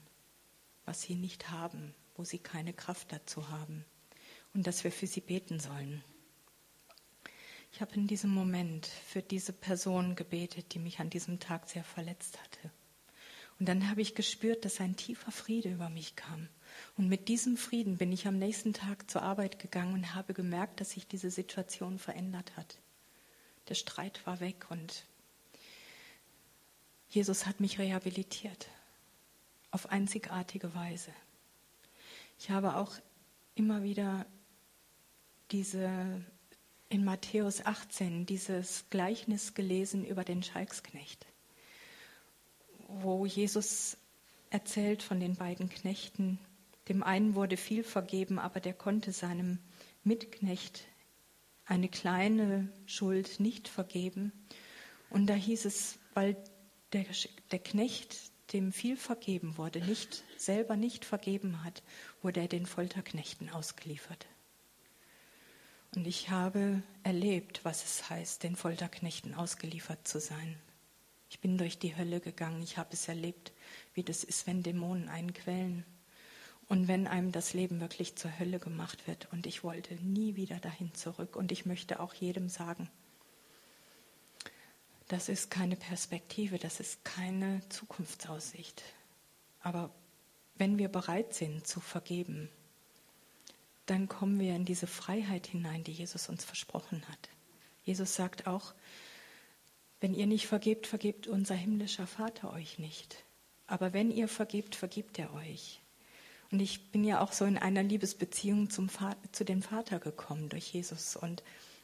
was 0.84 1.02
sie 1.02 1.14
nicht 1.14 1.50
haben, 1.50 1.94
wo 2.16 2.24
sie 2.24 2.38
keine 2.38 2.72
Kraft 2.72 3.12
dazu 3.12 3.48
haben, 3.48 3.84
und 4.54 4.66
dass 4.66 4.84
wir 4.84 4.92
für 4.92 5.06
sie 5.06 5.20
beten 5.20 5.60
sollen. 5.60 6.02
Ich 7.72 7.80
habe 7.80 7.94
in 7.94 8.06
diesem 8.06 8.30
Moment 8.30 8.86
für 8.86 9.22
diese 9.22 9.52
Person 9.52 10.14
gebetet, 10.14 10.74
die 10.74 10.78
mich 10.78 11.00
an 11.00 11.08
diesem 11.08 11.40
Tag 11.40 11.68
sehr 11.70 11.84
verletzt 11.84 12.38
hatte. 12.42 12.70
Und 13.58 13.66
dann 13.66 13.88
habe 13.88 14.02
ich 14.02 14.14
gespürt, 14.14 14.64
dass 14.64 14.80
ein 14.80 14.96
tiefer 14.96 15.32
Friede 15.32 15.70
über 15.70 15.88
mich 15.88 16.14
kam. 16.14 16.48
Und 16.96 17.08
mit 17.08 17.28
diesem 17.28 17.56
Frieden 17.56 17.96
bin 17.96 18.12
ich 18.12 18.26
am 18.26 18.38
nächsten 18.38 18.74
Tag 18.74 19.10
zur 19.10 19.22
Arbeit 19.22 19.58
gegangen 19.58 19.94
und 19.94 20.14
habe 20.14 20.34
gemerkt, 20.34 20.80
dass 20.80 20.90
sich 20.90 21.06
diese 21.06 21.30
Situation 21.30 21.98
verändert 21.98 22.56
hat. 22.56 22.78
Der 23.68 23.74
Streit 23.74 24.26
war 24.26 24.40
weg 24.40 24.66
und 24.68 25.06
Jesus 27.08 27.46
hat 27.46 27.60
mich 27.60 27.78
rehabilitiert 27.78 28.68
auf 29.70 29.90
einzigartige 29.90 30.74
Weise. 30.74 31.12
Ich 32.38 32.50
habe 32.50 32.76
auch 32.76 32.92
immer 33.54 33.82
wieder 33.82 34.26
diese 35.50 36.24
in 36.93 37.05
Matthäus 37.07 37.64
18 37.64 38.26
dieses 38.26 38.84
Gleichnis 38.90 39.55
gelesen 39.55 40.05
über 40.05 40.24
den 40.24 40.43
Schalksknecht, 40.43 41.24
wo 42.86 43.24
Jesus 43.24 43.97
erzählt 44.51 45.03
von 45.03 45.18
den 45.18 45.36
beiden 45.36 45.70
Knechten. 45.70 46.38
Dem 46.90 47.03
einen 47.03 47.34
wurde 47.34 47.57
viel 47.57 47.82
vergeben, 47.82 48.38
aber 48.38 48.61
der 48.61 48.74
konnte 48.74 49.12
seinem 49.12 49.59
Mitknecht 50.05 50.84
eine 51.64 51.88
kleine 51.88 52.68
Schuld 52.84 53.40
nicht 53.40 53.68
vergeben. 53.68 54.30
Und 55.09 55.28
da 55.28 55.34
hieß 55.34 55.64
es, 55.64 55.99
weil 56.12 56.36
der, 56.93 57.07
der 57.53 57.61
Knecht, 57.61 58.18
dem 58.53 58.70
viel 58.70 58.99
vergeben 58.99 59.57
wurde, 59.57 59.80
nicht, 59.80 60.24
selber 60.36 60.76
nicht 60.76 61.07
vergeben 61.07 61.64
hat, 61.64 61.82
wurde 62.20 62.40
er 62.40 62.49
den 62.49 62.66
Folterknechten 62.66 63.49
ausgeliefert. 63.49 64.26
Und 65.95 66.07
ich 66.07 66.30
habe 66.30 66.82
erlebt, 67.03 67.64
was 67.64 67.84
es 67.84 68.09
heißt, 68.09 68.43
den 68.43 68.57
Folterknechten 68.57 69.34
ausgeliefert 69.34 70.09
zu 70.09 70.20
sein. 70.20 70.59
Ich 71.28 71.40
bin 71.40 71.59
durch 71.59 71.78
die 71.78 71.97
Hölle 71.97 72.20
gegangen. 72.20 72.62
Ich 72.62 72.78
habe 72.78 72.90
es 72.93 73.09
erlebt, 73.09 73.53
wie 73.95 74.03
das 74.03 74.24
ist, 74.24 74.47
wenn 74.47 74.62
Dämonen 74.62 75.09
einen 75.09 75.34
quälen. 75.34 75.84
Und 76.68 76.88
wenn 76.88 77.07
einem 77.07 77.32
das 77.32 77.53
Leben 77.53 77.80
wirklich 77.80 78.16
zur 78.16 78.38
Hölle 78.38 78.59
gemacht 78.59 79.07
wird. 79.07 79.30
Und 79.32 79.47
ich 79.47 79.64
wollte 79.64 79.95
nie 79.97 80.36
wieder 80.36 80.59
dahin 80.61 80.95
zurück. 80.95 81.36
Und 81.36 81.53
ich 81.53 81.66
möchte 81.66 82.01
auch 82.01 82.14
jedem 82.14 82.49
sagen, 82.49 82.90
das 85.09 85.28
ist 85.28 85.51
keine 85.51 85.76
Perspektive, 85.76 86.59
das 86.59 86.80
ist 86.80 87.05
keine 87.05 87.61
Zukunftsaussicht. 87.68 88.82
Aber 89.61 89.90
wenn 90.57 90.78
wir 90.78 90.88
bereit 90.88 91.34
sind 91.34 91.66
zu 91.66 91.80
vergeben, 91.80 92.49
dann 93.93 94.09
kommen 94.09 94.40
wir 94.40 94.57
in 94.57 94.64
diese 94.64 94.86
Freiheit 94.86 95.47
hinein, 95.47 95.84
die 95.84 95.93
Jesus 95.93 96.30
uns 96.30 96.45
versprochen 96.45 97.07
hat. 97.09 97.28
Jesus 97.84 98.14
sagt 98.14 98.47
auch, 98.47 98.72
wenn 100.01 100.14
ihr 100.14 100.26
nicht 100.26 100.47
vergebt, 100.47 100.86
vergebt 100.86 101.26
unser 101.26 101.55
himmlischer 101.55 102.07
Vater 102.07 102.55
euch 102.55 102.78
nicht. 102.78 103.22
Aber 103.66 103.93
wenn 103.93 104.11
ihr 104.11 104.28
vergebt, 104.28 104.76
vergibt 104.76 105.18
er 105.18 105.34
euch. 105.34 105.82
Und 106.51 106.61
ich 106.61 106.90
bin 106.90 107.05
ja 107.05 107.20
auch 107.20 107.32
so 107.32 107.45
in 107.45 107.59
einer 107.59 107.82
Liebesbeziehung 107.82 108.70
zum 108.70 108.88
Vater, 108.88 109.20
zu 109.30 109.45
dem 109.45 109.61
Vater 109.61 110.01
gekommen 110.01 110.49
durch 110.49 110.72
Jesus 110.72 111.14
und 111.14 111.43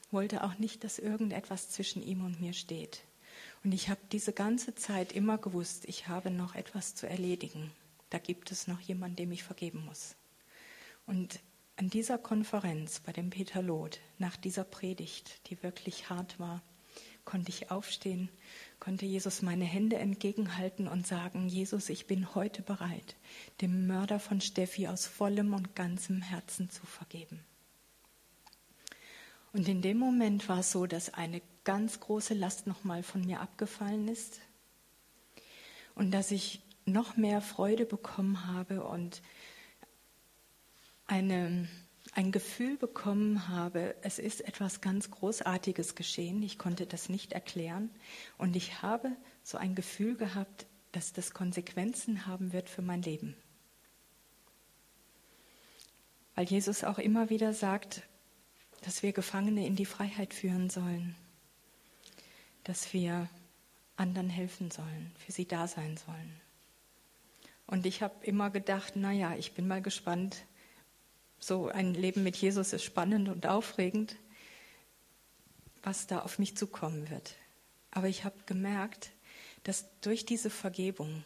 wollte 0.09 0.43
auch 0.43 0.57
nicht, 0.57 0.83
dass 0.83 0.97
irgendetwas 0.97 1.69
zwischen 1.69 2.01
ihm 2.01 2.25
und 2.25 2.41
mir 2.41 2.53
steht. 2.53 3.01
Und 3.63 3.71
ich 3.71 3.87
habe 3.89 4.01
diese 4.11 4.33
ganze 4.33 4.73
Zeit 4.73 5.11
immer 5.11 5.37
gewusst, 5.37 5.85
ich 5.85 6.07
habe 6.07 6.31
noch 6.31 6.55
etwas 6.55 6.95
zu 6.95 7.07
erledigen. 7.07 7.71
Da 8.09 8.17
gibt 8.17 8.51
es 8.51 8.67
noch 8.67 8.79
jemanden, 8.79 9.17
dem 9.17 9.31
ich 9.31 9.43
vergeben 9.43 9.85
muss. 9.85 10.15
Und 11.05 11.39
an 11.79 11.89
dieser 11.89 12.17
Konferenz 12.17 12.99
bei 12.99 13.13
dem 13.13 13.29
Peter 13.29 13.61
Loth, 13.61 14.01
nach 14.17 14.35
dieser 14.35 14.65
Predigt, 14.65 15.47
die 15.47 15.63
wirklich 15.63 16.09
hart 16.09 16.37
war, 16.37 16.61
konnte 17.23 17.51
ich 17.51 17.71
aufstehen, 17.71 18.27
konnte 18.81 19.05
Jesus 19.05 19.41
meine 19.41 19.63
Hände 19.63 19.95
entgegenhalten 19.95 20.89
und 20.89 21.07
sagen, 21.07 21.47
Jesus, 21.47 21.87
ich 21.87 22.05
bin 22.05 22.35
heute 22.35 22.63
bereit, 22.63 23.15
dem 23.61 23.87
Mörder 23.87 24.19
von 24.19 24.41
Steffi 24.41 24.89
aus 24.89 25.07
vollem 25.07 25.53
und 25.53 25.73
ganzem 25.73 26.21
Herzen 26.21 26.69
zu 26.69 26.85
vergeben. 26.85 27.39
Und 29.53 29.69
in 29.69 29.81
dem 29.81 29.99
Moment 29.99 30.49
war 30.49 30.59
es 30.59 30.73
so, 30.73 30.85
dass 30.85 31.13
eine 31.13 31.41
ganz 31.63 32.01
große 32.01 32.33
Last 32.33 32.67
nochmal 32.67 33.03
von 33.03 33.25
mir 33.25 33.39
abgefallen 33.39 34.09
ist 34.09 34.41
und 35.95 36.11
dass 36.11 36.31
ich 36.31 36.61
noch 36.83 37.15
mehr 37.15 37.39
Freude 37.39 37.85
bekommen 37.85 38.47
habe 38.47 38.83
und 38.83 39.21
eine, 41.09 41.67
ein 42.13 42.31
Gefühl 42.31 42.77
bekommen 42.77 43.47
habe, 43.47 43.95
es 44.01 44.19
ist 44.19 44.41
etwas 44.41 44.79
ganz 44.79 45.09
Großartiges 45.09 45.95
geschehen. 45.95 46.41
Ich 46.43 46.57
konnte 46.57 46.85
das 46.85 47.09
nicht 47.09 47.33
erklären. 47.33 47.89
Und 48.37 48.55
ich 48.55 48.81
habe 48.81 49.11
so 49.43 49.57
ein 49.57 49.75
Gefühl 49.75 50.15
gehabt, 50.15 50.67
dass 50.91 51.11
das 51.11 51.33
Konsequenzen 51.33 52.25
haben 52.25 52.53
wird 52.53 52.69
für 52.69 52.81
mein 52.81 53.01
Leben. 53.01 53.35
Weil 56.35 56.45
Jesus 56.45 56.83
auch 56.83 56.99
immer 56.99 57.29
wieder 57.29 57.53
sagt, 57.53 58.03
dass 58.81 59.03
wir 59.03 59.11
Gefangene 59.11 59.65
in 59.65 59.75
die 59.75 59.85
Freiheit 59.85 60.33
führen 60.33 60.69
sollen, 60.69 61.15
dass 62.63 62.93
wir 62.93 63.29
anderen 63.97 64.29
helfen 64.29 64.71
sollen, 64.71 65.11
für 65.17 65.31
sie 65.31 65.47
da 65.47 65.67
sein 65.67 65.97
sollen. 65.97 66.39
Und 67.67 67.85
ich 67.85 68.01
habe 68.01 68.25
immer 68.25 68.49
gedacht, 68.49 68.95
naja, 68.95 69.35
ich 69.35 69.53
bin 69.53 69.67
mal 69.67 69.81
gespannt, 69.81 70.45
so 71.39 71.67
ein 71.67 71.93
Leben 71.93 72.23
mit 72.23 72.35
Jesus 72.35 72.73
ist 72.73 72.83
spannend 72.83 73.29
und 73.29 73.47
aufregend, 73.47 74.15
was 75.83 76.07
da 76.07 76.19
auf 76.19 76.39
mich 76.39 76.57
zukommen 76.57 77.09
wird. 77.09 77.35
Aber 77.91 78.07
ich 78.07 78.23
habe 78.23 78.35
gemerkt, 78.45 79.11
dass 79.63 79.85
durch 80.01 80.25
diese 80.25 80.49
Vergebung 80.49 81.23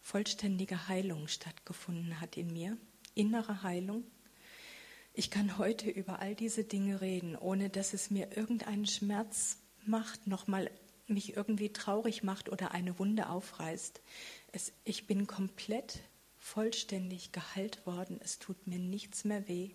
vollständige 0.00 0.88
Heilung 0.88 1.28
stattgefunden 1.28 2.20
hat 2.20 2.36
in 2.36 2.52
mir, 2.52 2.76
innere 3.14 3.62
Heilung. 3.62 4.04
Ich 5.12 5.30
kann 5.30 5.58
heute 5.58 5.90
über 5.90 6.20
all 6.20 6.34
diese 6.34 6.64
Dinge 6.64 7.00
reden, 7.00 7.36
ohne 7.36 7.68
dass 7.68 7.92
es 7.92 8.10
mir 8.10 8.36
irgendeinen 8.36 8.86
Schmerz 8.86 9.58
macht, 9.84 10.26
nochmal 10.26 10.70
mich 11.06 11.36
irgendwie 11.36 11.72
traurig 11.72 12.22
macht 12.22 12.48
oder 12.48 12.72
eine 12.72 12.98
Wunde 12.98 13.28
aufreißt. 13.28 14.00
Es, 14.52 14.72
ich 14.84 15.06
bin 15.06 15.26
komplett 15.26 16.00
vollständig 16.50 17.30
geheilt 17.30 17.86
worden. 17.86 18.20
Es 18.22 18.40
tut 18.40 18.66
mir 18.66 18.78
nichts 18.78 19.24
mehr 19.24 19.46
weh. 19.46 19.70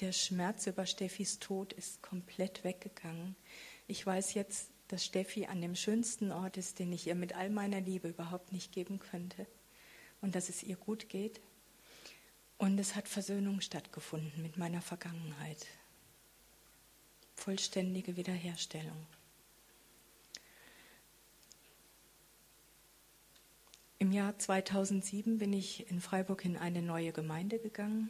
Der 0.00 0.12
Schmerz 0.12 0.66
über 0.66 0.84
Steffis 0.84 1.38
Tod 1.38 1.72
ist 1.72 2.02
komplett 2.02 2.62
weggegangen. 2.62 3.34
Ich 3.86 4.04
weiß 4.04 4.34
jetzt, 4.34 4.70
dass 4.88 5.04
Steffi 5.04 5.46
an 5.46 5.62
dem 5.62 5.74
schönsten 5.74 6.30
Ort 6.30 6.58
ist, 6.58 6.78
den 6.78 6.92
ich 6.92 7.06
ihr 7.06 7.14
mit 7.14 7.34
all 7.34 7.48
meiner 7.48 7.80
Liebe 7.80 8.08
überhaupt 8.08 8.52
nicht 8.52 8.70
geben 8.70 8.98
könnte. 8.98 9.46
Und 10.20 10.34
dass 10.34 10.50
es 10.50 10.62
ihr 10.62 10.76
gut 10.76 11.08
geht. 11.08 11.40
Und 12.58 12.78
es 12.78 12.94
hat 12.94 13.08
Versöhnung 13.08 13.60
stattgefunden 13.62 14.42
mit 14.42 14.58
meiner 14.58 14.82
Vergangenheit. 14.82 15.66
Vollständige 17.34 18.16
Wiederherstellung. 18.16 19.06
Im 24.08 24.14
Jahr 24.14 24.38
2007 24.38 25.36
bin 25.36 25.52
ich 25.52 25.90
in 25.90 26.00
Freiburg 26.00 26.42
in 26.46 26.56
eine 26.56 26.80
neue 26.80 27.12
Gemeinde 27.12 27.58
gegangen. 27.58 28.08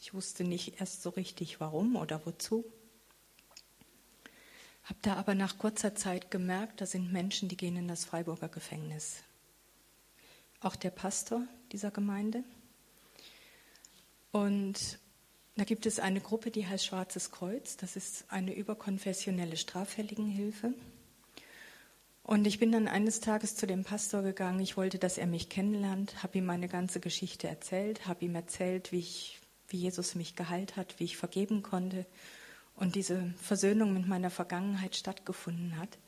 Ich 0.00 0.14
wusste 0.14 0.44
nicht 0.44 0.80
erst 0.80 1.02
so 1.02 1.10
richtig 1.10 1.58
warum 1.58 1.96
oder 1.96 2.24
wozu. 2.24 2.64
Habe 4.84 5.00
da 5.02 5.14
aber 5.14 5.34
nach 5.34 5.58
kurzer 5.58 5.96
Zeit 5.96 6.30
gemerkt, 6.30 6.80
da 6.80 6.86
sind 6.86 7.12
Menschen, 7.12 7.48
die 7.48 7.56
gehen 7.56 7.76
in 7.76 7.88
das 7.88 8.04
Freiburger 8.04 8.48
Gefängnis. 8.48 9.24
Auch 10.60 10.76
der 10.76 10.90
Pastor 10.90 11.42
dieser 11.72 11.90
Gemeinde. 11.90 12.44
Und 14.30 15.00
da 15.56 15.64
gibt 15.64 15.86
es 15.86 15.98
eine 15.98 16.20
Gruppe, 16.20 16.52
die 16.52 16.68
heißt 16.68 16.86
Schwarzes 16.86 17.32
Kreuz. 17.32 17.76
Das 17.76 17.96
ist 17.96 18.26
eine 18.28 18.54
überkonfessionelle 18.54 19.56
Straffälligenhilfe. 19.56 20.72
Und 22.26 22.44
ich 22.44 22.58
bin 22.58 22.72
dann 22.72 22.88
eines 22.88 23.20
Tages 23.20 23.54
zu 23.54 23.68
dem 23.68 23.84
Pastor 23.84 24.22
gegangen. 24.22 24.58
Ich 24.58 24.76
wollte, 24.76 24.98
dass 24.98 25.16
er 25.16 25.28
mich 25.28 25.48
kennenlernt, 25.48 26.24
habe 26.24 26.38
ihm 26.38 26.44
meine 26.44 26.66
ganze 26.66 26.98
Geschichte 26.98 27.46
erzählt, 27.46 28.08
habe 28.08 28.24
ihm 28.24 28.34
erzählt, 28.34 28.90
wie, 28.90 28.98
ich, 28.98 29.38
wie 29.68 29.76
Jesus 29.76 30.16
mich 30.16 30.34
geheilt 30.34 30.74
hat, 30.74 30.98
wie 30.98 31.04
ich 31.04 31.16
vergeben 31.16 31.62
konnte 31.62 32.04
und 32.74 32.96
diese 32.96 33.32
Versöhnung 33.40 33.94
mit 33.94 34.08
meiner 34.08 34.30
Vergangenheit 34.30 34.96
stattgefunden 34.96 35.78
hat. 35.78 35.98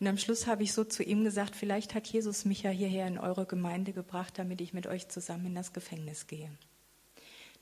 Und 0.00 0.06
am 0.06 0.16
Schluss 0.16 0.46
habe 0.46 0.62
ich 0.62 0.72
so 0.72 0.82
zu 0.82 1.02
ihm 1.02 1.24
gesagt, 1.24 1.54
vielleicht 1.54 1.94
hat 1.94 2.06
Jesus 2.06 2.46
mich 2.46 2.62
ja 2.62 2.70
hierher 2.70 3.06
in 3.06 3.18
eure 3.18 3.44
Gemeinde 3.44 3.92
gebracht, 3.92 4.38
damit 4.38 4.62
ich 4.62 4.72
mit 4.72 4.86
euch 4.86 5.08
zusammen 5.08 5.44
in 5.44 5.54
das 5.54 5.74
Gefängnis 5.74 6.26
gehe. 6.26 6.50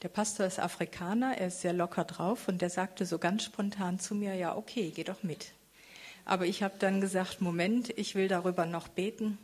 Der 0.03 0.09
Pastor 0.09 0.47
ist 0.47 0.61
Afrikaner, 0.61 1.37
er 1.37 1.49
ist 1.49 1.63
sehr 1.63 1.73
locker 1.73 2.05
drauf 2.05 2.47
und 2.47 2.63
der 2.63 2.71
sagte 2.71 3.07
so 3.07 3.19
ganz 3.19 3.43
spontan 3.43 3.99
zu 3.99 4.15
mir, 4.15 4.37
ja, 4.37 4.57
okay, 4.57 4.93
geh 4.95 5.03
doch 5.03 5.25
mit. 5.25 5.53
Aber 6.25 6.47
ich 6.47 6.63
habe 6.63 6.75
dann 6.79 7.01
gesagt, 7.01 7.41
Moment, 7.41 7.91
ich 7.99 8.15
will 8.15 8.29
darüber 8.29 8.67
noch 8.67 8.89
beten. 8.89 9.39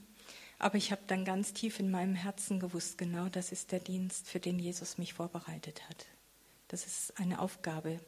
Aber 0.59 0.76
ich 0.76 0.93
habe 0.93 1.03
dann 1.07 1.24
ganz 1.24 1.53
tief 1.53 1.81
in 1.81 1.91
meinem 1.91 2.14
Herzen 2.14 2.61
gewusst, 2.61 2.99
genau 2.99 3.28
das 3.28 3.51
ist 3.51 3.72
der 3.72 3.81
Dienst, 3.81 4.28
für 4.28 4.41
den 4.41 4.59
Jesus 4.59 4.99
mich 4.99 5.14
vorbereitet 5.14 5.89
hat. 5.89 6.07
Das 6.68 6.87
ist 6.87 7.18
eine 7.18 7.41
Aufgabe, 7.41 7.99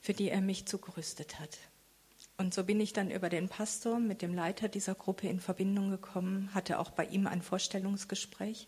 für 0.00 0.14
die 0.14 0.30
er 0.30 0.40
mich 0.40 0.66
zugerüstet 0.66 1.38
hat. 1.38 1.58
Und 2.38 2.54
so 2.54 2.64
bin 2.64 2.80
ich 2.80 2.94
dann 2.94 3.10
über 3.10 3.28
den 3.28 3.50
Pastor 3.50 4.00
mit 4.00 4.22
dem 4.22 4.34
Leiter 4.34 4.68
dieser 4.68 4.94
Gruppe 4.94 5.28
in 5.28 5.40
Verbindung 5.40 5.90
gekommen, 5.90 6.48
hatte 6.54 6.78
auch 6.78 6.90
bei 6.90 7.04
ihm 7.04 7.26
ein 7.26 7.42
Vorstellungsgespräch. 7.42 8.66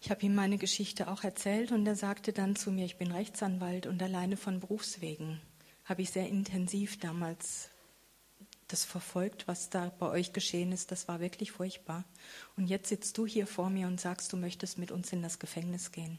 Ich 0.00 0.10
habe 0.10 0.22
ihm 0.22 0.34
meine 0.36 0.58
Geschichte 0.58 1.08
auch 1.08 1.24
erzählt 1.24 1.72
und 1.72 1.86
er 1.86 1.96
sagte 1.96 2.32
dann 2.32 2.54
zu 2.54 2.70
mir, 2.70 2.84
ich 2.84 2.96
bin 2.96 3.10
Rechtsanwalt 3.10 3.86
und 3.86 4.00
alleine 4.00 4.36
von 4.36 4.60
Berufswegen 4.60 5.40
habe 5.84 6.02
ich 6.02 6.10
sehr 6.10 6.28
intensiv 6.28 6.98
damals 6.98 7.70
das 8.72 8.84
verfolgt, 8.84 9.46
was 9.48 9.68
da 9.68 9.92
bei 9.98 10.08
euch 10.08 10.32
geschehen 10.32 10.72
ist. 10.72 10.90
Das 10.90 11.06
war 11.06 11.20
wirklich 11.20 11.52
furchtbar. 11.52 12.04
Und 12.56 12.68
jetzt 12.68 12.88
sitzt 12.88 13.18
du 13.18 13.26
hier 13.26 13.46
vor 13.46 13.68
mir 13.68 13.86
und 13.86 14.00
sagst, 14.00 14.32
du 14.32 14.36
möchtest 14.36 14.78
mit 14.78 14.90
uns 14.90 15.12
in 15.12 15.22
das 15.22 15.38
Gefängnis 15.38 15.92
gehen. 15.92 16.18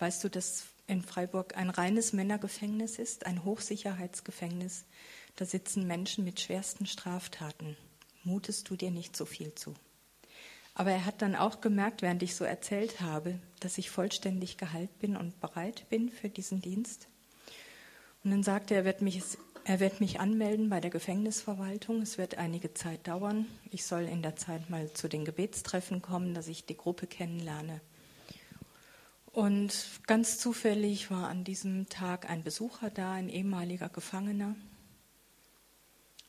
Weißt 0.00 0.24
du, 0.24 0.28
dass 0.28 0.64
in 0.88 1.02
Freiburg 1.02 1.56
ein 1.56 1.70
reines 1.70 2.12
Männergefängnis 2.12 2.98
ist, 2.98 3.26
ein 3.26 3.44
Hochsicherheitsgefängnis? 3.44 4.84
Da 5.36 5.44
sitzen 5.44 5.86
Menschen 5.86 6.24
mit 6.24 6.40
schwersten 6.40 6.86
Straftaten. 6.86 7.76
Mutest 8.24 8.68
du 8.68 8.76
dir 8.76 8.90
nicht 8.90 9.16
so 9.16 9.24
viel 9.24 9.54
zu? 9.54 9.74
Aber 10.74 10.90
er 10.90 11.04
hat 11.04 11.22
dann 11.22 11.36
auch 11.36 11.60
gemerkt, 11.60 12.02
während 12.02 12.22
ich 12.22 12.34
so 12.34 12.44
erzählt 12.44 13.00
habe, 13.00 13.38
dass 13.60 13.78
ich 13.78 13.90
vollständig 13.90 14.56
geheilt 14.56 14.98
bin 14.98 15.16
und 15.16 15.38
bereit 15.40 15.88
bin 15.88 16.10
für 16.10 16.30
diesen 16.30 16.60
Dienst. 16.62 17.09
Und 18.22 18.30
dann 18.30 18.42
sagte 18.42 18.74
er, 18.74 18.80
er 18.80 18.84
wird 18.84 19.02
mich, 19.02 19.22
er 19.64 19.80
wird 19.80 20.00
mich 20.00 20.20
anmelden 20.20 20.68
bei 20.68 20.80
der 20.80 20.90
Gefängnisverwaltung. 20.90 22.02
Es 22.02 22.18
wird 22.18 22.38
einige 22.38 22.74
Zeit 22.74 23.08
dauern. 23.08 23.46
Ich 23.70 23.84
soll 23.84 24.02
in 24.02 24.22
der 24.22 24.36
Zeit 24.36 24.68
mal 24.68 24.92
zu 24.92 25.08
den 25.08 25.24
Gebetstreffen 25.24 26.02
kommen, 26.02 26.34
dass 26.34 26.48
ich 26.48 26.66
die 26.66 26.76
Gruppe 26.76 27.06
kennenlerne. 27.06 27.80
Und 29.32 29.72
ganz 30.06 30.38
zufällig 30.38 31.10
war 31.10 31.28
an 31.28 31.44
diesem 31.44 31.88
Tag 31.88 32.28
ein 32.28 32.42
Besucher 32.42 32.90
da, 32.90 33.12
ein 33.12 33.28
ehemaliger 33.28 33.88
Gefangener. 33.88 34.56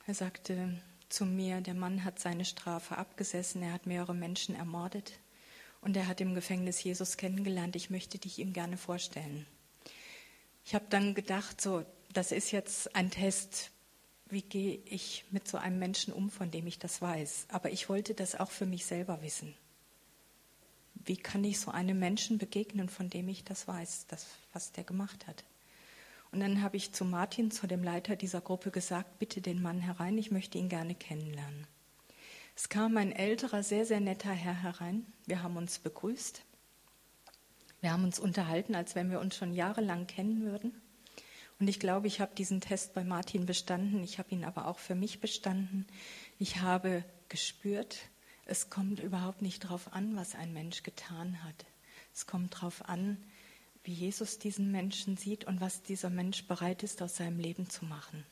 Er 0.05 0.13
sagte 0.13 0.79
zu 1.09 1.25
mir, 1.25 1.61
der 1.61 1.73
Mann 1.73 2.03
hat 2.03 2.19
seine 2.19 2.45
Strafe 2.45 2.97
abgesessen, 2.97 3.63
er 3.63 3.73
hat 3.73 3.85
mehrere 3.85 4.13
Menschen 4.13 4.55
ermordet 4.55 5.13
und 5.81 5.97
er 5.97 6.07
hat 6.07 6.21
im 6.21 6.35
Gefängnis 6.35 6.83
Jesus 6.83 7.17
kennengelernt. 7.17 7.75
Ich 7.75 7.89
möchte 7.89 8.17
dich 8.17 8.39
ihm 8.39 8.53
gerne 8.53 8.77
vorstellen. 8.77 9.45
Ich 10.66 10.76
habe 10.76 10.86
dann 10.89 11.14
gedacht, 11.14 11.62
so, 11.62 11.86
das 12.14 12.32
ist 12.32 12.51
jetzt 12.51 12.95
ein 12.95 13.12
Test. 13.12 13.72
Wie 14.30 14.41
gehe 14.41 14.80
ich 14.86 15.26
mit 15.32 15.47
so 15.47 15.57
einem 15.57 15.80
Menschen 15.80 16.14
um, 16.14 16.30
von 16.30 16.51
dem 16.51 16.68
ich 16.68 16.80
das 16.80 17.01
weiß? 17.01 17.47
Aber 17.49 17.72
ich 17.72 17.89
wollte 17.89 18.14
das 18.14 18.39
auch 18.39 18.51
für 18.51 18.66
mich 18.66 18.86
selber 18.86 19.22
wissen. 19.22 19.53
Wie 20.93 21.18
kann 21.18 21.43
ich 21.43 21.59
so 21.59 21.72
einem 21.72 21.99
Menschen 21.99 22.38
begegnen, 22.38 22.88
von 22.88 23.09
dem 23.09 23.28
ich 23.28 23.43
das 23.43 23.68
weiß, 23.68 24.05
das, 24.07 24.28
was 24.53 24.72
der 24.72 24.84
gemacht 24.84 25.28
hat? 25.28 25.43
Und 26.32 26.39
dann 26.39 26.62
habe 26.62 26.78
ich 26.78 26.93
zu 26.93 27.03
Martin, 27.03 27.51
zu 27.51 27.68
dem 27.68 27.84
Leiter 27.84 28.16
dieser 28.16 28.39
Gruppe, 28.39 28.72
gesagt, 28.72 29.20
bitte 29.20 29.41
den 29.41 29.62
Mann 29.62 29.80
herein, 29.80 30.18
ich 30.18 30.32
möchte 30.32 30.57
ihn 30.57 30.70
gerne 30.70 30.95
kennenlernen. 30.95 31.68
Es 32.55 32.70
kam 32.70 32.95
ein 32.97 33.12
älterer, 33.12 33.64
sehr, 33.64 33.86
sehr 33.86 33.99
netter 33.99 34.32
Herr 34.32 34.62
herein. 34.62 35.05
Wir 35.26 35.43
haben 35.43 35.57
uns 35.57 35.80
begrüßt. 35.80 36.43
Wir 37.82 37.91
haben 37.91 38.03
uns 38.03 38.19
unterhalten, 38.19 38.75
als 38.75 38.95
wenn 38.95 39.09
wir 39.09 39.19
uns 39.19 39.36
schon 39.36 39.53
jahrelang 39.53 40.07
kennen 40.07 40.45
würden. 40.45 40.79
Und 41.59 41.67
ich 41.67 41.79
glaube, 41.79 42.07
ich 42.07 42.21
habe 42.21 42.34
diesen 42.36 42.61
Test 42.61 42.93
bei 42.93 43.03
Martin 43.03 43.45
bestanden. 43.45 44.03
Ich 44.03 44.19
habe 44.19 44.32
ihn 44.32 44.45
aber 44.45 44.67
auch 44.67 44.79
für 44.79 44.95
mich 44.95 45.19
bestanden. 45.19 45.86
Ich 46.39 46.61
habe 46.61 47.03
gespürt, 47.29 47.97
es 48.45 48.69
kommt 48.69 48.99
überhaupt 48.99 49.41
nicht 49.41 49.63
darauf 49.63 49.93
an, 49.93 50.15
was 50.15 50.36
ein 50.36 50.53
Mensch 50.53 50.84
getan 50.84 51.43
hat. 51.43 51.65
Es 52.13 52.27
kommt 52.27 52.55
darauf 52.55 52.88
an, 52.88 53.17
wie 53.84 53.93
Jesus 53.93 54.39
diesen 54.39 54.71
Menschen 54.71 55.17
sieht 55.17 55.45
und 55.45 55.61
was 55.61 55.82
dieser 55.82 56.09
Mensch 56.09 56.45
bereit 56.45 56.84
ist, 56.84 57.01
aus 57.01 57.15
seinem 57.15 57.39
Leben 57.39 57.69
zu 57.69 57.86
machen. 57.86 58.25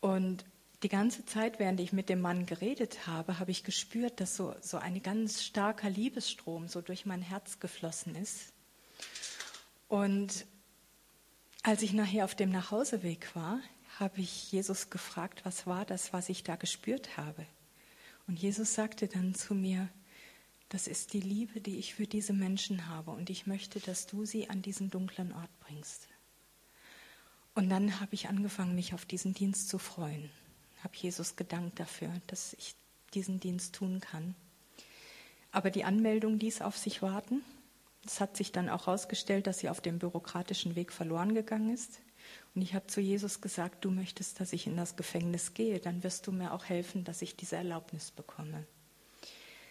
Und 0.00 0.44
die 0.82 0.88
ganze 0.88 1.24
Zeit, 1.24 1.58
während 1.58 1.78
ich 1.80 1.92
mit 1.92 2.08
dem 2.08 2.20
Mann 2.20 2.46
geredet 2.46 3.06
habe, 3.06 3.38
habe 3.38 3.50
ich 3.50 3.64
gespürt, 3.64 4.20
dass 4.20 4.36
so, 4.36 4.54
so 4.60 4.78
ein 4.78 5.02
ganz 5.02 5.44
starker 5.44 5.88
Liebesstrom 5.88 6.68
so 6.68 6.80
durch 6.80 7.06
mein 7.06 7.22
Herz 7.22 7.60
geflossen 7.60 8.14
ist. 8.16 8.52
Und 9.88 10.46
als 11.62 11.82
ich 11.82 11.92
nachher 11.92 12.24
auf 12.24 12.34
dem 12.34 12.50
Nachhauseweg 12.50 13.34
war, 13.36 13.60
habe 14.00 14.20
ich 14.20 14.50
Jesus 14.50 14.90
gefragt, 14.90 15.44
was 15.44 15.66
war 15.66 15.84
das, 15.84 16.12
was 16.12 16.28
ich 16.28 16.42
da 16.42 16.56
gespürt 16.56 17.16
habe. 17.16 17.46
Und 18.26 18.40
Jesus 18.40 18.74
sagte 18.74 19.06
dann 19.06 19.34
zu 19.34 19.54
mir, 19.54 19.88
das 20.70 20.86
ist 20.86 21.12
die 21.12 21.20
Liebe, 21.20 21.60
die 21.60 21.76
ich 21.76 21.94
für 21.94 22.06
diese 22.06 22.32
Menschen 22.32 22.88
habe 22.88 23.10
und 23.10 23.28
ich 23.30 23.46
möchte, 23.46 23.78
dass 23.78 24.06
du 24.06 24.24
sie 24.24 24.48
an 24.48 24.62
diesen 24.62 24.90
dunklen 24.90 25.32
Ort 25.32 25.50
bringst. 25.60 26.08
Und 27.54 27.68
dann 27.68 28.00
habe 28.00 28.14
ich 28.14 28.28
angefangen, 28.28 28.74
mich 28.74 28.94
auf 28.94 29.04
diesen 29.04 29.34
Dienst 29.34 29.68
zu 29.68 29.78
freuen. 29.78 30.30
Habe 30.82 30.96
Jesus 30.96 31.36
gedankt 31.36 31.78
dafür, 31.80 32.10
dass 32.26 32.54
ich 32.54 32.74
diesen 33.14 33.40
Dienst 33.40 33.74
tun 33.74 34.00
kann. 34.00 34.34
Aber 35.50 35.70
die 35.70 35.84
Anmeldung 35.84 36.38
ließ 36.38 36.62
auf 36.62 36.78
sich 36.78 37.02
warten. 37.02 37.42
Es 38.06 38.20
hat 38.20 38.36
sich 38.36 38.52
dann 38.52 38.68
auch 38.68 38.86
herausgestellt, 38.86 39.46
dass 39.46 39.58
sie 39.58 39.68
auf 39.68 39.80
dem 39.80 39.98
bürokratischen 39.98 40.74
Weg 40.74 40.92
verloren 40.92 41.34
gegangen 41.34 41.72
ist. 41.72 42.00
Und 42.54 42.62
ich 42.62 42.74
habe 42.74 42.86
zu 42.86 43.00
Jesus 43.00 43.40
gesagt, 43.40 43.84
du 43.84 43.90
möchtest, 43.90 44.40
dass 44.40 44.52
ich 44.52 44.66
in 44.66 44.76
das 44.76 44.96
Gefängnis 44.96 45.54
gehe, 45.54 45.78
dann 45.78 46.02
wirst 46.02 46.26
du 46.26 46.32
mir 46.32 46.52
auch 46.52 46.64
helfen, 46.64 47.04
dass 47.04 47.22
ich 47.22 47.36
diese 47.36 47.56
Erlaubnis 47.56 48.10
bekomme. 48.10 48.66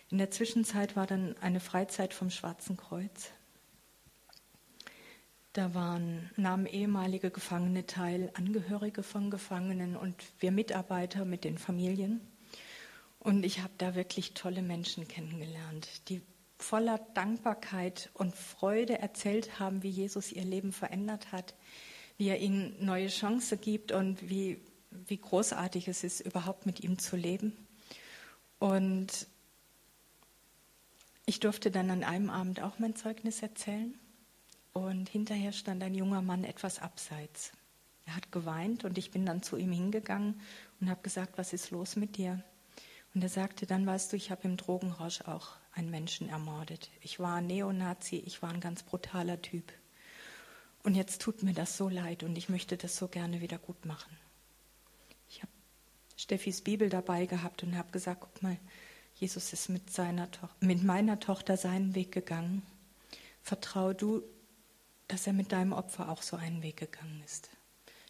In 0.10 0.18
der 0.18 0.32
Zwischenzeit 0.32 0.96
war 0.96 1.08
dann 1.08 1.38
eine 1.38 1.60
Freizeit 1.60 2.14
vom 2.14 2.30
Schwarzen 2.30 2.78
Kreuz. 2.78 3.32
Da 5.54 5.74
waren, 5.74 6.30
nahmen 6.38 6.66
ehemalige 6.66 7.30
Gefangene 7.30 7.86
teil, 7.86 8.32
Angehörige 8.36 9.04
von 9.04 9.30
Gefangenen 9.30 9.98
und 9.98 10.16
wir 10.40 10.52
Mitarbeiter 10.52 11.26
mit 11.26 11.44
den 11.44 11.58
Familien. 11.58 12.22
Und 13.20 13.46
ich 13.46 13.60
habe 13.60 13.74
da 13.78 13.94
wirklich 13.94 14.34
tolle 14.34 14.62
Menschen 14.62 15.08
kennengelernt, 15.08 16.10
die 16.10 16.22
voller 16.58 17.00
Dankbarkeit 17.16 18.10
und 18.14 18.36
Freude 18.36 19.00
erzählt 19.00 19.60
haben, 19.60 19.84
wie 19.84 19.90
Jesus 19.90 20.32
ihr 20.32 20.46
Leben 20.46 20.72
verändert 20.72 21.32
hat, 21.34 21.54
wie 22.18 22.30
er 22.30 22.40
ihnen 22.40 22.76
neue 22.80 23.08
Chancen 23.08 23.60
gibt 23.60 23.92
und 23.92 24.30
wie, 24.30 24.62
wie 24.90 25.18
großartig 25.18 25.88
es 25.88 26.04
ist, 26.04 26.22
überhaupt 26.22 26.66
mit 26.66 26.80
ihm 26.82 26.98
zu 26.98 27.18
leben. 27.18 27.68
Und 28.60 29.28
ich 31.26 31.40
durfte 31.40 31.72
dann 31.72 31.90
an 31.90 32.04
einem 32.04 32.30
Abend 32.30 32.62
auch 32.62 32.80
mein 32.80 32.96
Zeugnis 32.96 33.42
erzählen. 33.42 34.00
Und 34.74 35.10
hinterher 35.10 35.52
stand 35.52 35.84
ein 35.84 35.96
junger 35.96 36.22
Mann 36.22 36.44
etwas 36.44 36.80
abseits. 36.80 37.52
Er 38.06 38.16
hat 38.16 38.32
geweint 38.32 38.84
und 38.84 38.98
ich 38.98 39.12
bin 39.12 39.26
dann 39.26 39.44
zu 39.44 39.58
ihm 39.58 39.72
hingegangen 39.72 40.42
und 40.80 40.90
habe 40.90 41.02
gesagt, 41.02 41.38
was 41.38 41.54
ist 41.54 41.72
los 41.72 41.96
mit 41.96 42.18
dir? 42.18 42.44
Und 43.14 43.22
er 43.22 43.30
sagte, 43.30 43.66
dann 43.66 43.86
weißt 43.86 44.12
du, 44.12 44.16
ich 44.16 44.32
habe 44.32 44.44
im 44.48 44.58
Drogenrausch 44.58 45.22
auch 45.22 45.58
einen 45.74 45.90
Menschen 45.90 46.30
ermordet. 46.30 46.90
Ich 47.02 47.20
war 47.20 47.36
ein 47.36 47.48
Neonazi, 47.48 48.18
ich 48.26 48.42
war 48.42 48.50
ein 48.50 48.62
ganz 48.62 48.84
brutaler 48.84 49.42
Typ. 49.42 49.72
Und 50.84 50.96
jetzt 50.96 51.22
tut 51.22 51.44
mir 51.44 51.54
das 51.54 51.78
so 51.78 51.90
leid 51.90 52.24
und 52.24 52.38
ich 52.38 52.50
möchte 52.50 52.78
das 52.78 52.98
so 52.98 53.08
gerne 53.08 53.42
wieder 53.42 53.60
gut 53.60 53.86
machen. 53.86 54.18
Ich 55.30 55.42
habe 55.42 55.52
Steffis 56.16 56.62
Bibel 56.62 56.90
dabei 56.90 57.26
gehabt 57.26 57.64
und 57.64 57.78
habe 57.78 57.92
gesagt, 57.92 58.22
guck 58.22 58.42
mal, 58.42 58.58
Jesus 59.16 59.54
ist 59.54 59.70
mit, 59.70 59.92
seiner 59.92 60.28
mit 60.60 60.84
meiner 60.84 61.20
Tochter 61.20 61.58
seinen 61.58 61.94
Weg 61.94 62.12
gegangen. 62.12 62.64
Vertrau 63.44 63.94
du 63.94 64.24
dass 65.12 65.28
er 65.28 65.34
mit 65.34 65.52
deinem 65.52 65.74
Opfer 65.74 66.08
auch 66.08 66.22
so 66.22 66.38
einen 66.38 66.64
Weg 66.64 66.78
gegangen 66.78 67.22
ist. 67.26 67.50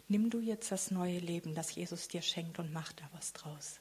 Nimm 0.08 0.30
du 0.30 0.40
jetzt 0.40 0.72
das 0.72 0.92
neue 0.92 1.18
Leben, 1.18 1.56
das 1.56 1.74
Jesus 1.74 2.08
dir 2.08 2.22
schenkt 2.22 2.60
und 2.60 2.72
mach 2.72 2.94
da 2.94 3.10
was 3.14 3.34
draus. 3.34 3.80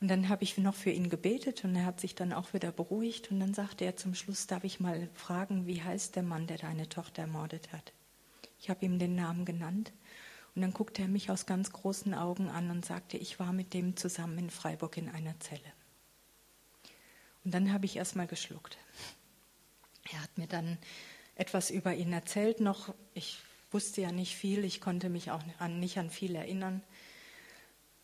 Und 0.00 0.08
dann 0.08 0.30
habe 0.30 0.44
ich 0.44 0.56
noch 0.56 0.74
für 0.74 0.90
ihn 0.90 1.10
gebetet 1.10 1.64
und 1.64 1.76
er 1.76 1.84
hat 1.84 2.00
sich 2.00 2.14
dann 2.14 2.32
auch 2.32 2.54
wieder 2.54 2.72
beruhigt 2.72 3.30
und 3.30 3.40
dann 3.40 3.52
sagte 3.52 3.84
er 3.84 3.96
zum 3.96 4.14
Schluss, 4.14 4.46
darf 4.46 4.64
ich 4.64 4.80
mal 4.80 5.10
fragen, 5.12 5.66
wie 5.66 5.82
heißt 5.82 6.16
der 6.16 6.22
Mann, 6.22 6.46
der 6.46 6.56
deine 6.56 6.88
Tochter 6.88 7.22
ermordet 7.22 7.72
hat? 7.74 7.92
Ich 8.58 8.70
habe 8.70 8.86
ihm 8.86 8.98
den 8.98 9.16
Namen 9.16 9.44
genannt 9.44 9.92
und 10.54 10.62
dann 10.62 10.72
guckte 10.72 11.02
er 11.02 11.08
mich 11.08 11.30
aus 11.30 11.44
ganz 11.44 11.70
großen 11.72 12.14
Augen 12.14 12.48
an 12.48 12.70
und 12.70 12.86
sagte, 12.86 13.18
ich 13.18 13.38
war 13.38 13.52
mit 13.52 13.74
dem 13.74 13.96
zusammen 13.96 14.38
in 14.38 14.50
Freiburg 14.50 14.96
in 14.96 15.10
einer 15.10 15.38
Zelle. 15.40 15.72
Und 17.44 17.52
dann 17.52 17.70
habe 17.70 17.84
ich 17.84 17.96
erst 17.96 18.16
mal 18.16 18.26
geschluckt. 18.26 18.78
Er 20.10 20.22
hat 20.22 20.38
mir 20.38 20.46
dann 20.46 20.78
etwas 21.40 21.70
über 21.70 21.94
ihn 21.94 22.12
erzählt 22.12 22.60
noch. 22.60 22.94
Ich 23.14 23.38
wusste 23.70 24.02
ja 24.02 24.12
nicht 24.12 24.36
viel, 24.36 24.62
ich 24.64 24.80
konnte 24.80 25.08
mich 25.08 25.30
auch 25.30 25.42
an, 25.58 25.80
nicht 25.80 25.98
an 25.98 26.10
viel 26.10 26.34
erinnern. 26.34 26.82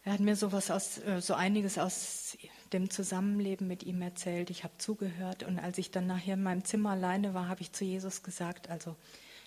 Er 0.05 0.15
hat 0.15 0.21
mir 0.21 0.37
sowas 0.37 0.71
aus, 0.71 0.99
äh, 0.99 1.21
so 1.21 1.35
einiges 1.35 1.79
aus 1.79 2.39
dem 2.73 2.89
Zusammenleben 2.89 3.69
mit 3.69 3.83
ihm 3.83 4.01
erzählt. 4.01 4.49
Ich 4.49 4.65
habe 4.65 4.79
zugehört 4.79 5.43
und 5.43 5.59
als 5.59 5.77
ich 5.77 5.91
dann 5.91 6.07
nachher 6.07 6.35
in 6.35 6.43
meinem 6.43 6.65
Zimmer 6.65 6.91
alleine 6.91 7.35
war, 7.35 7.49
habe 7.49 7.61
ich 7.61 7.73
zu 7.73 7.85
Jesus 7.85 8.23
gesagt, 8.23 8.71
also 8.71 8.97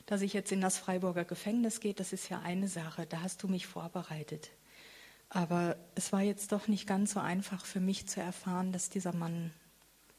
dass 0.06 0.22
ich 0.22 0.34
jetzt 0.34 0.52
in 0.52 0.62
das 0.62 0.78
Freiburger 0.78 1.26
Gefängnis 1.26 1.80
gehe, 1.80 1.94
das 1.94 2.14
ist 2.14 2.30
ja 2.30 2.40
eine 2.42 2.68
Sache, 2.68 3.06
da 3.08 3.22
hast 3.22 3.42
du 3.42 3.48
mich 3.48 3.68
vorbereitet. 3.68 4.52
Aber 5.30 5.78
es 5.96 6.12
war 6.12 6.22
jetzt 6.22 6.52
doch 6.52 6.68
nicht 6.68 6.88
ganz 6.88 7.14
so 7.14 7.20
einfach 7.20 7.66
für 7.66 7.80
mich 7.80 8.08
zu 8.08 8.20
erfahren, 8.20 8.72
dass 8.72 8.90
dieser 8.90 9.14
Mann 9.16 9.52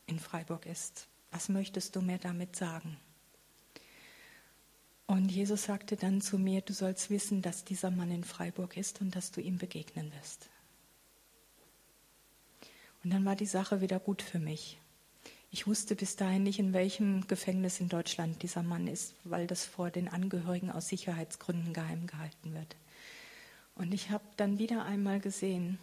in 0.06 0.18
Freiburg 0.18 0.66
ist. 0.66 1.08
Was 1.30 1.48
möchtest 1.48 1.94
du 1.94 2.00
mir 2.00 2.18
damit 2.18 2.56
sagen? 2.56 2.96
Und 5.10 5.32
Jesus 5.32 5.64
sagte 5.64 5.96
dann 5.96 6.20
zu 6.20 6.38
mir, 6.38 6.60
du 6.60 6.72
sollst 6.72 7.10
wissen, 7.10 7.42
dass 7.42 7.64
dieser 7.64 7.90
Mann 7.90 8.12
in 8.12 8.22
Freiburg 8.22 8.76
ist 8.76 9.00
und 9.00 9.16
dass 9.16 9.32
du 9.32 9.40
ihm 9.40 9.58
begegnen 9.58 10.12
wirst. 10.12 10.48
Und 13.02 13.12
dann 13.12 13.24
war 13.24 13.34
die 13.34 13.44
Sache 13.44 13.80
wieder 13.80 13.98
gut 13.98 14.22
für 14.22 14.38
mich. 14.38 14.78
Ich 15.50 15.66
wusste 15.66 15.96
bis 15.96 16.14
dahin 16.14 16.44
nicht, 16.44 16.60
in 16.60 16.72
welchem 16.72 17.26
Gefängnis 17.26 17.80
in 17.80 17.88
Deutschland 17.88 18.40
dieser 18.44 18.62
Mann 18.62 18.86
ist, 18.86 19.16
weil 19.24 19.48
das 19.48 19.64
vor 19.64 19.90
den 19.90 20.06
Angehörigen 20.06 20.70
aus 20.70 20.86
Sicherheitsgründen 20.86 21.72
geheim 21.72 22.06
gehalten 22.06 22.54
wird. 22.54 22.76
Und 23.74 23.92
ich 23.92 24.10
habe 24.10 24.22
dann 24.36 24.60
wieder 24.60 24.84
einmal 24.84 25.18
gesehen, 25.18 25.80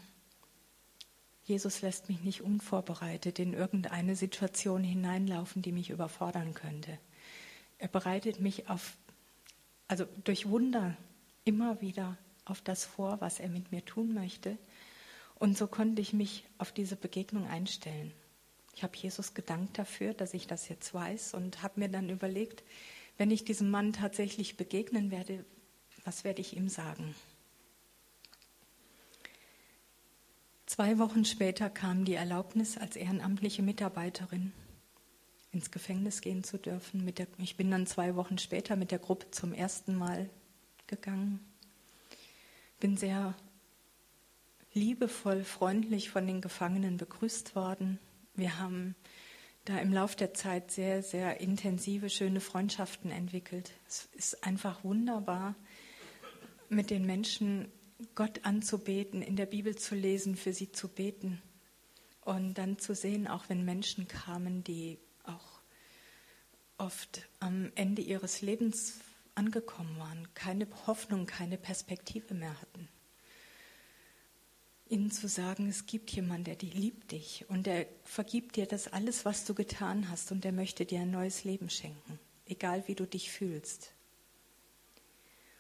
Jesus 1.44 1.82
lässt 1.82 2.08
mich 2.08 2.24
nicht 2.24 2.44
unvorbereitet 2.44 3.40
in 3.40 3.52
irgendeine 3.52 4.16
Situation 4.16 4.86
hineinlaufen, 4.86 5.62
die 5.62 5.74
mich 5.74 5.90
überfordern 5.90 6.54
könnte. 6.54 6.98
Er 7.78 7.90
bereitet 7.90 8.40
mich 8.40 8.70
auf 8.70 8.96
also 9.88 10.06
durch 10.24 10.50
Wunder 10.50 10.98
immer 11.46 11.82
wieder 11.82 12.18
auf 12.46 12.62
das 12.62 12.86
vor, 12.86 13.20
was 13.22 13.40
er 13.40 13.50
mit 13.50 13.72
mir 13.72 13.84
tun 13.86 14.14
möchte. 14.14 14.58
Und 15.36 15.58
so 15.58 15.68
konnte 15.68 16.02
ich 16.02 16.14
mich 16.14 16.46
auf 16.58 16.72
diese 16.72 16.96
Begegnung 16.96 17.48
einstellen. 17.48 18.12
Ich 18.76 18.84
habe 18.84 18.96
Jesus 18.96 19.34
gedankt 19.34 19.78
dafür, 19.78 20.14
dass 20.14 20.34
ich 20.34 20.48
das 20.48 20.70
jetzt 20.70 20.94
weiß 20.94 21.34
und 21.34 21.64
habe 21.64 21.80
mir 21.80 21.90
dann 21.90 22.10
überlegt, 22.10 22.64
wenn 23.18 23.32
ich 23.32 23.46
diesem 23.46 23.70
Mann 23.70 23.94
tatsächlich 23.94 24.58
begegnen 24.58 25.10
werde, 25.10 25.46
was 26.06 26.24
werde 26.24 26.42
ich 26.42 26.56
ihm 26.56 26.70
sagen? 26.70 27.16
Zwei 30.66 31.00
Wochen 31.00 31.26
später 31.26 31.70
kam 31.70 32.06
die 32.06 32.14
Erlaubnis 32.14 32.78
als 32.78 32.96
ehrenamtliche 32.96 33.64
Mitarbeiterin 33.64 34.54
ins 35.52 35.72
Gefängnis 35.72 36.22
gehen 36.22 36.44
zu 36.44 36.58
dürfen. 36.58 37.06
Der, 37.16 37.28
ich 37.38 37.58
bin 37.58 37.72
dann 37.72 37.88
zwei 37.88 38.16
Wochen 38.16 38.38
später 38.38 38.76
mit 38.76 38.92
der 38.92 39.00
Gruppe 39.00 39.32
zum 39.32 39.54
ersten 39.54 39.96
Mal 39.96 40.30
gegangen. 40.88 41.40
Bin 42.80 42.98
sehr 42.98 43.36
liebevoll, 44.74 45.44
freundlich 45.44 46.10
von 46.10 46.28
den 46.28 46.42
Gefangenen 46.42 46.98
begrüßt 46.98 47.56
worden. 47.56 48.00
Wir 48.36 48.60
haben 48.60 48.96
da 49.66 49.80
im 49.80 49.92
Lauf 49.92 50.16
der 50.16 50.34
Zeit 50.34 50.72
sehr, 50.72 51.04
sehr 51.04 51.42
intensive, 51.42 52.10
schöne 52.10 52.40
Freundschaften 52.40 53.12
entwickelt. 53.12 53.72
Es 53.88 54.08
ist 54.14 54.44
einfach 54.44 54.84
wunderbar, 54.84 55.56
mit 56.70 56.90
den 56.90 57.06
Menschen 57.06 57.72
Gott 58.16 58.46
anzubeten, 58.46 59.22
in 59.22 59.36
der 59.36 59.46
Bibel 59.46 59.76
zu 59.76 59.96
lesen, 59.96 60.36
für 60.36 60.54
sie 60.54 60.72
zu 60.72 60.88
beten. 60.88 61.42
Und 62.22 62.56
dann 62.56 62.78
zu 62.78 62.94
sehen, 62.94 63.28
auch 63.28 63.50
wenn 63.50 63.66
Menschen 63.66 64.08
kamen, 64.08 64.64
die 64.64 65.00
oft 66.78 67.28
am 67.40 67.72
Ende 67.76 68.02
ihres 68.02 68.42
Lebens 68.42 69.00
angekommen 69.36 69.98
waren, 70.00 70.28
keine 70.34 70.68
Hoffnung, 70.86 71.26
keine 71.26 71.58
Perspektive 71.58 72.34
mehr 72.34 72.60
hatten. 72.60 72.88
Ihnen 74.90 75.12
zu 75.12 75.28
sagen, 75.28 75.68
es 75.68 75.86
gibt 75.86 76.12
jemanden, 76.12 76.46
der 76.46 76.56
die 76.56 76.70
liebt 76.70 77.12
dich 77.12 77.46
und 77.50 77.68
der 77.68 77.88
vergibt 78.04 78.56
dir 78.56 78.66
das 78.66 78.92
alles, 78.94 79.26
was 79.26 79.44
du 79.46 79.54
getan 79.54 80.10
hast 80.10 80.32
und 80.32 80.44
der 80.44 80.54
möchte 80.54 80.86
dir 80.86 81.02
ein 81.02 81.12
neues 81.12 81.44
Leben 81.44 81.70
schenken, 81.70 82.20
egal 82.46 82.88
wie 82.88 82.96
du 82.96 83.06
dich 83.06 83.32
fühlst. 83.32 83.92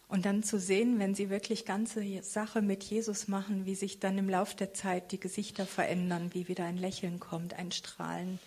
Und 0.07 0.25
dann 0.25 0.41
zu 0.41 0.57
sehen, 0.57 0.99
wenn 0.99 1.15
sie 1.15 1.29
wirklich 1.29 1.65
ganze 1.65 2.23
Sache 2.23 2.61
mit 2.61 2.85
Jesus 2.85 3.27
machen, 3.27 3.65
wie 3.65 3.75
sich 3.75 3.99
dann 3.99 4.17
im 4.17 4.29
Lauf 4.29 4.55
der 4.55 4.73
Zeit 4.73 5.11
die 5.11 5.19
Gesichter 5.19 5.65
verändern, 5.65 6.33
wie 6.33 6.47
wieder 6.47 6.63
ein 6.63 6.77
Lächeln 6.77 7.19
kommt, 7.19 7.53
ein 7.55 7.73
Strahlen 7.73 8.39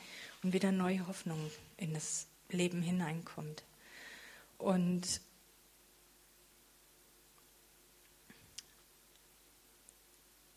und 0.43 0.55
wieder 0.55 0.73
neue 0.73 1.07
Hoffnung 1.07 1.39
in 1.77 1.93
das 1.93 2.30
Leben 2.53 2.83
hineinkommt. 2.83 3.65
Und 4.59 5.21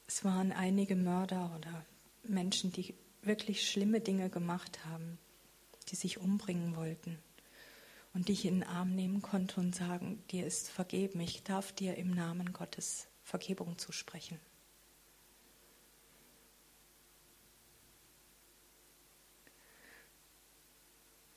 es 0.07 0.23
waren 0.23 0.51
einige 0.51 0.95
Mörder 0.95 1.55
oder 1.57 1.85
Menschen, 2.23 2.71
die 2.71 2.93
wirklich 3.21 3.69
schlimme 3.69 4.01
Dinge 4.01 4.29
gemacht 4.29 4.85
haben, 4.85 5.17
die 5.89 5.95
sich 5.95 6.19
umbringen 6.19 6.75
wollten 6.75 7.19
und 8.13 8.27
dich 8.29 8.45
in 8.45 8.59
den 8.59 8.63
Arm 8.63 8.93
nehmen 8.93 9.21
konnte 9.21 9.59
und 9.59 9.75
sagen, 9.75 10.23
dir 10.29 10.45
ist 10.45 10.69
vergeben, 10.69 11.19
ich 11.19 11.43
darf 11.43 11.71
dir 11.71 11.95
im 11.95 12.11
Namen 12.11 12.53
Gottes 12.53 13.07
Vergebung 13.23 13.77
zusprechen. 13.77 14.39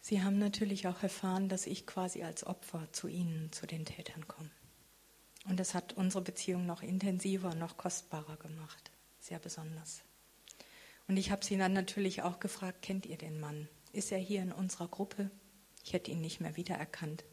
Sie 0.09 0.23
haben 0.23 0.39
natürlich 0.39 0.87
auch 0.87 1.03
erfahren, 1.03 1.49
dass 1.49 1.67
ich 1.67 1.85
quasi 1.85 2.23
als 2.23 2.47
Opfer 2.47 2.87
zu 2.93 3.09
ihnen, 3.09 3.51
zu 3.51 3.67
den 3.67 3.85
Tätern 3.85 4.29
komme. 4.29 4.53
Und 5.49 5.59
das 5.59 5.75
hat 5.75 5.95
unsere 5.95 6.23
Beziehung 6.23 6.65
noch 6.65 6.81
intensiver, 6.81 7.57
noch 7.57 7.77
kostbarer 7.77 8.37
gemacht. 8.37 8.93
Sehr 9.19 9.41
besonders. 9.41 10.05
Und 11.09 11.17
ich 11.17 11.33
habe 11.33 11.45
sie 11.45 11.57
dann 11.57 11.73
natürlich 11.73 12.23
auch 12.23 12.39
gefragt, 12.39 12.83
kennt 12.83 13.05
ihr 13.07 13.19
den 13.19 13.41
Mann? 13.41 13.69
Ist 13.93 14.13
er 14.13 14.19
hier 14.19 14.43
in 14.43 14.53
unserer 14.53 14.87
Gruppe? 14.87 15.29
Ich 15.83 15.93
hätte 15.93 16.13
ihn 16.13 16.21
nicht 16.21 16.39
mehr 16.39 16.57
wiedererkannt. 16.57 17.25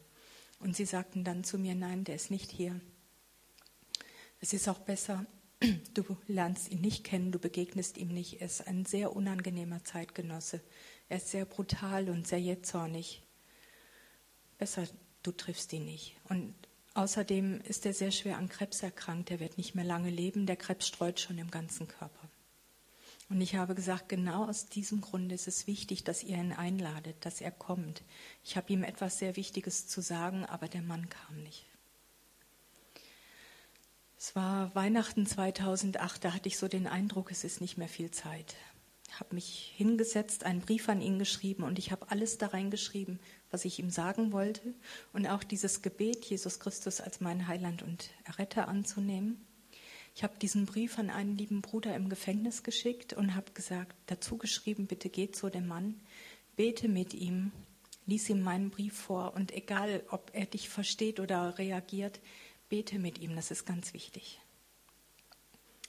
Und 0.58 0.76
sie 0.76 0.86
sagten 0.86 1.24
dann 1.24 1.44
zu 1.44 1.60
mir, 1.60 1.76
nein, 1.76 2.06
der 2.06 2.16
ist 2.16 2.32
nicht 2.32 2.50
hier. 2.50 2.82
Es 4.42 4.52
ist 4.52 4.68
auch 4.68 4.80
besser, 4.80 5.28
du 5.94 6.18
lernst 6.28 6.72
ihn 6.72 6.82
nicht 6.82 7.04
kennen, 7.04 7.32
du 7.32 7.38
begegnest 7.38 8.00
ihm 8.00 8.08
nicht. 8.08 8.42
Er 8.42 8.48
ist 8.48 8.66
ein 8.66 8.86
sehr 8.86 9.16
unangenehmer 9.16 9.84
Zeitgenosse. 9.84 10.60
Er 11.14 11.18
ist 11.18 11.30
sehr 11.30 11.46
brutal 11.46 12.10
und 12.10 12.26
sehr 12.26 12.40
jähzornig. 12.40 13.22
Besser, 14.58 14.88
du 15.22 15.32
triffst 15.32 15.72
ihn 15.72 15.86
nicht. 15.86 16.16
Und 16.28 16.56
außerdem 16.96 17.62
ist 17.62 17.86
er 17.86 17.94
sehr 17.94 18.10
schwer 18.10 18.40
an 18.40 18.50
Krebs 18.50 18.82
erkrankt. 18.82 19.30
Er 19.30 19.40
wird 19.40 19.60
nicht 19.60 19.76
mehr 19.76 19.86
lange 19.86 20.10
leben. 20.10 20.48
Der 20.48 20.56
Krebs 20.56 20.88
streut 20.88 21.20
schon 21.20 21.38
im 21.38 21.52
ganzen 21.52 21.88
Körper. 21.88 22.30
Und 23.30 23.42
ich 23.42 23.54
habe 23.54 23.76
gesagt, 23.76 24.10
genau 24.10 24.50
aus 24.50 24.66
diesem 24.66 25.02
Grund 25.02 25.32
ist 25.32 25.48
es 25.48 25.68
wichtig, 25.68 26.04
dass 26.04 26.24
ihr 26.24 26.36
ihn 26.36 26.52
einladet, 26.52 27.18
dass 27.20 27.42
er 27.42 27.52
kommt. 27.52 28.02
Ich 28.44 28.58
habe 28.58 28.74
ihm 28.74 28.84
etwas 28.84 29.20
sehr 29.20 29.36
Wichtiges 29.36 29.88
zu 29.88 30.02
sagen, 30.02 30.46
aber 30.46 30.68
der 30.68 30.82
Mann 30.82 31.10
kam 31.10 31.44
nicht. 31.44 31.68
Es 34.18 34.36
war 34.36 34.74
Weihnachten 34.74 35.28
2008, 35.28 36.26
da 36.26 36.34
hatte 36.34 36.48
ich 36.48 36.58
so 36.58 36.68
den 36.68 36.88
Eindruck, 36.88 37.30
es 37.30 37.44
ist 37.44 37.62
nicht 37.62 37.78
mehr 37.78 37.88
viel 37.88 38.10
Zeit. 38.10 38.56
Habe 39.20 39.36
mich 39.36 39.74
hingesetzt, 39.76 40.44
einen 40.44 40.62
Brief 40.62 40.90
an 40.90 41.02
ihn 41.02 41.20
geschrieben 41.20 41.64
und 41.64 41.78
ich 41.78 41.92
habe 41.92 42.10
alles 42.10 42.38
da 42.38 42.48
reingeschrieben, 42.48 43.20
was 43.52 43.66
ich 43.66 43.80
ihm 43.80 43.90
sagen 43.90 44.32
wollte 44.32 44.74
und 45.14 45.28
auch 45.28 45.44
dieses 45.44 45.82
Gebet, 45.82 46.26
Jesus 46.26 46.60
Christus 46.60 47.00
als 47.00 47.22
meinen 47.22 47.48
Heiland 47.48 47.84
und 47.84 48.10
Erretter 48.26 48.68
anzunehmen. 48.68 49.46
Ich 50.16 50.24
habe 50.24 50.38
diesen 50.40 50.66
Brief 50.66 51.00
an 51.00 51.10
einen 51.10 51.38
lieben 51.38 51.62
Bruder 51.62 51.96
im 51.96 52.10
Gefängnis 52.10 52.64
geschickt 52.64 53.14
und 53.14 53.36
habe 53.36 53.52
gesagt, 53.54 53.96
dazu 54.08 54.38
geschrieben, 54.38 54.88
bitte 54.88 55.10
geht 55.10 55.36
zu 55.36 55.50
dem 55.50 55.68
Mann, 55.68 56.00
bete 56.56 56.88
mit 56.88 57.14
ihm, 57.14 57.52
lies 58.06 58.30
ihm 58.30 58.42
meinen 58.42 58.70
Brief 58.70 58.96
vor 58.96 59.34
und 59.34 59.52
egal, 59.52 60.04
ob 60.10 60.32
er 60.34 60.46
dich 60.46 60.70
versteht 60.70 61.20
oder 61.20 61.58
reagiert, 61.58 62.20
bete 62.70 63.00
mit 63.00 63.20
ihm, 63.20 63.36
das 63.36 63.52
ist 63.52 63.66
ganz 63.66 63.94
wichtig. 63.94 64.40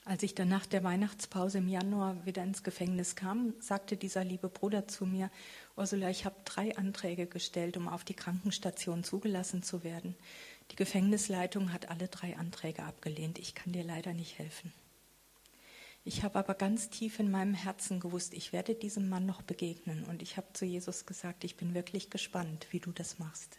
Als 0.07 0.21
ich 0.21 0.35
dann 0.35 0.49
nach 0.49 0.67
der 0.67 0.83
Weihnachtspause 0.83 1.57
im 1.57 1.67
Januar 1.67 2.27
wieder 2.27 2.43
ins 2.43 2.61
Gefängnis 2.61 3.15
kam, 3.15 3.55
sagte 3.59 3.97
dieser 3.97 4.23
liebe 4.23 4.49
Bruder 4.49 4.87
zu 4.87 5.07
mir, 5.07 5.31
Ursula, 5.75 6.11
ich 6.11 6.25
habe 6.25 6.35
drei 6.45 6.77
Anträge 6.77 7.25
gestellt, 7.25 7.75
um 7.75 7.87
auf 7.87 8.03
die 8.03 8.13
Krankenstation 8.13 9.03
zugelassen 9.03 9.63
zu 9.63 9.83
werden. 9.83 10.15
Die 10.69 10.75
Gefängnisleitung 10.75 11.73
hat 11.73 11.89
alle 11.89 12.07
drei 12.07 12.37
Anträge 12.37 12.83
abgelehnt. 12.83 13.39
Ich 13.39 13.55
kann 13.55 13.73
dir 13.73 13.83
leider 13.83 14.13
nicht 14.13 14.37
helfen. 14.37 14.71
Ich 16.03 16.21
habe 16.21 16.37
aber 16.37 16.53
ganz 16.53 16.91
tief 16.91 17.17
in 17.17 17.31
meinem 17.31 17.55
Herzen 17.55 17.99
gewusst, 17.99 18.35
ich 18.35 18.53
werde 18.53 18.75
diesem 18.75 19.09
Mann 19.09 19.25
noch 19.25 19.41
begegnen. 19.41 20.03
Und 20.03 20.21
ich 20.21 20.37
habe 20.37 20.53
zu 20.53 20.65
Jesus 20.65 21.07
gesagt, 21.07 21.43
ich 21.43 21.57
bin 21.57 21.73
wirklich 21.73 22.11
gespannt, 22.11 22.67
wie 22.69 22.79
du 22.79 22.91
das 22.91 23.17
machst. 23.17 23.57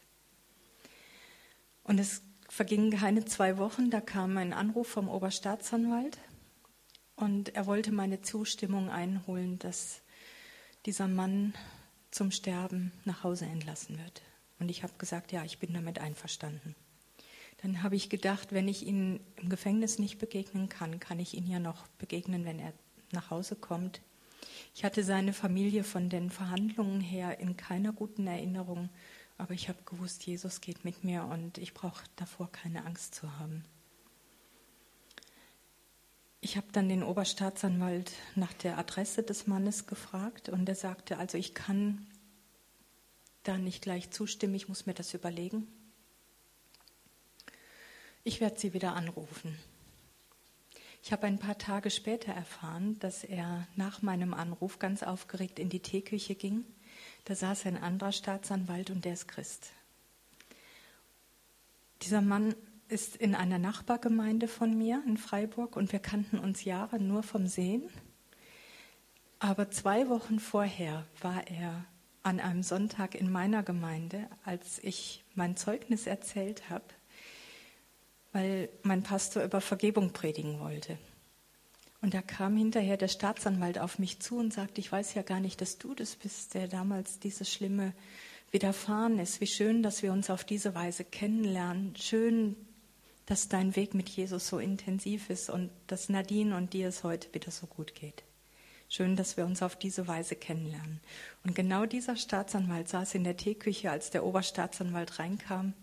Und 1.82 1.98
es 1.98 2.22
vergingen 2.48 2.92
keine 2.92 3.24
zwei 3.24 3.58
Wochen, 3.58 3.90
da 3.90 4.00
kam 4.00 4.36
ein 4.38 4.52
Anruf 4.52 4.86
vom 4.86 5.08
Oberstaatsanwalt 5.08 6.18
und 7.16 7.54
er 7.54 7.66
wollte 7.66 7.92
meine 7.92 8.20
Zustimmung 8.20 8.90
einholen, 8.90 9.58
dass 9.58 10.02
dieser 10.84 11.08
Mann 11.08 11.54
zum 12.10 12.30
Sterben 12.30 12.92
nach 13.04 13.24
Hause 13.24 13.46
entlassen 13.46 13.98
wird. 13.98 14.22
Und 14.58 14.70
ich 14.70 14.82
habe 14.82 14.92
gesagt, 14.98 15.32
ja, 15.32 15.44
ich 15.44 15.58
bin 15.58 15.74
damit 15.74 15.98
einverstanden. 15.98 16.74
Dann 17.62 17.82
habe 17.82 17.96
ich 17.96 18.10
gedacht, 18.10 18.52
wenn 18.52 18.68
ich 18.68 18.86
ihm 18.86 19.20
im 19.36 19.48
Gefängnis 19.48 19.98
nicht 19.98 20.18
begegnen 20.18 20.68
kann, 20.68 21.00
kann 21.00 21.18
ich 21.18 21.34
ihn 21.34 21.46
ja 21.46 21.58
noch 21.58 21.88
begegnen, 21.98 22.44
wenn 22.44 22.58
er 22.58 22.72
nach 23.12 23.30
Hause 23.30 23.56
kommt. 23.56 24.02
Ich 24.74 24.84
hatte 24.84 25.02
seine 25.02 25.32
Familie 25.32 25.84
von 25.84 26.10
den 26.10 26.30
Verhandlungen 26.30 27.00
her 27.00 27.40
in 27.40 27.56
keiner 27.56 27.92
guten 27.92 28.26
Erinnerung, 28.26 28.90
aber 29.38 29.54
ich 29.54 29.68
habe 29.68 29.78
gewusst, 29.84 30.26
Jesus 30.26 30.60
geht 30.60 30.84
mit 30.84 31.02
mir 31.02 31.24
und 31.24 31.58
ich 31.58 31.74
brauche 31.74 32.04
davor 32.16 32.52
keine 32.52 32.84
Angst 32.84 33.14
zu 33.14 33.38
haben. 33.38 33.64
Ich 36.46 36.56
habe 36.56 36.68
dann 36.70 36.88
den 36.88 37.02
Oberstaatsanwalt 37.02 38.12
nach 38.36 38.52
der 38.52 38.78
Adresse 38.78 39.24
des 39.24 39.48
Mannes 39.48 39.88
gefragt 39.88 40.48
und 40.48 40.68
er 40.68 40.76
sagte, 40.76 41.18
also 41.18 41.36
ich 41.36 41.54
kann 41.54 42.06
da 43.42 43.58
nicht 43.58 43.82
gleich 43.82 44.12
zustimmen, 44.12 44.54
ich 44.54 44.68
muss 44.68 44.86
mir 44.86 44.94
das 44.94 45.12
überlegen. 45.12 45.66
Ich 48.22 48.40
werde 48.40 48.60
Sie 48.60 48.74
wieder 48.74 48.94
anrufen. 48.94 49.58
Ich 51.02 51.10
habe 51.10 51.26
ein 51.26 51.40
paar 51.40 51.58
Tage 51.58 51.90
später 51.90 52.30
erfahren, 52.30 52.96
dass 53.00 53.24
er 53.24 53.66
nach 53.74 54.02
meinem 54.02 54.32
Anruf 54.32 54.78
ganz 54.78 55.02
aufgeregt 55.02 55.58
in 55.58 55.68
die 55.68 55.80
Teeküche 55.80 56.36
ging. 56.36 56.64
Da 57.24 57.34
saß 57.34 57.66
ein 57.66 57.76
anderer 57.76 58.12
Staatsanwalt 58.12 58.90
und 58.90 59.04
der 59.04 59.14
ist 59.14 59.26
Christ. 59.26 59.72
Dieser 62.02 62.20
Mann 62.20 62.54
ist 62.88 63.16
in 63.16 63.34
einer 63.34 63.58
Nachbargemeinde 63.58 64.48
von 64.48 64.76
mir 64.76 65.02
in 65.06 65.16
Freiburg 65.16 65.76
und 65.76 65.92
wir 65.92 65.98
kannten 65.98 66.38
uns 66.38 66.64
Jahre 66.64 67.00
nur 67.00 67.22
vom 67.22 67.46
Sehen. 67.46 67.88
Aber 69.38 69.70
zwei 69.70 70.08
Wochen 70.08 70.38
vorher 70.38 71.06
war 71.20 71.46
er 71.48 71.84
an 72.22 72.40
einem 72.40 72.62
Sonntag 72.62 73.14
in 73.14 73.30
meiner 73.30 73.62
Gemeinde, 73.62 74.28
als 74.44 74.78
ich 74.82 75.24
mein 75.34 75.56
Zeugnis 75.56 76.06
erzählt 76.06 76.70
habe 76.70 76.84
weil 78.36 78.68
mein 78.82 79.02
Pastor 79.02 79.42
über 79.44 79.62
Vergebung 79.62 80.12
predigen 80.12 80.60
wollte. 80.60 80.98
Und 82.02 82.12
da 82.12 82.20
kam 82.20 82.54
hinterher 82.54 82.98
der 82.98 83.08
Staatsanwalt 83.08 83.78
auf 83.78 83.98
mich 83.98 84.20
zu 84.20 84.36
und 84.36 84.52
sagte, 84.52 84.78
ich 84.78 84.92
weiß 84.92 85.14
ja 85.14 85.22
gar 85.22 85.40
nicht, 85.40 85.62
dass 85.62 85.78
du 85.78 85.94
das 85.94 86.16
bist, 86.16 86.52
der 86.52 86.68
damals 86.68 87.18
dieses 87.18 87.50
Schlimme 87.50 87.94
widerfahren 88.50 89.18
ist. 89.18 89.40
Wie 89.40 89.46
schön, 89.46 89.82
dass 89.82 90.02
wir 90.02 90.12
uns 90.12 90.28
auf 90.28 90.44
diese 90.44 90.74
Weise 90.74 91.02
kennenlernen. 91.02 91.96
Schön, 91.96 92.56
dass 93.26 93.48
dein 93.48 93.74
Weg 93.76 93.92
mit 93.92 94.08
Jesus 94.08 94.48
so 94.48 94.58
intensiv 94.58 95.30
ist 95.30 95.50
und 95.50 95.70
dass 95.88 96.08
Nadine 96.08 96.56
und 96.56 96.72
dir 96.72 96.88
es 96.88 97.04
heute 97.04 97.32
wieder 97.34 97.50
so 97.50 97.66
gut 97.66 97.94
geht. 97.94 98.22
Schön, 98.88 99.16
dass 99.16 99.36
wir 99.36 99.44
uns 99.44 99.62
auf 99.62 99.74
diese 99.76 100.06
Weise 100.06 100.36
kennenlernen. 100.36 101.00
Und 101.44 101.56
genau 101.56 101.86
dieser 101.86 102.16
Staatsanwalt 102.16 102.88
saß 102.88 103.16
in 103.16 103.24
der 103.24 103.36
Teeküche, 103.36 103.90
als 103.90 104.10
der 104.10 104.24
Oberstaatsanwalt 104.24 105.18
reinkam 105.18 105.74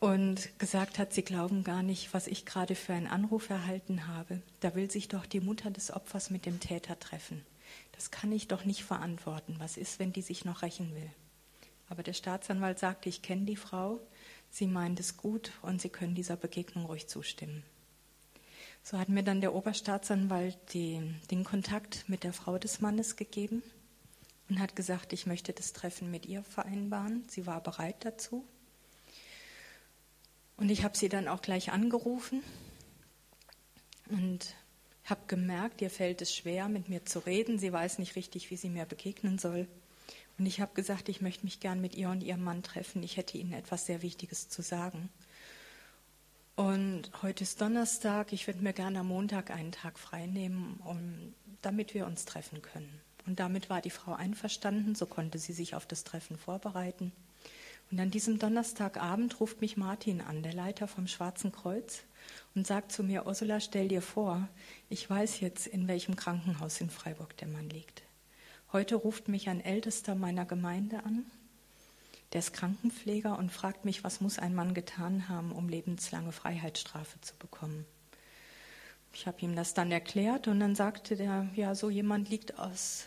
und 0.00 0.58
gesagt 0.58 0.98
hat, 0.98 1.14
sie 1.14 1.22
glauben 1.22 1.64
gar 1.64 1.82
nicht, 1.82 2.12
was 2.12 2.26
ich 2.26 2.44
gerade 2.44 2.74
für 2.74 2.92
einen 2.92 3.06
Anruf 3.06 3.48
erhalten 3.48 4.06
habe. 4.06 4.42
Da 4.60 4.74
will 4.74 4.90
sich 4.90 5.08
doch 5.08 5.24
die 5.24 5.40
Mutter 5.40 5.70
des 5.70 5.90
Opfers 5.90 6.28
mit 6.28 6.44
dem 6.44 6.60
Täter 6.60 6.98
treffen. 6.98 7.44
Das 7.92 8.10
kann 8.10 8.32
ich 8.32 8.48
doch 8.48 8.66
nicht 8.66 8.84
verantworten. 8.84 9.56
Was 9.58 9.78
ist, 9.78 9.98
wenn 9.98 10.12
die 10.12 10.20
sich 10.20 10.44
noch 10.44 10.60
rächen 10.60 10.94
will? 10.94 11.10
Aber 11.88 12.02
der 12.02 12.12
Staatsanwalt 12.12 12.78
sagte, 12.78 13.08
ich 13.08 13.22
kenne 13.22 13.46
die 13.46 13.56
Frau, 13.56 13.98
sie 14.54 14.68
meint 14.68 15.00
es 15.00 15.16
gut 15.16 15.50
und 15.62 15.82
sie 15.82 15.88
können 15.88 16.14
dieser 16.14 16.36
Begegnung 16.36 16.86
ruhig 16.86 17.08
zustimmen. 17.08 17.64
So 18.84 18.98
hat 18.98 19.08
mir 19.08 19.24
dann 19.24 19.40
der 19.40 19.52
Oberstaatsanwalt 19.52 20.56
die, 20.72 21.02
den 21.30 21.42
Kontakt 21.42 22.08
mit 22.08 22.22
der 22.22 22.32
Frau 22.32 22.56
des 22.56 22.80
Mannes 22.80 23.16
gegeben 23.16 23.64
und 24.48 24.60
hat 24.60 24.76
gesagt, 24.76 25.12
ich 25.12 25.26
möchte 25.26 25.52
das 25.52 25.72
Treffen 25.72 26.08
mit 26.10 26.26
ihr 26.26 26.44
vereinbaren. 26.44 27.24
Sie 27.28 27.46
war 27.46 27.60
bereit 27.62 27.96
dazu. 28.00 28.44
Und 30.56 30.70
ich 30.70 30.84
habe 30.84 30.96
sie 30.96 31.08
dann 31.08 31.26
auch 31.26 31.42
gleich 31.42 31.72
angerufen 31.72 32.40
und 34.08 34.54
habe 35.04 35.22
gemerkt, 35.26 35.82
ihr 35.82 35.90
fällt 35.90 36.22
es 36.22 36.32
schwer, 36.32 36.68
mit 36.68 36.88
mir 36.88 37.04
zu 37.04 37.18
reden. 37.26 37.58
Sie 37.58 37.72
weiß 37.72 37.98
nicht 37.98 38.14
richtig, 38.14 38.50
wie 38.50 38.56
sie 38.56 38.68
mir 38.68 38.84
begegnen 38.84 39.38
soll. 39.38 39.66
Und 40.38 40.46
ich 40.46 40.60
habe 40.60 40.74
gesagt, 40.74 41.08
ich 41.08 41.20
möchte 41.20 41.44
mich 41.44 41.60
gern 41.60 41.80
mit 41.80 41.94
ihr 41.94 42.10
und 42.10 42.22
ihrem 42.22 42.42
Mann 42.42 42.62
treffen. 42.62 43.02
Ich 43.02 43.16
hätte 43.16 43.38
ihnen 43.38 43.52
etwas 43.52 43.86
sehr 43.86 44.02
Wichtiges 44.02 44.48
zu 44.48 44.62
sagen. 44.62 45.08
Und 46.56 47.10
heute 47.22 47.42
ist 47.42 47.60
Donnerstag. 47.60 48.32
Ich 48.32 48.46
würde 48.46 48.62
mir 48.62 48.72
gerne 48.72 49.00
am 49.00 49.08
Montag 49.08 49.50
einen 49.50 49.72
Tag 49.72 49.98
frei 49.98 50.26
nehmen, 50.26 50.80
um, 50.84 51.34
damit 51.62 51.94
wir 51.94 52.06
uns 52.06 52.24
treffen 52.24 52.62
können. 52.62 53.00
Und 53.26 53.40
damit 53.40 53.70
war 53.70 53.80
die 53.80 53.90
Frau 53.90 54.14
einverstanden, 54.14 54.94
so 54.94 55.06
konnte 55.06 55.38
sie 55.38 55.52
sich 55.52 55.74
auf 55.74 55.86
das 55.86 56.04
Treffen 56.04 56.36
vorbereiten. 56.36 57.12
Und 57.90 58.00
an 58.00 58.10
diesem 58.10 58.38
Donnerstagabend 58.38 59.40
ruft 59.40 59.60
mich 59.60 59.76
Martin 59.76 60.20
an, 60.20 60.42
der 60.42 60.54
Leiter 60.54 60.86
vom 60.86 61.06
Schwarzen 61.06 61.52
Kreuz, 61.52 62.02
und 62.54 62.66
sagt 62.66 62.92
zu 62.92 63.02
mir, 63.02 63.26
Ursula, 63.26 63.60
stell 63.60 63.88
dir 63.88 64.00
vor, 64.00 64.48
ich 64.88 65.08
weiß 65.08 65.40
jetzt, 65.40 65.66
in 65.66 65.88
welchem 65.88 66.16
Krankenhaus 66.16 66.80
in 66.80 66.88
Freiburg 66.88 67.36
der 67.36 67.48
Mann 67.48 67.68
liegt. 67.68 68.03
Heute 68.74 68.96
ruft 68.96 69.28
mich 69.28 69.48
ein 69.48 69.64
Ältester 69.64 70.16
meiner 70.16 70.44
Gemeinde 70.44 71.04
an, 71.04 71.24
der 72.32 72.40
ist 72.40 72.52
Krankenpfleger 72.52 73.38
und 73.38 73.52
fragt 73.52 73.84
mich, 73.84 74.02
was 74.02 74.20
muss 74.20 74.40
ein 74.40 74.52
Mann 74.52 74.74
getan 74.74 75.28
haben, 75.28 75.52
um 75.52 75.68
lebenslange 75.68 76.32
Freiheitsstrafe 76.32 77.20
zu 77.20 77.36
bekommen. 77.36 77.86
Ich 79.12 79.28
habe 79.28 79.40
ihm 79.42 79.54
das 79.54 79.74
dann 79.74 79.92
erklärt 79.92 80.48
und 80.48 80.58
dann 80.58 80.74
sagte 80.74 81.14
der, 81.14 81.48
ja, 81.54 81.76
so 81.76 81.88
jemand 81.88 82.30
liegt 82.30 82.58
aus, 82.58 83.06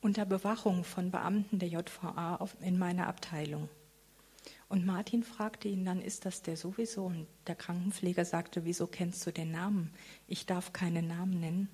unter 0.00 0.24
Bewachung 0.24 0.84
von 0.84 1.10
Beamten 1.10 1.58
der 1.58 1.68
JVA 1.68 2.48
in 2.62 2.78
meiner 2.78 3.08
Abteilung. 3.08 3.68
Und 4.70 4.86
Martin 4.86 5.22
fragte 5.22 5.68
ihn 5.68 5.84
dann, 5.84 6.00
ist 6.00 6.24
das 6.24 6.40
der 6.40 6.56
sowieso? 6.56 7.04
Und 7.04 7.26
der 7.46 7.56
Krankenpfleger 7.56 8.24
sagte, 8.24 8.64
wieso 8.64 8.86
kennst 8.86 9.26
du 9.26 9.32
den 9.32 9.50
Namen? 9.50 9.92
Ich 10.26 10.46
darf 10.46 10.72
keinen 10.72 11.08
Namen 11.08 11.40
nennen. 11.40 11.68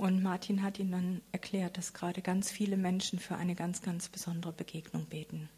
Und 0.00 0.22
Martin 0.22 0.62
hat 0.62 0.78
ihm 0.78 0.90
dann 0.90 1.20
erklärt, 1.30 1.76
dass 1.76 1.92
gerade 1.92 2.22
ganz 2.22 2.50
viele 2.50 2.78
Menschen 2.78 3.18
für 3.18 3.36
eine 3.36 3.54
ganz, 3.54 3.82
ganz 3.82 4.08
besondere 4.08 4.50
Begegnung 4.50 5.04
beten. 5.04 5.50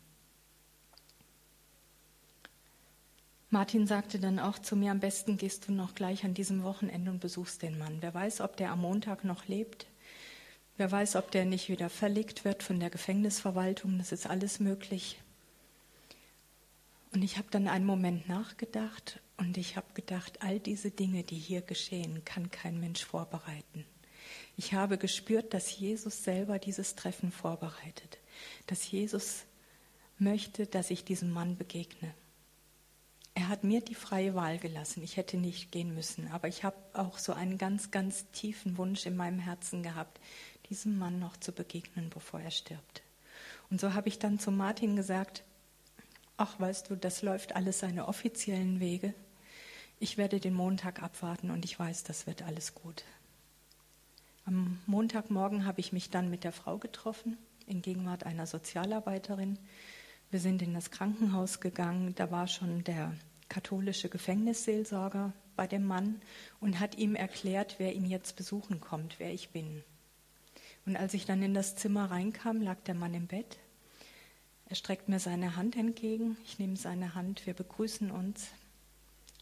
Martin 3.51 3.87
sagte 3.87 4.19
dann 4.19 4.41
auch 4.41 4.59
zu 4.59 4.75
mir, 4.75 4.91
am 4.91 4.99
besten 4.99 5.37
gehst 5.37 5.69
du 5.69 5.73
noch 5.73 5.95
gleich 5.95 6.25
an 6.25 6.35
diesem 6.35 6.65
Wochenende 6.65 7.13
und 7.13 7.21
besuchst 7.21 7.63
den 7.63 7.79
Mann. 7.79 7.99
Wer 8.01 8.15
weiß, 8.15 8.41
ob 8.41 8.57
der 8.57 8.73
am 8.73 8.81
Montag 8.81 9.23
noch 9.23 9.47
lebt. 9.47 9.87
Wer 10.77 10.91
weiß, 10.91 11.15
ob 11.15 11.31
der 11.31 11.45
nicht 11.45 11.69
wieder 11.69 11.89
verlegt 11.89 12.45
wird 12.45 12.65
von 12.65 12.81
der 12.81 12.91
Gefängnisverwaltung. 12.91 13.97
Das 13.99 14.11
ist 14.11 14.27
alles 14.27 14.59
möglich. 14.59 15.21
Und 17.13 17.23
ich 17.23 17.39
habe 17.39 17.47
dann 17.53 17.69
einen 17.69 17.87
Moment 17.87 18.29
nachgedacht 18.29 19.21
und 19.37 19.57
ich 19.57 19.77
habe 19.77 19.87
gedacht, 19.95 20.43
all 20.43 20.59
diese 20.59 20.91
Dinge, 20.91 21.23
die 21.23 21.39
hier 21.39 21.61
geschehen, 21.61 22.25
kann 22.25 22.51
kein 22.51 22.81
Mensch 22.81 23.05
vorbereiten. 23.05 23.85
Ich 24.57 24.75
habe 24.75 24.99
gespürt, 24.99 25.55
dass 25.55 25.77
Jesus 25.77 26.25
selber 26.25 26.59
dieses 26.59 26.95
Treffen 26.95 27.33
vorbereitet, 27.33 28.19
dass 28.67 28.91
Jesus 28.91 29.45
möchte, 30.19 30.67
dass 30.67 30.91
ich 30.91 31.05
diesem 31.05 31.31
Mann 31.31 31.57
begegne. 31.57 32.15
Er 33.35 33.49
hat 33.49 33.65
mir 33.65 33.81
die 33.81 33.95
freie 33.95 34.35
Wahl 34.35 34.59
gelassen. 34.59 35.03
Ich 35.03 35.17
hätte 35.17 35.39
nicht 35.39 35.73
gehen 35.73 35.95
müssen, 35.95 36.31
aber 36.33 36.49
ich 36.49 36.65
habe 36.65 36.77
auch 36.93 37.19
so 37.19 37.33
einen 37.33 37.57
ganz, 37.57 37.91
ganz 37.91 38.31
tiefen 38.33 38.77
Wunsch 38.77 39.07
in 39.07 39.17
meinem 39.17 39.39
Herzen 39.39 39.83
gehabt, 39.83 40.21
diesem 40.69 40.99
Mann 40.99 41.19
noch 41.19 41.37
zu 41.39 41.53
begegnen, 41.53 42.11
bevor 42.11 42.41
er 42.41 42.51
stirbt. 42.51 43.03
Und 43.71 43.81
so 43.81 43.95
habe 43.95 44.09
ich 44.09 44.19
dann 44.19 44.39
zu 44.39 44.51
Martin 44.51 44.97
gesagt, 44.97 45.45
ach 46.37 46.61
weißt 46.61 46.91
du, 46.91 46.97
das 46.97 47.23
läuft 47.23 47.57
alles 47.57 47.79
seine 47.79 48.07
offiziellen 48.07 48.81
Wege. 48.81 49.15
Ich 49.99 50.19
werde 50.19 50.41
den 50.41 50.55
Montag 50.55 51.03
abwarten 51.03 51.51
und 51.51 51.65
ich 51.65 51.79
weiß, 51.79 52.05
das 52.05 52.27
wird 52.27 52.43
alles 52.43 52.75
gut. 52.75 53.05
Am 54.45 54.79
Montagmorgen 54.87 55.65
habe 55.65 55.81
ich 55.81 55.93
mich 55.93 56.11
dann 56.11 56.31
mit 56.31 56.45
der 56.45 56.53
Frau 56.53 56.79
getroffen, 56.79 57.37
in 57.67 57.83
Gegenwart 57.83 58.25
einer 58.25 58.47
Sozialarbeiterin. 58.47 59.59
Wir 60.31 60.41
sind 60.41 60.63
in 60.63 60.75
das 60.75 60.91
Krankenhaus 60.91 61.61
gegangen, 61.61 62.15
da 62.15 62.31
war 62.31 62.49
schon 62.49 62.85
der 62.85 63.15
katholische 63.49 64.09
Gefängnisseelsorger 64.09 65.33
bei 65.57 65.67
dem 65.67 65.85
Mann 65.85 66.21
und 66.61 66.81
hat 66.81 66.97
ihm 66.97 67.15
erklärt, 67.15 67.77
wer 67.79 67.95
ihn 67.95 68.07
jetzt 68.07 68.37
besuchen 68.37 68.81
kommt, 68.81 69.19
wer 69.19 69.33
ich 69.33 69.51
bin. 69.51 69.85
Und 70.87 70.97
als 70.97 71.15
ich 71.15 71.27
dann 71.27 71.43
in 71.43 71.55
das 71.55 71.77
Zimmer 71.77 72.11
reinkam, 72.11 72.61
lag 72.61 72.81
der 72.81 72.95
Mann 72.95 73.15
im 73.15 73.27
Bett 73.27 73.59
er 74.73 74.77
streckt 74.77 75.11
mir 75.11 75.21
seine 75.21 75.57
Hand 75.57 75.77
entgegen, 75.77 76.39
ich 76.47 76.59
nehme 76.59 76.77
seine 76.77 77.15
Hand, 77.15 77.45
wir 77.45 77.53
begrüßen 77.53 78.11
uns 78.11 78.47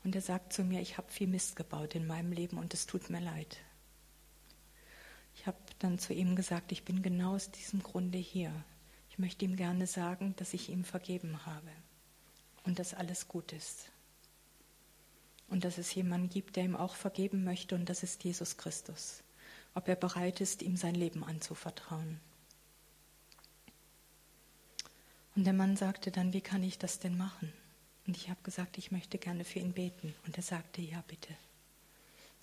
und 0.02 0.16
er 0.16 0.22
sagt 0.22 0.52
zu 0.52 0.64
mir, 0.64 0.80
ich 0.80 0.98
habe 0.98 1.08
viel 1.08 1.28
Mist 1.28 1.54
gebaut 1.54 1.94
in 1.94 2.04
meinem 2.04 2.32
Leben 2.32 2.58
und 2.58 2.74
es 2.74 2.84
tut 2.84 3.10
mir 3.10 3.20
leid. 3.20 3.58
Ich 5.40 5.46
habe 5.46 5.56
dann 5.78 5.98
zu 5.98 6.12
ihm 6.12 6.36
gesagt, 6.36 6.70
ich 6.70 6.84
bin 6.84 7.00
genau 7.00 7.34
aus 7.34 7.50
diesem 7.50 7.82
Grunde 7.82 8.18
hier. 8.18 8.52
Ich 9.08 9.18
möchte 9.18 9.46
ihm 9.46 9.56
gerne 9.56 9.86
sagen, 9.86 10.34
dass 10.36 10.52
ich 10.52 10.68
ihm 10.68 10.84
vergeben 10.84 11.46
habe 11.46 11.70
und 12.64 12.78
dass 12.78 12.92
alles 12.92 13.26
gut 13.26 13.54
ist. 13.54 13.90
Und 15.48 15.64
dass 15.64 15.78
es 15.78 15.94
jemanden 15.94 16.28
gibt, 16.28 16.56
der 16.56 16.64
ihm 16.64 16.76
auch 16.76 16.94
vergeben 16.94 17.42
möchte 17.42 17.74
und 17.74 17.88
das 17.88 18.02
ist 18.02 18.22
Jesus 18.22 18.58
Christus. 18.58 19.22
Ob 19.74 19.88
er 19.88 19.96
bereit 19.96 20.42
ist, 20.42 20.60
ihm 20.60 20.76
sein 20.76 20.94
Leben 20.94 21.24
anzuvertrauen. 21.24 22.20
Und 25.36 25.44
der 25.44 25.54
Mann 25.54 25.74
sagte 25.74 26.10
dann, 26.10 26.34
wie 26.34 26.42
kann 26.42 26.62
ich 26.62 26.76
das 26.76 26.98
denn 26.98 27.16
machen? 27.16 27.50
Und 28.06 28.14
ich 28.14 28.28
habe 28.28 28.42
gesagt, 28.42 28.76
ich 28.76 28.90
möchte 28.90 29.16
gerne 29.16 29.46
für 29.46 29.60
ihn 29.60 29.72
beten. 29.72 30.14
Und 30.26 30.36
er 30.36 30.42
sagte, 30.42 30.82
ja, 30.82 31.02
bitte. 31.08 31.34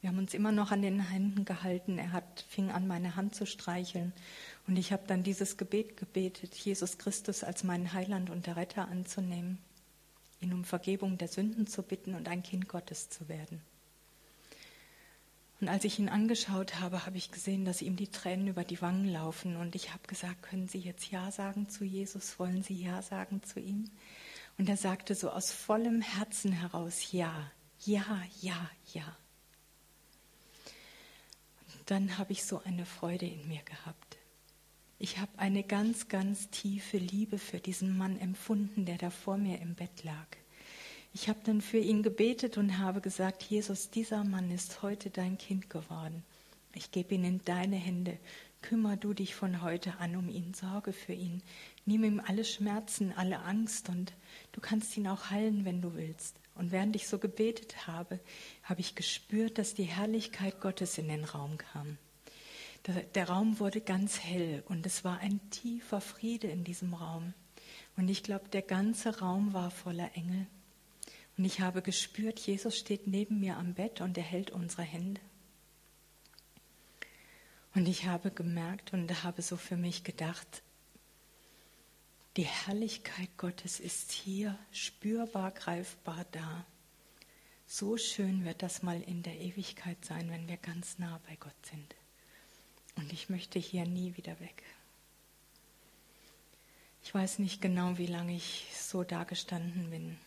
Wir 0.01 0.09
haben 0.09 0.19
uns 0.19 0.33
immer 0.33 0.51
noch 0.51 0.71
an 0.71 0.81
den 0.81 0.99
Händen 0.99 1.43
gehalten. 1.43 1.97
Er 1.97 2.11
hat, 2.11 2.45
fing 2.49 2.69
an, 2.71 2.87
meine 2.87 3.15
Hand 3.15 3.35
zu 3.35 3.45
streicheln. 3.45 4.13
Und 4.67 4.77
ich 4.77 4.91
habe 4.91 5.03
dann 5.07 5.23
dieses 5.23 5.57
Gebet 5.57 5.97
gebetet, 5.97 6.53
Jesus 6.55 6.97
Christus 6.97 7.43
als 7.43 7.63
meinen 7.63 7.93
Heiland 7.93 8.29
und 8.29 8.45
der 8.45 8.57
Retter 8.57 8.87
anzunehmen, 8.87 9.57
ihn 10.39 10.53
um 10.53 10.63
Vergebung 10.63 11.17
der 11.17 11.27
Sünden 11.27 11.67
zu 11.67 11.81
bitten 11.81 12.13
und 12.13 12.27
ein 12.27 12.43
Kind 12.43 12.67
Gottes 12.67 13.09
zu 13.09 13.27
werden. 13.27 13.61
Und 15.59 15.69
als 15.69 15.85
ich 15.85 15.97
ihn 15.97 16.09
angeschaut 16.09 16.79
habe, 16.79 17.07
habe 17.07 17.17
ich 17.17 17.31
gesehen, 17.31 17.65
dass 17.65 17.81
ihm 17.81 17.95
die 17.95 18.09
Tränen 18.11 18.47
über 18.47 18.63
die 18.63 18.79
Wangen 18.81 19.11
laufen. 19.11 19.55
Und 19.55 19.73
ich 19.73 19.91
habe 19.91 20.07
gesagt, 20.07 20.43
können 20.43 20.67
Sie 20.67 20.77
jetzt 20.77 21.09
Ja 21.09 21.31
sagen 21.31 21.67
zu 21.67 21.83
Jesus? 21.83 22.37
Wollen 22.37 22.61
Sie 22.61 22.75
Ja 22.75 23.01
sagen 23.01 23.41
zu 23.41 23.59
ihm? 23.59 23.89
Und 24.59 24.69
er 24.69 24.77
sagte 24.77 25.15
so 25.15 25.31
aus 25.31 25.51
vollem 25.51 26.01
Herzen 26.01 26.51
heraus, 26.51 27.11
ja, 27.11 27.51
ja, 27.85 28.21
ja, 28.41 28.69
ja. 28.93 29.17
Dann 31.87 32.17
habe 32.17 32.33
ich 32.33 32.43
so 32.43 32.61
eine 32.63 32.85
Freude 32.85 33.25
in 33.25 33.47
mir 33.47 33.61
gehabt. 33.63 34.17
Ich 34.99 35.19
habe 35.19 35.31
eine 35.37 35.63
ganz, 35.63 36.09
ganz 36.09 36.49
tiefe 36.49 36.97
Liebe 36.97 37.37
für 37.37 37.59
diesen 37.59 37.97
Mann 37.97 38.19
empfunden, 38.19 38.85
der 38.85 38.97
da 38.97 39.09
vor 39.09 39.37
mir 39.37 39.61
im 39.61 39.73
Bett 39.73 40.03
lag. 40.03 40.27
Ich 41.13 41.29
habe 41.29 41.39
dann 41.45 41.61
für 41.61 41.77
ihn 41.77 42.03
gebetet 42.03 42.57
und 42.57 42.77
habe 42.77 42.99
gesagt, 42.99 43.41
Jesus, 43.43 43.89
dieser 43.89 44.25
Mann 44.25 44.51
ist 44.51 44.81
heute 44.81 45.09
dein 45.09 45.37
Kind 45.37 45.69
geworden. 45.69 46.23
Ich 46.73 46.91
gebe 46.91 47.15
ihn 47.15 47.23
in 47.23 47.41
deine 47.45 47.77
Hände. 47.77 48.19
Kümmer 48.61 48.97
du 48.97 49.13
dich 49.13 49.33
von 49.33 49.61
heute 49.61 49.97
an 49.99 50.17
um 50.17 50.27
ihn, 50.27 50.53
sorge 50.53 50.91
für 50.91 51.13
ihn. 51.13 51.41
Nimm 51.85 52.03
ihm 52.03 52.19
alle 52.19 52.43
Schmerzen, 52.43 53.13
alle 53.15 53.39
Angst 53.39 53.87
und 53.87 54.13
du 54.51 54.59
kannst 54.59 54.97
ihn 54.97 55.07
auch 55.07 55.29
heilen, 55.29 55.63
wenn 55.63 55.81
du 55.81 55.93
willst. 55.93 56.35
Und 56.57 56.71
während 56.71 56.95
ich 56.95 57.07
so 57.07 57.19
gebetet 57.19 57.87
habe, 57.87 58.19
habe 58.63 58.81
ich 58.81 58.95
gespürt, 58.95 59.57
dass 59.57 59.73
die 59.73 59.83
Herrlichkeit 59.83 60.59
Gottes 60.59 60.97
in 60.97 61.07
den 61.07 61.23
Raum 61.23 61.57
kam. 61.57 61.97
Der, 62.85 63.03
der 63.03 63.29
Raum 63.29 63.59
wurde 63.59 63.81
ganz 63.81 64.19
hell 64.19 64.63
und 64.67 64.85
es 64.85 65.03
war 65.03 65.19
ein 65.19 65.39
tiefer 65.51 66.01
Friede 66.01 66.47
in 66.47 66.63
diesem 66.63 66.93
Raum. 66.93 67.33
Und 67.95 68.09
ich 68.09 68.23
glaube, 68.23 68.49
der 68.49 68.61
ganze 68.61 69.19
Raum 69.19 69.53
war 69.53 69.71
voller 69.71 70.15
Engel. 70.15 70.47
Und 71.37 71.45
ich 71.45 71.59
habe 71.59 71.81
gespürt, 71.81 72.39
Jesus 72.39 72.77
steht 72.77 73.07
neben 73.07 73.39
mir 73.39 73.57
am 73.57 73.73
Bett 73.73 74.01
und 74.01 74.17
er 74.17 74.23
hält 74.23 74.51
unsere 74.51 74.83
Hände. 74.83 75.21
Und 77.75 77.87
ich 77.87 78.05
habe 78.05 78.31
gemerkt 78.31 78.93
und 78.93 79.23
habe 79.23 79.43
so 79.43 79.55
für 79.55 79.77
mich 79.77 80.03
gedacht, 80.03 80.63
die 82.37 82.45
Herrlichkeit 82.45 83.29
Gottes 83.37 83.79
ist 83.79 84.11
hier 84.11 84.57
spürbar, 84.71 85.49
greifbar 85.51 86.23
da. 86.31 86.65
So 87.65 87.97
schön 87.97 88.45
wird 88.45 88.61
das 88.61 88.83
mal 88.83 89.01
in 89.01 89.23
der 89.23 89.39
Ewigkeit 89.39 90.05
sein, 90.05 90.29
wenn 90.29 90.47
wir 90.47 90.57
ganz 90.57 90.99
nah 90.99 91.19
bei 91.27 91.35
Gott 91.35 91.65
sind. 91.65 91.95
Und 92.95 93.11
ich 93.11 93.29
möchte 93.29 93.57
hier 93.57 93.85
nie 93.85 94.15
wieder 94.17 94.39
weg. 94.39 94.63
Ich 97.03 97.13
weiß 97.13 97.39
nicht 97.39 97.59
genau, 97.59 97.97
wie 97.97 98.05
lange 98.05 98.35
ich 98.35 98.67
so 98.73 99.03
dagestanden 99.03 99.89
bin. 99.89 100.17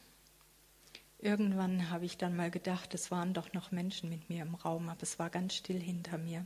Irgendwann 1.21 1.91
habe 1.91 2.07
ich 2.07 2.17
dann 2.17 2.35
mal 2.35 2.51
gedacht, 2.51 2.93
es 2.93 3.11
waren 3.11 3.35
doch 3.35 3.53
noch 3.53 3.71
Menschen 3.71 4.11
mit 4.11 4.29
mir 4.29 4.43
im 4.43 4.57
Raum, 4.57 4.89
aber 4.89 5.03
es 5.03 5.19
war 5.19 5.31
ganz 5.31 5.55
still 5.55 5.81
hinter 5.81 6.19
mir. 6.19 6.45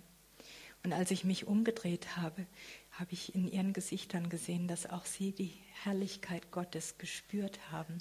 Und 0.82 0.92
als 0.92 1.10
ich 1.10 1.24
mich 1.24 1.46
umgedreht 1.46 2.16
habe, 2.16 2.46
habe 2.98 3.12
ich 3.12 3.34
in 3.34 3.48
ihren 3.48 3.72
Gesichtern 3.72 4.28
gesehen, 4.28 4.68
dass 4.68 4.88
auch 4.88 5.04
sie 5.04 5.32
die 5.32 5.52
Herrlichkeit 5.82 6.50
Gottes 6.50 6.98
gespürt 6.98 7.58
haben. 7.70 7.98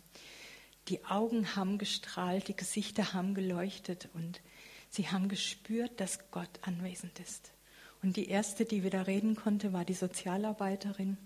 Die 0.87 1.03
Augen 1.05 1.55
haben 1.55 1.77
gestrahlt, 1.77 2.47
die 2.47 2.55
Gesichter 2.55 3.13
haben 3.13 3.33
geleuchtet 3.33 4.09
und 4.13 4.41
sie 4.89 5.09
haben 5.09 5.29
gespürt, 5.29 5.99
dass 5.99 6.19
Gott 6.31 6.59
anwesend 6.61 7.19
ist. 7.19 7.51
Und 8.01 8.17
die 8.17 8.27
erste, 8.27 8.65
die 8.65 8.83
wieder 8.83 9.07
reden 9.07 9.35
konnte, 9.35 9.71
war 9.73 9.85
die 9.85 9.93
Sozialarbeiterin. 9.93 11.17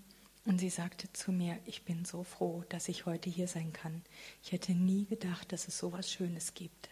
Und 0.44 0.58
sie 0.58 0.70
sagte 0.70 1.12
zu 1.12 1.32
mir, 1.32 1.58
ich 1.66 1.82
bin 1.82 2.04
so 2.04 2.22
froh, 2.22 2.64
dass 2.70 2.88
ich 2.88 3.04
heute 3.04 3.28
hier 3.28 3.48
sein 3.48 3.72
kann. 3.72 4.02
Ich 4.42 4.52
hätte 4.52 4.72
nie 4.72 5.04
gedacht, 5.04 5.52
dass 5.52 5.68
es 5.68 5.76
so 5.76 5.88
etwas 5.88 6.10
Schönes 6.10 6.54
gibt. 6.54 6.88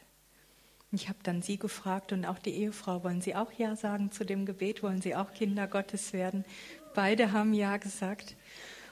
Ich 0.96 1.10
habe 1.10 1.18
dann 1.22 1.42
sie 1.42 1.58
gefragt 1.58 2.12
und 2.12 2.24
auch 2.24 2.38
die 2.38 2.54
Ehefrau, 2.54 3.04
wollen 3.04 3.20
Sie 3.20 3.34
auch 3.34 3.52
Ja 3.52 3.76
sagen 3.76 4.10
zu 4.10 4.24
dem 4.24 4.46
Gebet? 4.46 4.82
Wollen 4.82 5.02
Sie 5.02 5.14
auch 5.14 5.34
Kinder 5.34 5.66
Gottes 5.66 6.14
werden? 6.14 6.46
Beide 6.94 7.32
haben 7.32 7.52
Ja 7.52 7.76
gesagt. 7.76 8.34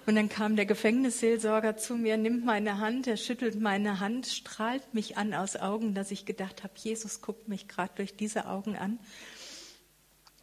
Und 0.05 0.17
dann 0.17 0.29
kam 0.29 0.55
der 0.55 0.67
Gefängnisseelsorger 0.67 1.79
zu 1.79 1.97
mir, 1.97 2.19
nimmt 2.19 2.45
meine 2.45 2.79
Hand, 2.79 3.07
er 3.07 3.17
schüttelt 3.17 3.59
meine 3.59 4.01
Hand, 4.01 4.27
strahlt 4.27 4.93
mich 4.93 5.17
an 5.17 5.33
aus 5.33 5.57
Augen, 5.57 5.95
dass 5.95 6.11
ich 6.11 6.27
gedacht 6.27 6.63
habe, 6.63 6.75
Jesus 6.77 7.23
guckt 7.23 7.49
mich 7.49 7.69
gerade 7.69 7.93
durch 7.97 8.15
diese 8.15 8.47
Augen 8.47 8.77
an. 8.77 8.99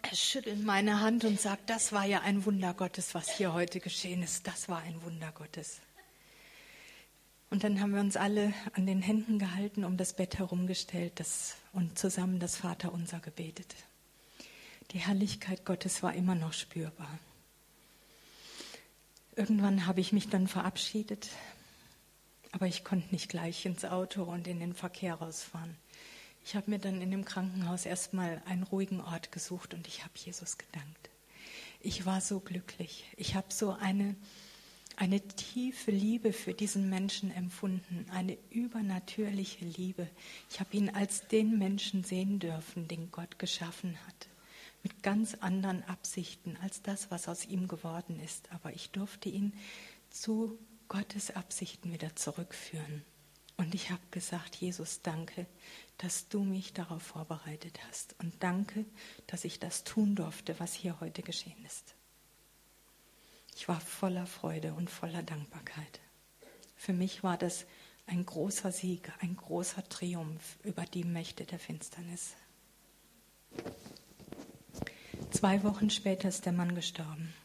Er 0.01 0.15
schüttelt 0.15 0.65
meine 0.65 0.99
Hand 0.99 1.25
und 1.25 1.39
sagt, 1.39 1.69
das 1.69 1.93
war 1.93 2.05
ja 2.05 2.21
ein 2.21 2.43
Wunder 2.45 2.73
Gottes, 2.73 3.13
was 3.13 3.29
hier 3.29 3.53
heute 3.53 3.79
geschehen 3.79 4.23
ist. 4.23 4.47
Das 4.47 4.67
war 4.67 4.79
ein 4.79 4.99
Wunder 5.03 5.31
Gottes. 5.31 5.79
Und 7.51 7.65
dann 7.65 7.81
haben 7.81 7.93
wir 7.93 7.99
uns 7.99 8.15
alle 8.15 8.53
an 8.73 8.85
den 8.85 9.01
Händen 9.01 9.37
gehalten, 9.37 9.83
um 9.83 9.97
das 9.97 10.13
Bett 10.13 10.39
herumgestellt 10.39 11.19
das, 11.19 11.57
und 11.73 11.99
zusammen 11.99 12.39
das 12.39 12.55
Vaterunser 12.55 13.19
gebetet. 13.19 13.75
Die 14.91 14.99
Herrlichkeit 14.99 15.65
Gottes 15.65 16.01
war 16.01 16.13
immer 16.13 16.33
noch 16.33 16.53
spürbar. 16.53 17.19
Irgendwann 19.35 19.85
habe 19.85 19.99
ich 19.99 20.13
mich 20.13 20.29
dann 20.29 20.47
verabschiedet, 20.47 21.29
aber 22.53 22.67
ich 22.67 22.85
konnte 22.85 23.11
nicht 23.11 23.27
gleich 23.27 23.65
ins 23.65 23.83
Auto 23.83 24.23
und 24.23 24.47
in 24.47 24.61
den 24.61 24.73
Verkehr 24.73 25.15
rausfahren. 25.15 25.75
Ich 26.45 26.55
habe 26.55 26.71
mir 26.71 26.79
dann 26.79 27.01
in 27.01 27.11
dem 27.11 27.25
Krankenhaus 27.25 27.85
erstmal 27.85 28.41
einen 28.45 28.63
ruhigen 28.63 29.01
Ort 29.01 29.33
gesucht 29.33 29.73
und 29.73 29.87
ich 29.87 30.03
habe 30.03 30.13
Jesus 30.15 30.57
gedankt. 30.57 31.09
Ich 31.81 32.05
war 32.05 32.21
so 32.21 32.39
glücklich. 32.39 33.05
Ich 33.17 33.35
habe 33.35 33.47
so 33.49 33.71
eine, 33.71 34.15
eine 35.01 35.19
tiefe 35.19 35.89
Liebe 35.89 36.31
für 36.31 36.53
diesen 36.53 36.87
Menschen 36.87 37.31
empfunden, 37.31 38.05
eine 38.11 38.37
übernatürliche 38.51 39.65
Liebe. 39.65 40.07
Ich 40.47 40.59
habe 40.59 40.77
ihn 40.77 40.91
als 40.91 41.27
den 41.27 41.57
Menschen 41.57 42.03
sehen 42.03 42.37
dürfen, 42.37 42.87
den 42.87 43.09
Gott 43.09 43.39
geschaffen 43.39 43.97
hat 44.05 44.29
mit 44.83 45.01
ganz 45.01 45.33
anderen 45.35 45.83
Absichten 45.85 46.55
als 46.61 46.83
das, 46.83 47.09
was 47.09 47.27
aus 47.27 47.45
ihm 47.45 47.67
geworden 47.67 48.19
ist. 48.19 48.51
Aber 48.51 48.73
ich 48.73 48.91
durfte 48.91 49.29
ihn 49.29 49.53
zu 50.11 50.59
Gottes 50.87 51.31
Absichten 51.31 51.91
wieder 51.91 52.15
zurückführen. 52.15 53.03
Und 53.57 53.73
ich 53.73 53.89
habe 53.89 54.01
gesagt, 54.11 54.55
Jesus, 54.55 55.01
danke, 55.01 55.47
dass 55.97 56.29
du 56.29 56.43
mich 56.43 56.73
darauf 56.73 57.01
vorbereitet 57.01 57.79
hast. 57.87 58.15
Und 58.19 58.35
danke, 58.43 58.85
dass 59.25 59.45
ich 59.45 59.59
das 59.59 59.83
tun 59.83 60.13
durfte, 60.13 60.59
was 60.59 60.75
hier 60.75 60.99
heute 60.99 61.23
geschehen 61.23 61.65
ist. 61.65 61.95
Ich 63.61 63.67
war 63.67 63.79
voller 63.79 64.25
Freude 64.25 64.73
und 64.73 64.89
voller 64.89 65.21
Dankbarkeit. 65.21 65.99
Für 66.75 66.93
mich 66.93 67.21
war 67.21 67.37
das 67.37 67.67
ein 68.07 68.25
großer 68.25 68.71
Sieg, 68.71 69.13
ein 69.19 69.35
großer 69.35 69.87
Triumph 69.87 70.57
über 70.63 70.83
die 70.85 71.03
Mächte 71.03 71.45
der 71.45 71.59
Finsternis. 71.59 72.33
Zwei 75.29 75.61
Wochen 75.61 75.91
später 75.91 76.27
ist 76.27 76.47
der 76.47 76.53
Mann 76.53 76.73
gestorben. 76.73 77.35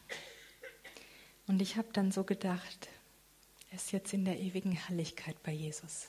Und 1.49 1.61
ich 1.61 1.77
habe 1.77 1.89
dann 1.93 2.11
so 2.11 2.25
gedacht, 2.25 2.89
er 3.71 3.77
ist 3.77 3.93
jetzt 3.93 4.15
in 4.15 4.25
der 4.25 4.41
ewigen 4.41 4.73
Herrlichkeit 4.73 5.43
bei 5.43 5.53
Jesus. 5.53 6.09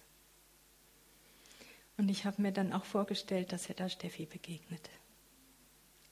Und 1.97 2.08
ich 2.08 2.24
habe 2.24 2.41
mir 2.41 2.53
dann 2.53 2.72
auch 2.72 2.86
vorgestellt, 2.86 3.51
dass 3.51 3.68
er 3.68 3.76
da 3.76 3.89
Steffi 3.89 4.26
begegnet. 4.26 4.89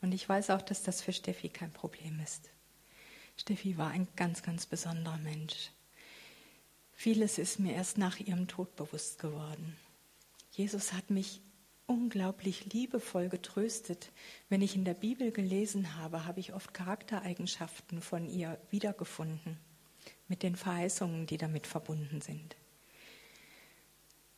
Und 0.01 0.11
ich 0.11 0.27
weiß 0.27 0.49
auch, 0.49 0.61
dass 0.61 0.83
das 0.83 1.01
für 1.01 1.13
Steffi 1.13 1.47
kein 1.47 1.71
Problem 1.71 2.19
ist. 2.19 2.49
Steffi 3.37 3.77
war 3.77 3.91
ein 3.91 4.07
ganz, 4.15 4.43
ganz 4.43 4.65
besonderer 4.65 5.17
Mensch. 5.17 5.71
Vieles 6.93 7.37
ist 7.37 7.59
mir 7.59 7.73
erst 7.73 7.97
nach 7.97 8.19
ihrem 8.19 8.47
Tod 8.47 8.75
bewusst 8.75 9.19
geworden. 9.19 9.75
Jesus 10.51 10.93
hat 10.93 11.09
mich 11.09 11.41
unglaublich 11.87 12.73
liebevoll 12.73 13.29
getröstet. 13.29 14.11
Wenn 14.49 14.61
ich 14.61 14.75
in 14.75 14.85
der 14.85 14.93
Bibel 14.93 15.31
gelesen 15.31 15.95
habe, 15.97 16.25
habe 16.25 16.39
ich 16.39 16.53
oft 16.53 16.73
Charaktereigenschaften 16.73 18.01
von 18.01 18.27
ihr 18.27 18.57
wiedergefunden, 18.71 19.57
mit 20.27 20.41
den 20.41 20.55
Verheißungen, 20.55 21.27
die 21.27 21.37
damit 21.37 21.67
verbunden 21.67 22.21
sind. 22.21 22.55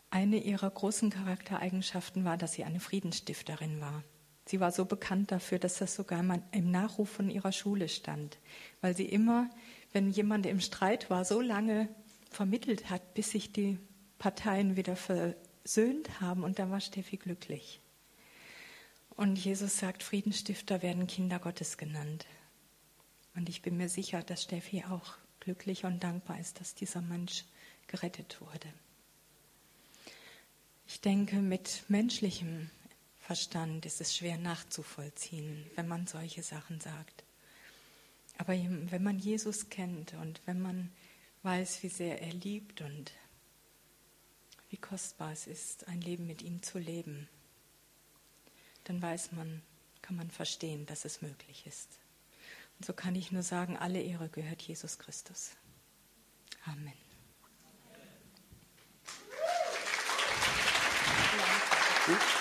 Eine 0.10 0.38
ihrer 0.38 0.70
großen 0.70 1.10
Charaktereigenschaften 1.10 2.26
war, 2.26 2.38
dass 2.38 2.54
sie 2.54 2.64
eine 2.64 2.80
Friedensstifterin 2.80 3.80
war. 3.80 4.04
Sie 4.48 4.62
war 4.62 4.72
so 4.72 4.86
bekannt 4.86 5.32
dafür, 5.32 5.60
dass 5.60 5.78
das 5.78 5.96
sogar 5.96 6.24
im 6.52 6.72
Nachruf 6.72 7.10
von 7.10 7.30
ihrer 7.30 7.52
Schule 7.52 7.90
stand, 7.90 8.38
weil 8.80 8.96
sie 8.96 9.06
immer, 9.06 9.50
wenn 9.92 10.10
jemand 10.10 10.46
im 10.46 10.62
Streit 10.62 11.10
war, 11.10 11.26
so 11.26 11.42
lange 11.42 11.90
vermittelt 12.32 12.90
hat, 12.90 13.14
bis 13.14 13.32
sich 13.32 13.52
die 13.52 13.78
Parteien 14.20 14.78
wieder 14.78 14.96
versöhnt 14.96 16.22
haben 16.22 16.44
und 16.44 16.60
dann 16.60 16.72
war 16.72 16.80
Steffi 16.80 17.18
glücklich. 17.18 17.82
Und 19.18 19.36
Jesus 19.36 19.80
sagt, 19.80 20.02
Friedensstifter 20.02 20.82
werden 20.82 21.08
Kinder 21.08 21.40
Gottes 21.40 21.78
genannt. 21.78 22.26
Und 23.36 23.50
ich 23.50 23.62
bin 23.62 23.76
mir 23.76 23.90
sicher, 23.90 24.22
dass 24.24 24.44
Steffi 24.44 24.84
auch 24.86 25.16
glücklich 25.42 25.84
und 25.84 26.04
dankbar 26.04 26.40
ist, 26.40 26.60
dass 26.60 26.74
dieser 26.74 27.02
Mensch 27.02 27.44
gerettet 27.88 28.40
wurde. 28.40 28.68
Ich 30.88 31.02
denke, 31.02 31.38
mit 31.38 31.84
menschlichem 31.90 32.70
Verstand 33.28 33.86
ist 33.86 34.00
es 34.00 34.16
schwer 34.16 34.38
nachzuvollziehen, 34.38 35.70
wenn 35.76 35.86
man 35.86 36.08
solche 36.08 36.42
Sachen 36.44 36.80
sagt. 36.80 37.26
Aber 38.38 38.54
wenn 38.54 39.04
man 39.04 39.20
Jesus 39.20 39.68
kennt 39.68 40.14
und 40.14 40.40
wenn 40.46 40.62
man 40.62 40.94
weiß, 41.44 41.84
wie 41.84 41.90
sehr 41.90 42.22
er 42.22 42.32
liebt 42.32 42.80
und 42.80 43.12
wie 44.70 44.78
kostbar 44.78 45.34
es 45.34 45.46
ist, 45.46 45.90
ein 45.90 46.00
Leben 46.00 46.26
mit 46.26 46.42
ihm 46.42 46.64
zu 46.64 46.80
leben, 46.80 47.28
dann 48.86 49.02
weiß 49.02 49.34
man, 49.34 49.62
kann 50.02 50.16
man 50.16 50.32
verstehen, 50.32 50.86
dass 50.86 51.04
es 51.04 51.22
möglich 51.22 51.68
ist. 51.68 52.00
Und 52.80 52.86
so 52.86 52.94
kann 52.94 53.14
ich 53.14 53.34
nur 53.34 53.44
sagen, 53.44 53.76
alle 53.76 54.02
Ehre 54.02 54.30
gehört 54.30 54.62
Jesus 54.62 55.00
Christus. 55.00 55.52
Amen. 56.64 56.94
Gut. 62.06 62.37